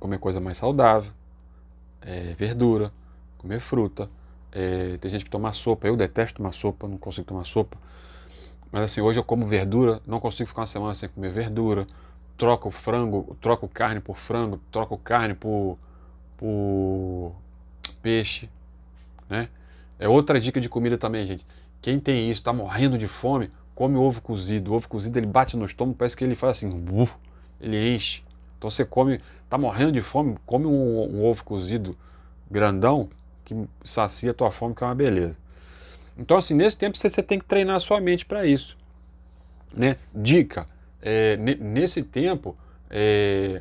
comer 0.00 0.18
coisa 0.18 0.40
mais 0.40 0.58
saudável, 0.58 1.12
é, 2.00 2.34
verdura, 2.34 2.92
comer 3.38 3.60
fruta. 3.60 4.10
É, 4.52 4.96
tem 4.98 5.10
gente 5.10 5.24
que 5.24 5.30
toma 5.30 5.52
sopa, 5.52 5.86
eu 5.86 5.96
detesto 5.96 6.38
tomar 6.38 6.52
sopa, 6.52 6.88
não 6.88 6.96
consigo 6.96 7.26
tomar 7.26 7.44
sopa. 7.44 7.76
Mas 8.72 8.84
assim, 8.84 9.00
hoje 9.00 9.18
eu 9.18 9.24
como 9.24 9.46
verdura, 9.46 10.00
não 10.06 10.18
consigo 10.18 10.48
ficar 10.48 10.62
uma 10.62 10.66
semana 10.66 10.94
sem 10.94 11.08
comer 11.08 11.30
verdura 11.30 11.86
troca 12.36 12.68
o 12.68 12.70
frango, 12.70 13.36
troca 13.40 13.64
o 13.64 13.68
carne 13.68 14.00
por 14.00 14.18
frango, 14.18 14.60
troca 14.70 14.94
o 14.94 14.98
carne 14.98 15.34
por, 15.34 15.78
por 16.36 17.34
peixe, 18.02 18.48
né? 19.28 19.48
É 19.98 20.08
outra 20.08 20.40
dica 20.40 20.60
de 20.60 20.68
comida 20.68 20.98
também, 20.98 21.24
gente. 21.24 21.46
Quem 21.80 22.00
tem 22.00 22.30
isso, 22.30 22.40
está 22.40 22.52
morrendo 22.52 22.98
de 22.98 23.06
fome, 23.06 23.50
come 23.74 23.96
ovo 23.96 24.20
cozido. 24.20 24.72
O 24.72 24.74
ovo 24.74 24.88
cozido 24.88 25.18
ele 25.18 25.26
bate 25.26 25.56
no 25.56 25.64
estômago, 25.64 25.96
parece 25.96 26.16
que 26.16 26.24
ele 26.24 26.34
faz 26.34 26.58
assim, 26.58 26.84
ele 27.60 27.94
enche. 27.94 28.22
Então 28.58 28.70
você 28.70 28.84
come, 28.84 29.20
está 29.44 29.58
morrendo 29.58 29.92
de 29.92 30.02
fome, 30.02 30.36
come 30.46 30.66
um, 30.66 31.16
um, 31.16 31.24
ovo 31.24 31.44
cozido 31.44 31.96
grandão 32.50 33.08
que 33.44 33.54
sacia 33.84 34.30
a 34.30 34.34
tua 34.34 34.50
fome, 34.50 34.74
que 34.74 34.82
é 34.82 34.86
uma 34.86 34.94
beleza. 34.94 35.36
Então 36.16 36.36
assim, 36.36 36.54
nesse 36.54 36.78
tempo 36.78 36.96
você, 36.96 37.08
você 37.08 37.22
tem 37.22 37.38
que 37.38 37.44
treinar 37.44 37.76
a 37.76 37.80
sua 37.80 38.00
mente 38.00 38.24
para 38.24 38.46
isso, 38.46 38.76
né? 39.76 39.96
Dica: 40.14 40.66
é, 41.04 41.36
nesse 41.36 42.02
tempo, 42.02 42.56
é, 42.88 43.60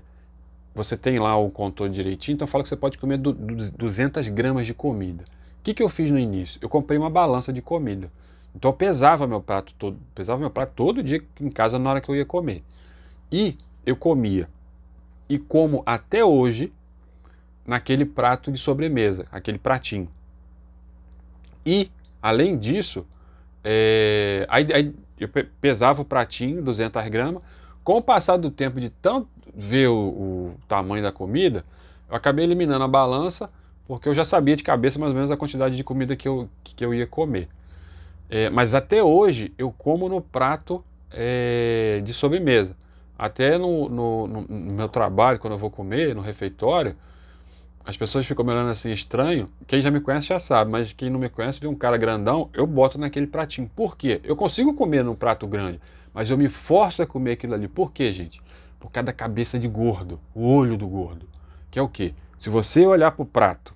você 0.73 0.95
tem 0.95 1.19
lá 1.19 1.35
o 1.35 1.51
controle 1.51 1.91
direitinho, 1.91 2.35
então 2.35 2.47
fala 2.47 2.63
que 2.63 2.69
você 2.69 2.77
pode 2.77 2.97
comer 2.97 3.17
200 3.17 4.29
gramas 4.29 4.65
de 4.65 4.73
comida. 4.73 5.25
que, 5.61 5.73
que 5.73 5.83
eu 5.83 5.89
fiz 5.89 6.09
no 6.09 6.17
início? 6.17 6.57
Eu 6.61 6.69
comprei 6.69 6.97
uma 6.97 7.09
balança 7.09 7.51
de 7.51 7.61
comida. 7.61 8.09
Então 8.55 8.71
eu 8.71 8.75
pesava 8.75 9.27
meu 9.27 9.41
prato 9.41 9.73
todo, 9.77 9.97
pesava 10.15 10.39
meu 10.39 10.49
prato 10.49 10.71
todo 10.73 11.03
dia 11.03 11.21
em 11.41 11.49
casa 11.49 11.77
na 11.77 11.89
hora 11.89 12.01
que 12.01 12.09
eu 12.09 12.15
ia 12.15 12.25
comer. 12.25 12.63
E 13.29 13.57
eu 13.85 13.95
comia 13.95 14.47
e 15.27 15.37
como 15.37 15.83
até 15.85 16.23
hoje 16.23 16.71
naquele 17.65 18.05
prato 18.05 18.51
de 18.51 18.59
sobremesa, 18.59 19.25
aquele 19.31 19.57
pratinho. 19.57 20.09
E 21.65 21.89
além 22.21 22.57
disso, 22.57 23.05
é, 23.63 24.45
aí, 24.49 24.71
aí 24.73 24.95
eu 25.23 25.45
pesava 25.59 26.01
o 26.01 26.05
pratinho, 26.05 26.61
200 26.61 27.07
gramas. 27.09 27.41
Com 27.83 27.97
o 27.97 28.01
passar 28.01 28.37
do 28.37 28.49
tempo 28.49 28.79
de 28.79 28.89
tanto 28.89 29.27
ver 29.53 29.89
o, 29.89 29.95
o 29.95 30.55
tamanho 30.67 31.03
da 31.03 31.11
comida, 31.11 31.65
eu 32.09 32.15
acabei 32.15 32.45
eliminando 32.45 32.83
a 32.83 32.87
balança, 32.87 33.49
porque 33.87 34.07
eu 34.07 34.13
já 34.13 34.23
sabia 34.23 34.55
de 34.55 34.63
cabeça 34.63 34.99
mais 34.99 35.11
ou 35.11 35.15
menos 35.15 35.31
a 35.31 35.37
quantidade 35.37 35.75
de 35.75 35.83
comida 35.83 36.15
que 36.15 36.27
eu, 36.27 36.49
que 36.63 36.83
eu 36.83 36.93
ia 36.93 37.05
comer. 37.05 37.49
É, 38.29 38.49
mas 38.49 38.73
até 38.73 39.03
hoje 39.03 39.53
eu 39.57 39.71
como 39.71 40.07
no 40.09 40.21
prato 40.21 40.83
é, 41.11 42.01
de 42.03 42.13
sobremesa. 42.13 42.75
Até 43.17 43.57
no, 43.57 43.87
no, 43.87 44.27
no, 44.27 44.47
meu 44.49 44.89
trabalho, 44.89 45.39
quando 45.39 45.53
eu 45.53 45.59
vou 45.59 45.69
comer, 45.69 46.15
no 46.15 46.21
refeitório, 46.21 46.95
as 47.85 47.97
pessoas 47.97 48.25
ficam 48.25 48.45
me 48.45 48.51
olhando 48.51 48.69
assim 48.69 48.91
estranho. 48.91 49.49
Quem 49.67 49.81
já 49.81 49.91
me 49.91 49.99
conhece 49.99 50.27
já 50.27 50.39
sabe, 50.39 50.71
mas 50.71 50.93
quem 50.93 51.09
não 51.09 51.19
me 51.19 51.29
conhece 51.29 51.59
vê 51.59 51.67
um 51.67 51.75
cara 51.75 51.97
grandão, 51.97 52.49
eu 52.53 52.65
boto 52.65 52.97
naquele 52.97 53.27
pratinho. 53.27 53.69
Por 53.75 53.97
quê? 53.97 54.21
Eu 54.23 54.35
consigo 54.35 54.73
comer 54.73 55.03
num 55.03 55.15
prato 55.15 55.45
grande, 55.45 55.81
mas 56.13 56.29
eu 56.29 56.37
me 56.37 56.47
forço 56.47 57.01
a 57.01 57.07
comer 57.07 57.33
aquilo 57.33 57.53
ali. 57.53 57.67
Por 57.67 57.91
quê, 57.91 58.13
gente? 58.13 58.41
Por 58.79 58.89
causa 58.89 59.05
da 59.05 59.13
cabeça 59.13 59.59
de 59.59 59.67
gordo, 59.67 60.19
o 60.33 60.47
olho 60.47 60.77
do 60.77 60.87
gordo. 60.87 61.27
Que 61.69 61.77
é 61.77 61.81
o 61.81 61.89
quê? 61.89 62.13
Se 62.37 62.49
você 62.49 62.85
olhar 62.85 63.11
para 63.11 63.23
o 63.23 63.25
prato, 63.25 63.73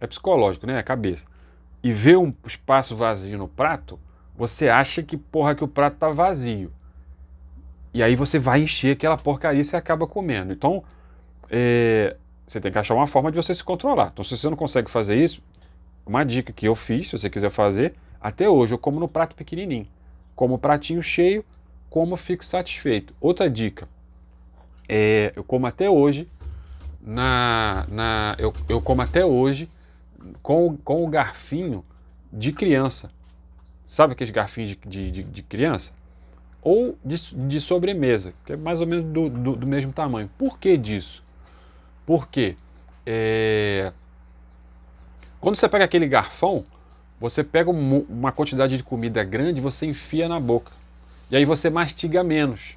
é 0.00 0.06
psicológico, 0.06 0.66
né? 0.66 0.74
É 0.74 0.78
a 0.78 0.82
cabeça. 0.82 1.26
E 1.82 1.92
ver 1.92 2.16
um 2.18 2.32
espaço 2.46 2.94
vazio 2.94 3.38
no 3.38 3.48
prato, 3.48 3.98
você 4.36 4.68
acha 4.68 5.02
que, 5.02 5.16
porra, 5.16 5.54
que 5.54 5.64
o 5.64 5.68
prato 5.68 5.96
tá 5.96 6.10
vazio. 6.10 6.72
E 7.92 8.02
aí 8.02 8.14
você 8.14 8.38
vai 8.38 8.62
encher 8.62 8.92
aquela 8.92 9.16
porcaria 9.16 9.60
e 9.60 9.64
você 9.64 9.76
acaba 9.76 10.06
comendo. 10.06 10.52
Então, 10.52 10.82
é, 11.50 12.16
você 12.46 12.60
tem 12.60 12.72
que 12.72 12.78
achar 12.78 12.94
uma 12.94 13.06
forma 13.06 13.30
de 13.30 13.36
você 13.36 13.54
se 13.54 13.62
controlar. 13.62 14.10
Então, 14.12 14.24
se 14.24 14.36
você 14.36 14.48
não 14.48 14.56
consegue 14.56 14.90
fazer 14.90 15.22
isso, 15.22 15.42
uma 16.04 16.24
dica 16.24 16.52
que 16.52 16.66
eu 16.66 16.74
fiz, 16.74 17.08
se 17.08 17.18
você 17.18 17.30
quiser 17.30 17.50
fazer, 17.50 17.94
até 18.20 18.48
hoje 18.48 18.74
eu 18.74 18.78
como 18.78 19.00
no 19.00 19.08
prato 19.08 19.34
pequenininho. 19.34 19.86
Como 20.34 20.58
pratinho 20.58 21.02
cheio, 21.02 21.44
como 21.88 22.16
fico 22.16 22.44
satisfeito. 22.44 23.14
Outra 23.20 23.48
dica, 23.48 23.88
é, 24.88 25.32
eu 25.36 25.44
como 25.44 25.66
até 25.66 25.88
hoje, 25.88 26.28
na, 27.00 27.86
na, 27.88 28.36
eu, 28.38 28.52
eu 28.68 28.80
como 28.80 29.02
até 29.02 29.24
hoje 29.24 29.68
com, 30.42 30.76
com 30.78 31.04
o 31.04 31.08
garfinho 31.08 31.84
de 32.32 32.52
criança. 32.52 33.10
Sabe 33.88 34.14
aqueles 34.14 34.32
garfinhos 34.32 34.70
de, 34.70 34.76
de, 34.76 35.10
de, 35.10 35.22
de 35.22 35.42
criança? 35.42 35.94
Ou 36.62 36.96
de, 37.04 37.34
de, 37.34 37.60
sobremesa, 37.60 38.32
que 38.46 38.52
é 38.52 38.56
mais 38.56 38.80
ou 38.80 38.86
menos 38.86 39.04
do, 39.04 39.28
do, 39.28 39.56
do 39.56 39.66
mesmo 39.66 39.92
tamanho. 39.92 40.30
Por 40.38 40.58
que 40.58 40.76
disso? 40.76 41.22
Porque 42.04 42.56
é, 43.06 43.92
quando 45.40 45.56
você 45.56 45.68
pega 45.68 45.84
aquele 45.84 46.06
garfão, 46.06 46.64
você 47.20 47.44
pega 47.44 47.70
uma 47.70 48.32
quantidade 48.32 48.76
de 48.76 48.82
comida 48.82 49.22
grande 49.22 49.60
e 49.60 49.62
você 49.62 49.86
enfia 49.86 50.28
na 50.28 50.40
boca. 50.40 50.72
E 51.30 51.36
aí 51.36 51.44
você 51.44 51.70
mastiga 51.70 52.22
menos. 52.22 52.76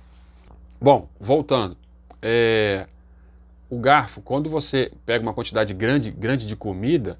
Bom, 0.79 1.09
voltando. 1.19 1.77
É, 2.21 2.87
o 3.69 3.79
garfo, 3.79 4.21
quando 4.21 4.49
você 4.49 4.91
pega 5.05 5.23
uma 5.23 5.33
quantidade 5.33 5.73
grande, 5.73 6.11
grande 6.11 6.47
de 6.47 6.55
comida, 6.55 7.19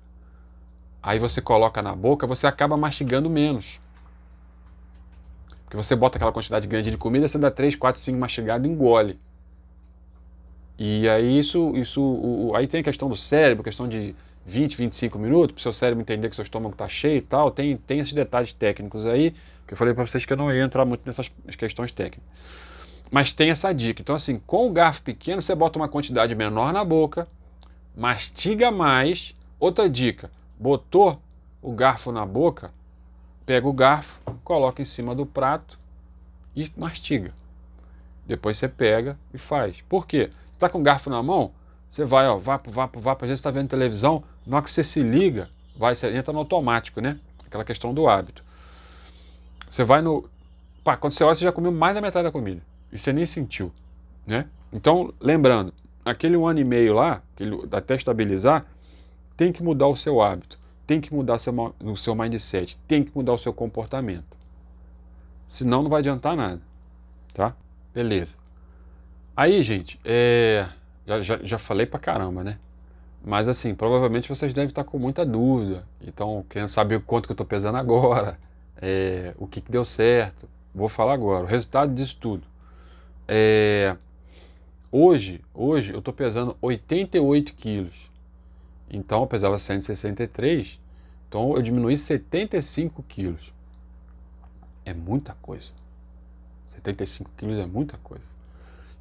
aí 1.02 1.20
você 1.20 1.42
coloca 1.42 1.82
na 1.82 1.96
boca, 1.96 2.28
você 2.28 2.48
acaba 2.48 2.78
mastigando 2.78 3.30
menos. 3.30 3.80
Porque 5.64 5.78
você 5.78 5.96
bota 5.96 6.18
aquela 6.18 6.32
quantidade 6.32 6.68
grande 6.68 6.92
de 6.92 6.98
comida, 6.98 7.28
você 7.28 7.38
dá 7.38 7.50
3, 7.52 7.76
4, 7.76 8.00
5 8.02 8.18
mastigadas 8.18 8.68
e 8.68 8.72
engole. 8.72 9.20
E 10.78 11.08
aí 11.08 11.40
isso, 11.40 11.76
isso 11.78 12.02
o, 12.02 12.56
aí 12.56 12.68
tem 12.68 12.82
a 12.82 12.84
questão 12.84 13.08
do 13.08 13.16
cérebro, 13.16 13.64
questão 13.64 13.88
de 13.88 14.14
20, 14.46 14.76
25 14.78 15.18
minutos, 15.18 15.54
para 15.54 15.60
o 15.60 15.62
seu 15.62 15.74
cérebro 15.74 16.02
entender 16.02 16.30
que 16.30 16.36
seu 16.36 16.44
estômago 16.44 16.74
está 16.74 16.88
cheio 16.88 17.18
e 17.18 17.22
tal. 17.22 17.50
Tem, 17.50 17.78
tem 17.78 18.00
esses 18.00 18.14
detalhes 18.14 18.54
técnicos 18.54 19.06
aí, 19.06 19.32
que 19.66 19.74
eu 19.74 19.78
falei 19.78 19.94
para 19.94 20.06
vocês 20.06 20.26
que 20.26 20.34
eu 20.34 20.38
não 20.38 20.54
ia 20.54 20.64
entrar 20.64 20.86
muito 20.86 21.06
nessas 21.06 21.32
questões 21.58 21.92
técnicas. 21.92 22.24
Mas 23.10 23.32
tem 23.32 23.50
essa 23.50 23.74
dica. 23.74 24.02
Então, 24.02 24.16
assim, 24.16 24.40
com 24.46 24.68
o 24.68 24.74
garfo 24.74 25.02
pequeno, 25.02 25.42
você 25.42 25.56
bota 25.56 25.80
uma 25.80 25.88
quantidade 25.88 26.36
menor 26.36 26.74
na 26.74 26.84
boca, 26.84 27.28
mastiga 27.96 28.72
mais. 28.72 29.34
Outra 29.60 29.90
dica: 29.90 30.30
botou 30.60 31.20
o 31.62 31.72
garfo 31.72 32.12
na 32.12 32.26
boca, 32.26 32.72
pega 33.46 33.68
o 33.68 33.74
garfo, 33.74 34.20
coloca 34.44 34.82
em 34.82 34.86
cima 34.86 35.16
do 35.16 35.26
prato 35.26 35.80
e 36.56 36.72
mastiga. 36.76 37.34
Depois 38.28 38.58
você 38.58 38.68
pega 38.68 39.18
e 39.34 39.38
faz. 39.38 39.82
Por 39.88 40.06
quê? 40.08 40.32
Está 40.56 40.70
com 40.70 40.80
o 40.80 40.84
garfo 40.84 41.10
na 41.10 41.22
mão, 41.22 41.52
você 41.90 42.06
vai, 42.06 42.28
ó, 42.28 42.38
vapo, 42.38 42.72
vapo, 42.72 43.00
vapo, 43.00 43.26
às 43.26 43.30
vezes 43.30 43.40
está 43.40 43.52
vendo 43.52 43.68
televisão, 43.68 44.24
na 44.48 44.58
hora 44.58 44.66
que 44.66 44.72
você 44.72 44.84
se 44.84 45.04
liga, 45.04 45.50
vai, 45.78 45.96
você 45.96 46.16
entra 46.16 46.32
no 46.32 46.40
automático, 46.40 47.02
né? 47.02 47.20
Aquela 47.46 47.66
questão 47.66 47.94
do 47.94 48.08
hábito. 48.08 48.44
Você 49.70 49.84
vai 49.84 50.02
no. 50.02 50.30
Pá, 50.84 50.96
quando 50.96 51.14
você 51.14 51.24
olha, 51.24 51.36
você 51.36 51.44
já 51.44 51.52
comeu 51.52 51.72
mais 51.72 51.94
da 51.94 52.02
metade 52.02 52.24
da 52.24 52.32
comida. 52.32 52.62
E 52.92 52.98
você 52.98 53.12
nem 53.12 53.26
sentiu, 53.26 53.72
né? 54.26 54.46
Então, 54.72 55.14
lembrando, 55.20 55.74
aquele 56.06 56.38
um 56.38 56.48
ano 56.48 56.60
e 56.60 56.64
meio 56.64 56.94
lá, 56.94 57.22
aquele, 57.34 57.68
até 57.72 57.96
estabilizar, 57.96 58.66
tem 59.36 59.52
que 59.52 59.62
mudar 59.62 59.88
o 59.88 59.98
seu 59.98 60.22
hábito, 60.22 60.58
tem 60.88 61.02
que 61.02 61.14
mudar 61.14 61.38
seu, 61.38 61.54
o 61.84 61.98
seu 61.98 62.16
mindset, 62.16 62.78
tem 62.88 63.04
que 63.04 63.12
mudar 63.14 63.34
o 63.34 63.38
seu 63.38 63.54
comportamento. 63.54 64.38
Senão 65.48 65.84
não 65.84 65.90
vai 65.90 66.00
adiantar 66.00 66.38
nada, 66.38 66.62
tá? 67.34 67.54
Beleza. 67.94 68.45
Aí, 69.36 69.62
gente, 69.62 70.00
é... 70.06 70.68
já, 71.06 71.22
já, 71.22 71.40
já 71.44 71.58
falei 71.58 71.86
pra 71.86 72.00
caramba, 72.00 72.44
né? 72.44 72.58
Mas 73.24 73.50
assim, 73.50 73.74
provavelmente 73.76 74.30
vocês 74.30 74.54
devem 74.54 74.70
estar 74.70 74.84
com 74.84 74.98
muita 74.98 75.26
dúvida. 75.26 75.86
Então, 76.02 76.46
querendo 76.50 76.70
saber 76.70 77.02
quanto 77.02 77.26
que 77.26 77.32
eu 77.32 77.36
estou 77.36 77.46
pesando 77.46 77.78
agora, 77.78 78.38
é... 78.82 79.34
o 79.38 79.48
que, 79.48 79.62
que 79.62 79.72
deu 79.72 79.84
certo. 79.84 80.48
Vou 80.74 80.90
falar 80.90 81.14
agora. 81.14 81.44
O 81.44 81.48
resultado 81.48 81.94
disso 81.94 82.18
tudo. 82.20 82.44
É... 83.28 83.98
Hoje, 84.92 85.42
hoje 85.54 85.92
eu 85.94 86.00
estou 86.00 86.14
pesando 86.14 86.56
88 86.62 87.54
quilos. 87.56 88.10
Então 88.90 89.22
eu 89.22 89.28
pesava 89.28 89.60
163. 89.60 90.80
Então 91.28 91.56
eu 91.56 91.62
diminui 91.62 91.98
75 91.98 93.04
quilos. 93.04 93.54
É 94.86 94.94
muita 94.94 95.34
coisa. 95.42 95.72
75 96.76 97.32
quilos 97.36 97.58
é 97.58 97.66
muita 97.66 97.98
coisa. 97.98 98.35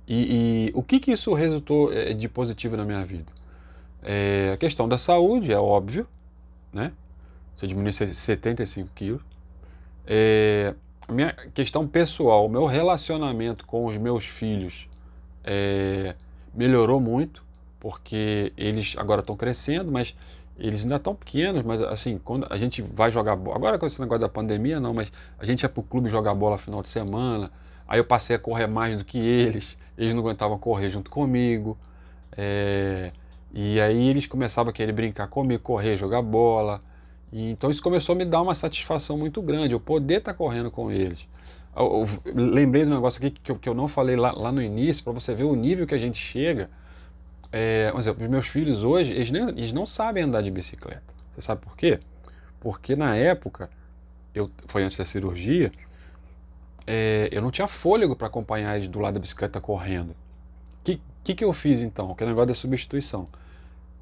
E, 0.07 0.69
e, 0.69 0.73
o 0.75 0.83
que, 0.83 1.01
que 1.01 1.13
isso 1.13 1.33
resultou 1.33 1.93
é, 1.93 2.13
de 2.13 2.29
positivo 2.29 2.77
na 2.77 2.85
minha 2.85 3.05
vida? 3.05 3.31
É, 4.03 4.53
a 4.53 4.57
questão 4.57 4.89
da 4.89 4.99
saúde, 4.99 5.53
é 5.53 5.59
óbvio, 5.59 6.07
né? 6.73 6.93
Você 7.57 7.67
diminui 7.67 7.93
75 7.93 8.91
quilos. 8.95 9.23
É, 10.07 10.75
a 11.09 11.13
minha 11.13 11.33
questão 11.55 11.87
pessoal, 11.87 12.45
o 12.47 12.49
meu 12.49 12.67
relacionamento 12.67 13.65
com 13.67 13.87
os 13.87 13.97
meus 13.97 14.27
filhos 14.27 14.89
é, 15.43 16.15
melhorou 16.55 17.01
muito, 17.01 17.43
porque 17.81 18.53
eles 18.57 18.95
agora 18.99 19.21
estão 19.21 19.37
crescendo, 19.37 19.91
mas 19.91 20.15
eles 20.59 20.83
ainda 20.83 20.97
estão 20.97 21.15
pequenos, 21.15 21.63
mas 21.63 21.81
assim, 21.83 22.19
quando 22.23 22.47
a 22.51 22.57
gente 22.59 22.83
vai 22.83 23.11
jogar 23.11 23.37
bola, 23.37 23.57
agora 23.57 23.79
com 23.79 23.87
esse 23.87 24.01
negócio 24.01 24.21
da 24.21 24.29
pandemia 24.29 24.79
não, 24.79 24.93
mas 24.93 25.11
a 25.39 25.47
gente 25.47 25.63
ia 25.63 25.69
para 25.69 25.81
o 25.81 25.83
clube 25.83 26.09
jogar 26.09 26.35
bola 26.35 26.59
final 26.59 26.83
de 26.83 26.89
semana, 26.89 27.51
Aí 27.87 28.01
eu 28.01 28.05
passei 28.05 28.35
a 28.35 28.39
correr 28.39 28.67
mais 28.67 28.97
do 28.99 29.05
que 29.05 29.19
eles, 29.19 29.79
eles 29.97 30.13
não 30.13 30.21
aguentavam 30.21 30.59
correr 30.59 30.91
junto 30.91 31.11
comigo. 31.11 31.77
É, 32.37 33.13
e 33.53 33.81
aí 33.81 34.09
eles 34.09 34.27
começavam 34.27 34.71
a 34.71 34.73
querer 34.73 34.93
brincar 34.93 35.29
comigo, 35.29 35.63
correr, 35.63 35.97
jogar 35.97 36.23
bola. 36.23 36.83
E, 37.33 37.51
então 37.51 37.71
isso 37.71 37.83
começou 37.83 38.15
a 38.15 38.17
me 38.17 38.25
dar 38.25 38.43
uma 38.43 38.55
satisfação 38.55 39.17
muito 39.17 39.41
grande, 39.43 39.73
eu 39.75 39.81
poder 39.81 40.19
estar 40.19 40.33
tá 40.33 40.39
correndo 40.39 40.71
com 40.71 40.91
eles. 40.91 41.27
Eu, 41.77 42.07
eu, 42.25 42.35
lembrei 42.35 42.85
do 42.85 42.91
negócio 42.91 43.19
aqui 43.19 43.31
que 43.31 43.51
eu, 43.51 43.59
que 43.59 43.69
eu 43.69 43.75
não 43.75 43.89
falei 43.89 44.17
lá, 44.17 44.33
lá 44.33 44.53
no 44.53 44.63
início, 44.63 45.03
para 45.03 45.13
você 45.13 45.35
ver 45.35 45.45
o 45.45 45.55
nível 45.55 45.87
que 45.87 45.95
a 45.95 45.99
gente 45.99 46.19
chega. 46.19 46.71
É, 47.53 47.91
por 47.93 48.01
exemplo, 48.01 48.29
meus 48.29 48.49
filhos 48.49 48.83
hoje, 48.83 49.13
eles, 49.13 49.31
nem, 49.31 49.49
eles 49.51 49.73
não 49.73 49.87
sabem 49.87 50.25
andar 50.25 50.43
de 50.43 50.51
bicicleta. 50.51 51.03
Você 51.33 51.43
sabe 51.43 51.61
por 51.61 51.77
quê? 51.77 52.01
Porque 52.61 52.97
na 52.97 53.15
época, 53.17 53.71
eu, 54.35 54.51
foi 54.67 54.83
antes 54.83 54.99
da 54.99 55.05
cirurgia, 55.05 55.71
é, 56.87 57.29
eu 57.33 57.41
não 57.41 57.51
tinha 57.51 57.67
fôlego 57.67 58.15
para 58.15 58.27
acompanhar 58.27 58.77
eles 58.77 58.89
do 58.89 59.01
lado 59.01 59.15
da 59.15 59.21
bicicleta 59.21 59.61
correndo. 59.61 60.11
O 60.11 60.85
que, 60.85 61.01
que, 61.23 61.35
que 61.35 61.45
eu 61.45 61.53
fiz 61.53 61.81
então? 61.81 62.11
Aquele 62.11 62.31
negócio 62.31 62.49
da 62.49 62.55
substituição. 62.55 63.29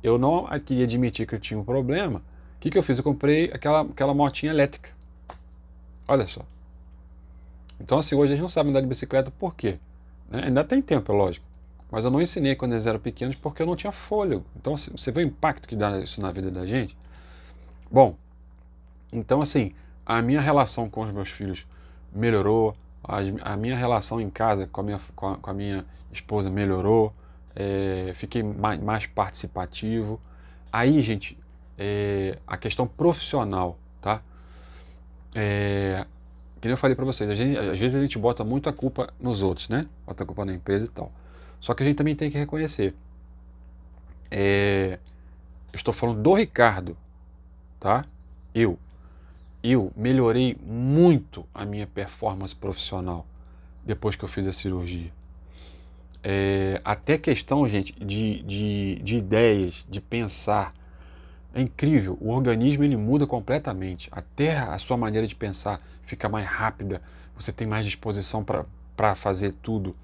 Eu 0.02 0.18
não 0.18 0.46
queria 0.60 0.84
admitir 0.84 1.26
que 1.26 1.34
eu 1.34 1.40
tinha 1.40 1.58
um 1.58 1.64
problema. 1.64 2.18
O 2.56 2.60
que, 2.60 2.70
que 2.70 2.78
eu 2.78 2.82
fiz? 2.82 2.98
Eu 2.98 3.04
comprei 3.04 3.50
aquela, 3.52 3.82
aquela 3.82 4.12
motinha 4.12 4.50
elétrica. 4.50 4.90
Olha 6.08 6.26
só. 6.26 6.42
Então, 7.80 7.98
assim, 7.98 8.16
hoje 8.16 8.32
gente 8.32 8.42
não 8.42 8.48
sabe 8.48 8.70
andar 8.70 8.80
de 8.80 8.86
bicicleta 8.86 9.30
por 9.30 9.54
quê? 9.54 9.78
Né? 10.28 10.44
Ainda 10.44 10.64
tem 10.64 10.82
tempo, 10.82 11.12
é 11.12 11.14
lógico. 11.14 11.46
Mas 11.90 12.04
eu 12.04 12.10
não 12.10 12.20
ensinei 12.20 12.56
quando 12.56 12.72
eles 12.72 12.86
eram 12.86 12.98
pequenos 12.98 13.36
porque 13.36 13.62
eu 13.62 13.66
não 13.66 13.76
tinha 13.76 13.92
fôlego. 13.92 14.44
Então, 14.56 14.76
você 14.76 15.12
vê 15.12 15.22
o 15.22 15.26
impacto 15.26 15.68
que 15.68 15.76
dá 15.76 15.98
isso 15.98 16.20
na 16.20 16.32
vida 16.32 16.50
da 16.50 16.64
gente? 16.64 16.96
Bom, 17.90 18.16
então 19.12 19.42
assim, 19.42 19.74
a 20.06 20.22
minha 20.22 20.40
relação 20.40 20.88
com 20.88 21.02
os 21.02 21.12
meus 21.12 21.28
filhos 21.28 21.66
melhorou, 22.14 22.76
a, 23.02 23.18
a 23.52 23.56
minha 23.56 23.76
relação 23.76 24.20
em 24.20 24.30
casa 24.30 24.66
com 24.66 24.80
a 24.80 24.84
minha, 24.84 25.00
com 25.14 25.28
a, 25.28 25.36
com 25.36 25.50
a 25.50 25.54
minha 25.54 25.84
esposa 26.12 26.50
melhorou, 26.50 27.12
é, 27.54 28.12
fiquei 28.16 28.42
mais, 28.42 28.80
mais, 28.80 29.06
participativo. 29.06 30.20
Aí, 30.72 31.00
gente, 31.02 31.38
é, 31.78 32.38
a 32.46 32.56
questão 32.56 32.86
profissional, 32.86 33.78
tá? 34.00 34.22
É, 35.34 36.06
que 36.60 36.68
eu 36.68 36.76
falei 36.76 36.94
para 36.94 37.04
vocês, 37.04 37.28
a 37.28 37.34
gente, 37.34 37.58
às 37.58 37.78
vezes 37.78 37.98
a 37.98 38.00
gente 38.00 38.16
bota 38.18 38.44
muita 38.44 38.72
culpa 38.72 39.12
nos 39.18 39.42
outros, 39.42 39.68
né? 39.68 39.86
Bota 40.06 40.22
a 40.22 40.26
culpa 40.26 40.44
na 40.44 40.54
empresa 40.54 40.86
e 40.86 40.88
tal. 40.88 41.10
Só 41.60 41.74
que 41.74 41.82
a 41.82 41.86
gente 41.86 41.96
também 41.96 42.14
tem 42.14 42.30
que 42.30 42.38
reconhecer. 42.38 42.94
É, 44.30 44.98
eu 45.72 45.76
estou 45.76 45.92
falando 45.92 46.22
do 46.22 46.34
Ricardo, 46.34 46.96
tá? 47.80 48.04
Eu. 48.54 48.78
Eu 49.62 49.92
melhorei 49.96 50.56
muito 50.62 51.46
a 51.54 51.64
minha 51.64 51.86
performance 51.86 52.54
profissional 52.54 53.26
depois 53.84 54.16
que 54.16 54.24
eu 54.24 54.28
fiz 54.28 54.46
a 54.46 54.52
cirurgia. 54.52 55.12
É, 56.22 56.80
até 56.84 57.18
questão, 57.18 57.68
gente, 57.68 57.92
de, 57.92 58.42
de, 58.42 59.00
de 59.02 59.16
ideias, 59.16 59.86
de 59.88 60.00
pensar. 60.00 60.72
É 61.54 61.60
incrível, 61.60 62.16
o 62.20 62.30
organismo 62.30 62.82
ele 62.82 62.96
muda 62.96 63.26
completamente. 63.26 64.08
Até 64.10 64.56
a 64.56 64.78
sua 64.78 64.96
maneira 64.96 65.26
de 65.26 65.34
pensar 65.34 65.80
fica 66.04 66.28
mais 66.28 66.46
rápida, 66.46 67.02
você 67.34 67.52
tem 67.52 67.66
mais 67.66 67.84
disposição 67.84 68.44
para 68.96 69.14
fazer 69.14 69.52
tudo. 69.62 69.94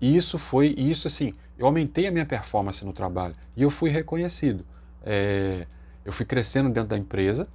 E 0.00 0.16
isso 0.16 0.38
foi, 0.38 0.74
isso 0.76 1.06
assim, 1.06 1.34
eu 1.58 1.66
aumentei 1.66 2.06
a 2.06 2.10
minha 2.10 2.26
performance 2.26 2.84
no 2.84 2.92
trabalho 2.92 3.34
e 3.56 3.62
eu 3.62 3.70
fui 3.70 3.90
reconhecido. 3.90 4.64
É, 5.02 5.66
eu 6.04 6.12
fui 6.12 6.26
crescendo 6.26 6.68
dentro 6.68 6.90
da 6.90 6.98
empresa. 6.98 7.48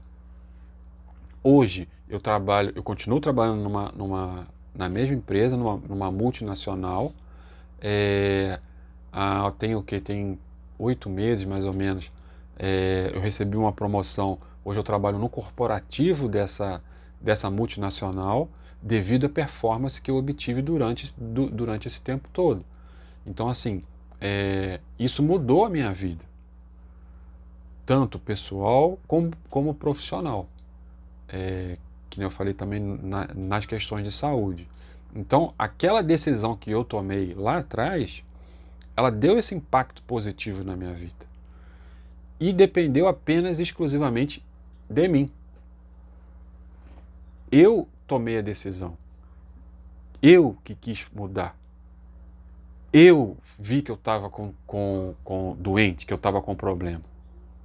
Hoje 1.47 1.87
eu 2.09 2.19
trabalho, 2.19 2.73
eu 2.75 2.81
continuo 2.81 3.19
trabalhando 3.19 3.61
numa, 3.61 3.91
numa, 3.91 4.47
na 4.73 4.89
mesma 4.89 5.13
empresa, 5.13 5.55
numa, 5.55 5.77
numa 5.77 6.11
multinacional. 6.11 7.13
É, 7.79 8.59
ah, 9.13 9.53
tenho 9.59 9.77
o 9.77 9.83
que? 9.83 9.99
Tem 10.01 10.39
oito 10.79 11.07
meses 11.07 11.45
mais 11.45 11.63
ou 11.63 11.71
menos. 11.71 12.11
É, 12.57 13.11
eu 13.13 13.21
recebi 13.21 13.55
uma 13.55 13.71
promoção. 13.71 14.39
Hoje 14.63 14.79
eu 14.79 14.83
trabalho 14.83 15.19
no 15.19 15.29
corporativo 15.29 16.27
dessa, 16.27 16.81
dessa 17.21 17.47
multinacional 17.51 18.49
devido 18.81 19.27
à 19.27 19.29
performance 19.29 20.01
que 20.01 20.09
eu 20.09 20.15
obtive 20.15 20.63
durante, 20.63 21.13
du, 21.15 21.47
durante 21.51 21.87
esse 21.87 22.01
tempo 22.01 22.27
todo. 22.33 22.65
Então, 23.23 23.49
assim, 23.49 23.83
é, 24.19 24.79
isso 24.97 25.21
mudou 25.21 25.63
a 25.63 25.69
minha 25.69 25.93
vida 25.93 26.25
tanto 27.85 28.17
pessoal 28.17 28.97
como, 29.07 29.31
como 29.47 29.75
profissional. 29.75 30.49
É, 31.27 31.77
que 32.09 32.21
eu 32.21 32.31
falei 32.31 32.53
também 32.53 32.79
na, 32.79 33.27
nas 33.33 33.65
questões 33.65 34.03
de 34.03 34.11
saúde. 34.11 34.67
Então, 35.13 35.53
aquela 35.57 36.01
decisão 36.01 36.55
que 36.55 36.71
eu 36.71 36.83
tomei 36.83 37.33
lá 37.33 37.59
atrás, 37.59 38.23
ela 38.95 39.09
deu 39.09 39.37
esse 39.37 39.55
impacto 39.55 40.03
positivo 40.03 40.63
na 40.63 40.75
minha 40.75 40.93
vida. 40.93 41.25
E 42.39 42.51
dependeu 42.51 43.07
apenas 43.07 43.59
exclusivamente 43.59 44.43
de 44.89 45.07
mim. 45.07 45.31
Eu 47.51 47.87
tomei 48.07 48.37
a 48.37 48.41
decisão. 48.41 48.97
Eu 50.21 50.57
que 50.63 50.75
quis 50.75 51.05
mudar. 51.13 51.57
Eu 52.91 53.37
vi 53.59 53.81
que 53.81 53.91
eu 53.91 53.95
estava 53.95 54.29
com, 54.29 54.53
com, 54.65 55.13
com 55.23 55.55
doente, 55.59 56.05
que 56.05 56.13
eu 56.13 56.17
estava 56.17 56.41
com 56.41 56.55
problema. 56.55 57.03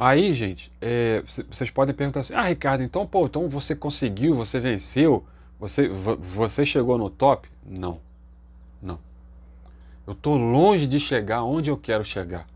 Aí, 0.02 0.32
gente, 0.32 0.72
é, 0.80 1.22
vocês 1.50 1.68
podem 1.70 1.94
perguntar 1.94 2.20
assim: 2.20 2.32
ah, 2.32 2.44
Ricardo, 2.44 2.82
então, 2.82 3.06
pô, 3.06 3.26
então 3.26 3.50
você 3.50 3.76
conseguiu, 3.76 4.34
você 4.34 4.58
venceu, 4.58 5.26
você, 5.58 5.88
você 5.88 6.64
chegou 6.64 6.96
no 6.96 7.10
top? 7.10 7.50
Não, 7.62 8.00
não. 8.80 8.98
Eu 10.06 10.14
estou 10.14 10.38
longe 10.38 10.86
de 10.86 10.98
chegar 10.98 11.44
onde 11.44 11.68
eu 11.68 11.76
quero 11.76 12.02
chegar, 12.02 12.48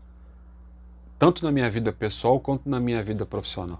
tanto 1.19 1.45
na 1.45 1.51
minha 1.51 1.69
vida 1.69 1.93
pessoal 1.93 2.39
quanto 2.39 2.67
na 2.67 2.79
minha 2.79 3.03
vida 3.03 3.27
profissional. 3.27 3.79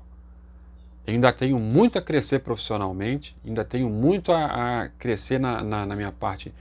Eu 1.07 1.15
ainda 1.15 1.33
tenho 1.33 1.57
muito 1.57 1.97
a 1.97 2.03
crescer 2.03 2.41
profissionalmente, 2.41 3.35
ainda 3.43 3.65
tenho 3.65 3.89
muito 3.89 4.31
a, 4.31 4.83
a 4.83 4.89
crescer 4.89 5.39
na, 5.39 5.63
na, 5.63 5.87
na, 5.87 5.95
minha 5.95 6.11
parte 6.11 6.53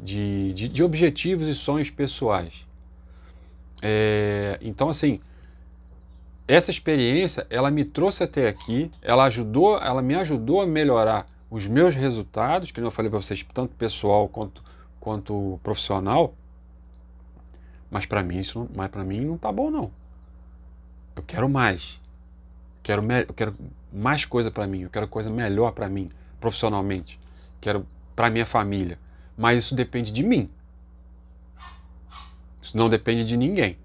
de, 0.00 0.52
de, 0.54 0.68
de, 0.68 0.82
objetivos 0.82 1.46
e 1.46 1.54
sonhos 1.54 1.90
pessoais. 1.90 2.66
É, 3.80 4.58
então, 4.60 4.88
assim, 4.88 5.20
essa 6.50 6.72
experiência, 6.72 7.46
ela 7.48 7.70
me 7.70 7.84
trouxe 7.84 8.24
até 8.24 8.48
aqui, 8.48 8.90
ela 9.00 9.22
ajudou, 9.24 9.78
ela 9.78 10.02
me 10.02 10.16
ajudou 10.16 10.60
a 10.60 10.66
melhorar 10.66 11.28
os 11.48 11.68
meus 11.68 11.94
resultados, 11.94 12.72
que 12.72 12.80
eu 12.80 12.90
falei 12.90 13.08
para 13.08 13.20
vocês, 13.20 13.46
tanto 13.54 13.72
pessoal 13.76 14.28
quanto, 14.28 14.60
quanto 14.98 15.60
profissional. 15.62 16.34
Mas 17.88 18.04
para 18.04 18.24
mim 18.24 18.38
isso, 18.38 18.68
mas 18.74 18.90
para 18.90 19.04
mim 19.04 19.20
não 19.20 19.38
tá 19.38 19.52
bom 19.52 19.70
não. 19.70 19.92
Eu 21.14 21.22
quero 21.22 21.48
mais. 21.48 22.00
Quero 22.82 23.04
eu 23.12 23.34
quero 23.34 23.54
mais 23.92 24.24
coisa 24.24 24.50
para 24.50 24.66
mim, 24.66 24.80
eu 24.80 24.90
quero 24.90 25.06
coisa 25.06 25.30
melhor 25.30 25.70
para 25.70 25.88
mim, 25.88 26.10
profissionalmente. 26.40 27.20
Quero 27.60 27.86
para 28.16 28.28
minha 28.28 28.46
família. 28.46 28.98
Mas 29.38 29.66
isso 29.66 29.74
depende 29.76 30.10
de 30.10 30.24
mim. 30.24 30.50
Isso 32.60 32.76
não 32.76 32.88
depende 32.88 33.24
de 33.24 33.36
ninguém. 33.36 33.78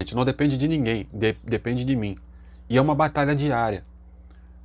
Gente, 0.00 0.14
não 0.14 0.24
depende 0.24 0.56
de 0.56 0.68
ninguém, 0.68 1.08
de, 1.12 1.36
depende 1.44 1.84
de 1.84 1.96
mim. 1.96 2.16
E 2.68 2.76
é 2.76 2.80
uma 2.80 2.94
batalha 2.94 3.34
diária. 3.34 3.84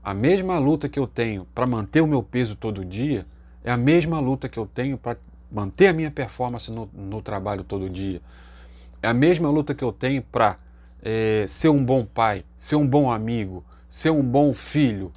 A 0.03 0.13
mesma 0.13 0.59
luta 0.59 0.89
que 0.89 0.99
eu 0.99 1.07
tenho 1.07 1.45
para 1.55 1.65
manter 1.65 2.01
o 2.01 2.07
meu 2.07 2.21
peso 2.21 2.55
todo 2.55 2.83
dia 2.83 3.25
é 3.63 3.71
a 3.71 3.77
mesma 3.77 4.19
luta 4.19 4.49
que 4.49 4.59
eu 4.59 4.67
tenho 4.67 4.97
para 4.97 5.17
manter 5.49 5.87
a 5.87 5.93
minha 5.93 6.11
performance 6.11 6.69
no, 6.71 6.89
no, 6.93 7.21
trabalho 7.21 7.63
todo 7.63 7.89
dia. 7.89 8.21
É 9.01 9.07
a 9.07 9.13
mesma 9.13 9.49
luta 9.49 9.73
que 9.73 9.83
eu 9.83 9.93
tenho 9.93 10.21
para 10.21 10.57
é, 11.01 11.45
ser 11.47 11.69
um 11.69 11.83
bom 11.83 12.05
pai, 12.05 12.43
ser 12.57 12.75
um 12.75 12.85
bom 12.85 13.09
amigo, 13.09 13.63
ser 13.89 14.09
um 14.09 14.23
bom 14.23 14.53
filho, 14.53 15.11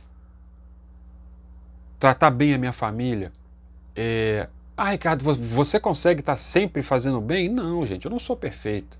tratar 1.99 2.31
bem 2.31 2.55
a 2.55 2.59
minha 2.59 2.73
família. 2.73 3.33
É, 3.95 4.49
ah, 4.77 4.91
Ricardo, 4.91 5.25
você 5.35 5.81
consegue 5.81 6.21
estar 6.21 6.35
tá 6.35 6.37
sempre 6.37 6.83
fazendo 6.83 7.21
bem? 7.21 7.49
Não, 7.49 7.85
gente, 7.85 8.05
eu 8.05 8.11
não 8.11 8.21
sou 8.21 8.37
perfeito. 8.37 8.99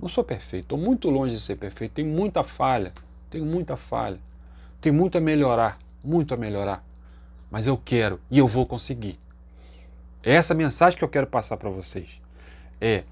Não 0.00 0.08
sou 0.08 0.22
perfeito, 0.22 0.64
estou 0.64 0.78
muito 0.78 1.08
longe 1.08 1.34
de 1.34 1.40
ser 1.40 1.56
perfeito, 1.56 1.92
tenho 1.92 2.08
muita 2.08 2.44
falha, 2.44 2.92
tenho 3.30 3.46
muita 3.46 3.76
falha, 3.76 4.18
tenho 4.80 4.94
muito 4.94 5.16
a 5.16 5.20
melhorar, 5.20 5.78
muito 6.04 6.34
a 6.34 6.36
melhorar. 6.36 6.84
Mas 7.50 7.66
eu 7.66 7.78
quero 7.78 8.20
e 8.30 8.38
eu 8.38 8.46
vou 8.46 8.66
conseguir. 8.66 9.18
É 10.22 10.34
essa 10.34 10.52
mensagem 10.52 10.98
que 10.98 11.04
eu 11.04 11.08
quero 11.08 11.26
passar 11.26 11.56
para 11.56 11.70
vocês. 11.70 12.20
É 12.80 13.04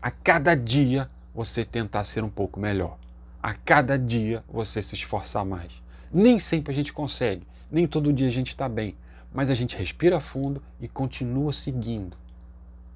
a 0.00 0.10
cada 0.10 0.54
dia 0.54 1.10
você 1.34 1.64
tentar 1.64 2.04
ser 2.04 2.22
um 2.22 2.30
pouco 2.30 2.60
melhor. 2.60 2.96
A 3.42 3.54
cada 3.54 3.98
dia 3.98 4.44
você 4.48 4.82
se 4.82 4.94
esforçar 4.94 5.44
mais. 5.44 5.82
Nem 6.12 6.38
sempre 6.38 6.72
a 6.72 6.74
gente 6.74 6.92
consegue, 6.92 7.46
nem 7.70 7.86
todo 7.86 8.12
dia 8.12 8.28
a 8.28 8.32
gente 8.32 8.48
está 8.48 8.68
bem, 8.68 8.96
mas 9.34 9.50
a 9.50 9.54
gente 9.54 9.76
respira 9.76 10.20
fundo 10.20 10.62
e 10.80 10.86
continua 10.86 11.52
seguindo. 11.52 12.16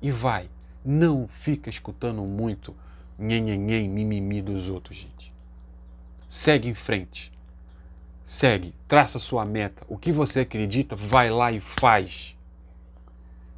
E 0.01 0.13
vai. 0.13 0.49
Não 0.85 1.27
fica 1.27 1.69
escutando 1.69 2.23
muito 2.23 2.75
nhenhenhen, 3.21 3.89
mimimi 3.89 4.41
dos 4.41 4.69
outros, 4.71 4.97
gente. 4.97 5.33
Segue 6.29 6.69
em 6.69 6.75
frente. 6.75 7.31
Segue, 8.25 8.75
traça 8.89 9.19
sua 9.19 9.45
meta. 9.45 9.85
O 9.89 9.99
que 9.99 10.11
você 10.11 10.41
acredita, 10.41 10.97
vai 10.97 11.31
lá 11.31 11.53
e 11.53 11.61
faz. 11.61 12.37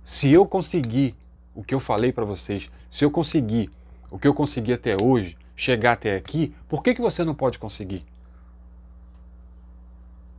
Se 0.02 0.32
eu 0.32 0.44
conseguir 0.44 1.14
o 1.54 1.62
que 1.62 1.74
eu 1.74 1.80
falei 1.80 2.12
para 2.12 2.24
vocês, 2.24 2.70
se 2.90 3.04
eu 3.04 3.10
conseguir 3.10 3.70
o 4.10 4.18
que 4.18 4.26
eu 4.26 4.34
consegui 4.34 4.72
até 4.72 4.96
hoje, 5.00 5.38
chegar 5.54 5.92
até 5.92 6.16
aqui, 6.16 6.54
por 6.68 6.82
que, 6.82 6.94
que 6.94 7.00
você 7.00 7.24
não 7.24 7.34
pode 7.34 7.58
conseguir? 7.58 8.04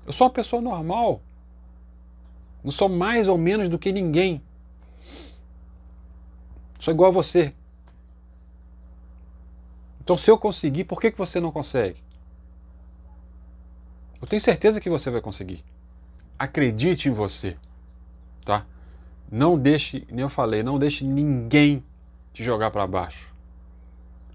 Eu 0.06 0.12
sou 0.12 0.28
uma 0.28 0.34
pessoa 0.34 0.62
normal. 0.62 1.22
Não 2.64 2.72
sou 2.72 2.90
mais 2.90 3.28
ou 3.28 3.38
menos 3.38 3.70
do 3.70 3.80
que 3.80 3.92
ninguém. 3.92 4.42
Sou 6.80 6.94
igual 6.94 7.10
a 7.10 7.14
você. 7.14 7.54
Então, 10.04 10.18
se 10.18 10.30
eu 10.30 10.38
conseguir, 10.38 10.84
por 10.84 11.00
que, 11.00 11.12
que 11.12 11.18
você 11.18 11.40
não 11.40 11.52
consegue? 11.52 12.04
Eu 14.22 14.28
tenho 14.28 14.42
certeza 14.42 14.82
que 14.82 14.90
você 14.90 15.10
vai 15.10 15.22
conseguir. 15.22 15.64
Acredite 16.38 17.08
em 17.08 17.14
você, 17.14 17.56
tá? 18.44 18.66
Não 19.32 19.58
deixe, 19.58 20.06
nem 20.10 20.22
eu 20.22 20.30
falei, 20.30 20.62
não 20.62 20.78
deixe 20.78 21.06
ninguém 21.06 21.84
te 22.34 22.44
jogar 22.44 22.72
para 22.72 22.86
baixo. 22.86 23.34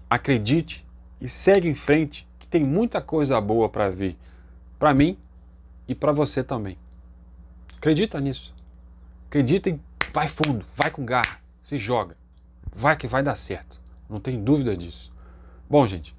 Acredite 0.09 0.85
e 1.21 1.29
segue 1.29 1.69
em 1.69 1.75
frente, 1.75 2.27
que 2.39 2.47
tem 2.47 2.63
muita 2.63 3.01
coisa 3.01 3.39
boa 3.39 3.69
para 3.69 3.89
vir, 3.89 4.17
para 4.79 4.93
mim 4.93 5.17
e 5.87 5.93
para 5.93 6.11
você 6.11 6.43
também. 6.43 6.77
Acredita 7.77 8.19
nisso. 8.19 8.53
Acredita 9.27 9.69
e 9.69 9.79
vai 10.11 10.27
fundo, 10.27 10.65
vai 10.75 10.89
com 10.89 11.05
garra, 11.05 11.39
se 11.61 11.77
joga. 11.77 12.17
Vai 12.75 12.97
que 12.97 13.07
vai 13.07 13.21
dar 13.21 13.35
certo. 13.35 13.79
Não 14.09 14.19
tem 14.19 14.43
dúvida 14.43 14.75
disso. 14.75 15.08
Bom, 15.69 15.85
gente, 15.85 16.15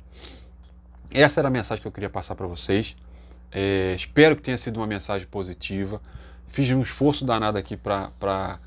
essa 1.12 1.40
era 1.40 1.48
a 1.48 1.50
mensagem 1.50 1.82
que 1.82 1.88
eu 1.88 1.90
queria 1.90 2.08
passar 2.08 2.36
para 2.36 2.46
vocês. 2.46 2.96
É, 3.50 3.94
espero 3.96 4.36
que 4.36 4.42
tenha 4.42 4.56
sido 4.56 4.76
uma 4.76 4.86
mensagem 4.86 5.26
positiva. 5.26 6.00
Fiz 6.46 6.70
um 6.70 6.80
esforço 6.80 7.24
danado 7.24 7.58
aqui 7.58 7.76
para 7.76 8.60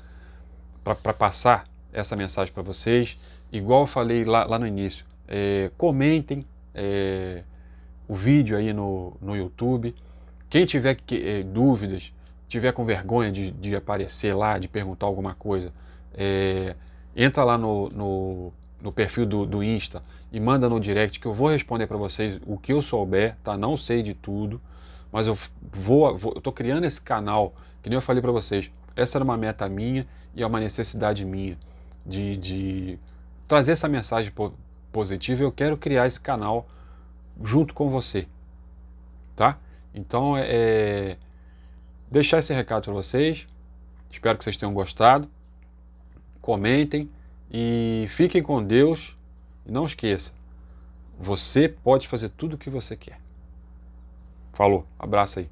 passar 1.18 1.66
essa 1.90 2.14
mensagem 2.14 2.52
para 2.52 2.62
vocês. 2.62 3.16
Igual 3.50 3.84
eu 3.84 3.86
falei 3.86 4.26
lá, 4.26 4.44
lá 4.44 4.58
no 4.58 4.66
início, 4.66 5.06
é, 5.26 5.70
comentem 5.78 6.44
é, 6.74 7.44
o 8.06 8.14
vídeo 8.14 8.54
aí 8.54 8.70
no, 8.74 9.16
no 9.22 9.34
YouTube. 9.34 9.94
Quem 10.50 10.66
tiver 10.66 10.96
que, 10.96 11.16
é, 11.26 11.42
dúvidas, 11.42 12.12
tiver 12.46 12.72
com 12.72 12.84
vergonha 12.84 13.32
de, 13.32 13.52
de, 13.52 13.74
aparecer 13.74 14.34
lá, 14.34 14.58
de 14.58 14.68
perguntar 14.68 15.06
alguma 15.06 15.34
coisa, 15.34 15.72
é, 16.12 16.76
entra 17.16 17.42
lá 17.42 17.56
no, 17.56 17.88
no, 17.88 18.52
no 18.84 18.92
perfil 18.92 19.24
do, 19.24 19.46
do, 19.46 19.64
Insta 19.64 20.02
e 20.30 20.38
manda 20.38 20.68
no 20.68 20.78
direct 20.78 21.18
que 21.18 21.26
eu 21.26 21.32
vou 21.32 21.48
responder 21.48 21.86
para 21.86 21.96
vocês 21.96 22.38
o 22.44 22.58
que 22.58 22.70
eu 22.70 22.82
souber, 22.82 23.34
tá? 23.42 23.56
Não 23.56 23.78
sei 23.78 24.02
de 24.02 24.12
tudo, 24.12 24.60
mas 25.10 25.26
eu 25.26 25.38
vou, 25.72 26.18
vou 26.18 26.34
eu 26.34 26.40
tô 26.42 26.52
criando 26.52 26.84
esse 26.84 27.00
canal, 27.00 27.54
que 27.82 27.88
nem 27.88 27.96
eu 27.96 28.02
falei 28.02 28.20
para 28.20 28.30
vocês. 28.30 28.70
Essa 28.94 29.16
era 29.16 29.24
uma 29.24 29.38
meta 29.38 29.66
minha 29.70 30.06
e 30.34 30.42
é 30.42 30.46
uma 30.46 30.60
necessidade 30.60 31.24
minha 31.24 31.56
de, 32.04 32.36
de 32.36 32.98
trazer 33.48 33.72
essa 33.72 33.88
mensagem 33.88 34.30
positiva. 34.92 35.42
Eu 35.42 35.50
quero 35.50 35.78
criar 35.78 36.06
esse 36.06 36.20
canal 36.20 36.68
junto 37.42 37.72
com 37.72 37.88
você, 37.88 38.28
tá? 39.34 39.58
Então, 39.94 40.36
é, 40.36 40.44
é 40.46 41.16
deixar 42.10 42.40
esse 42.40 42.52
recado 42.52 42.84
para 42.84 42.92
vocês. 42.92 43.46
Espero 44.10 44.36
que 44.36 44.44
vocês 44.44 44.58
tenham 44.58 44.74
gostado. 44.74 45.26
Comentem 46.42 47.08
e 47.56 48.08
fiquem 48.08 48.42
com 48.42 48.64
Deus. 48.64 49.16
E 49.64 49.70
não 49.70 49.86
esqueça, 49.86 50.34
você 51.16 51.68
pode 51.68 52.08
fazer 52.08 52.30
tudo 52.30 52.54
o 52.54 52.58
que 52.58 52.68
você 52.68 52.96
quer. 52.96 53.20
Falou, 54.52 54.84
abraço 54.98 55.38
aí. 55.38 55.48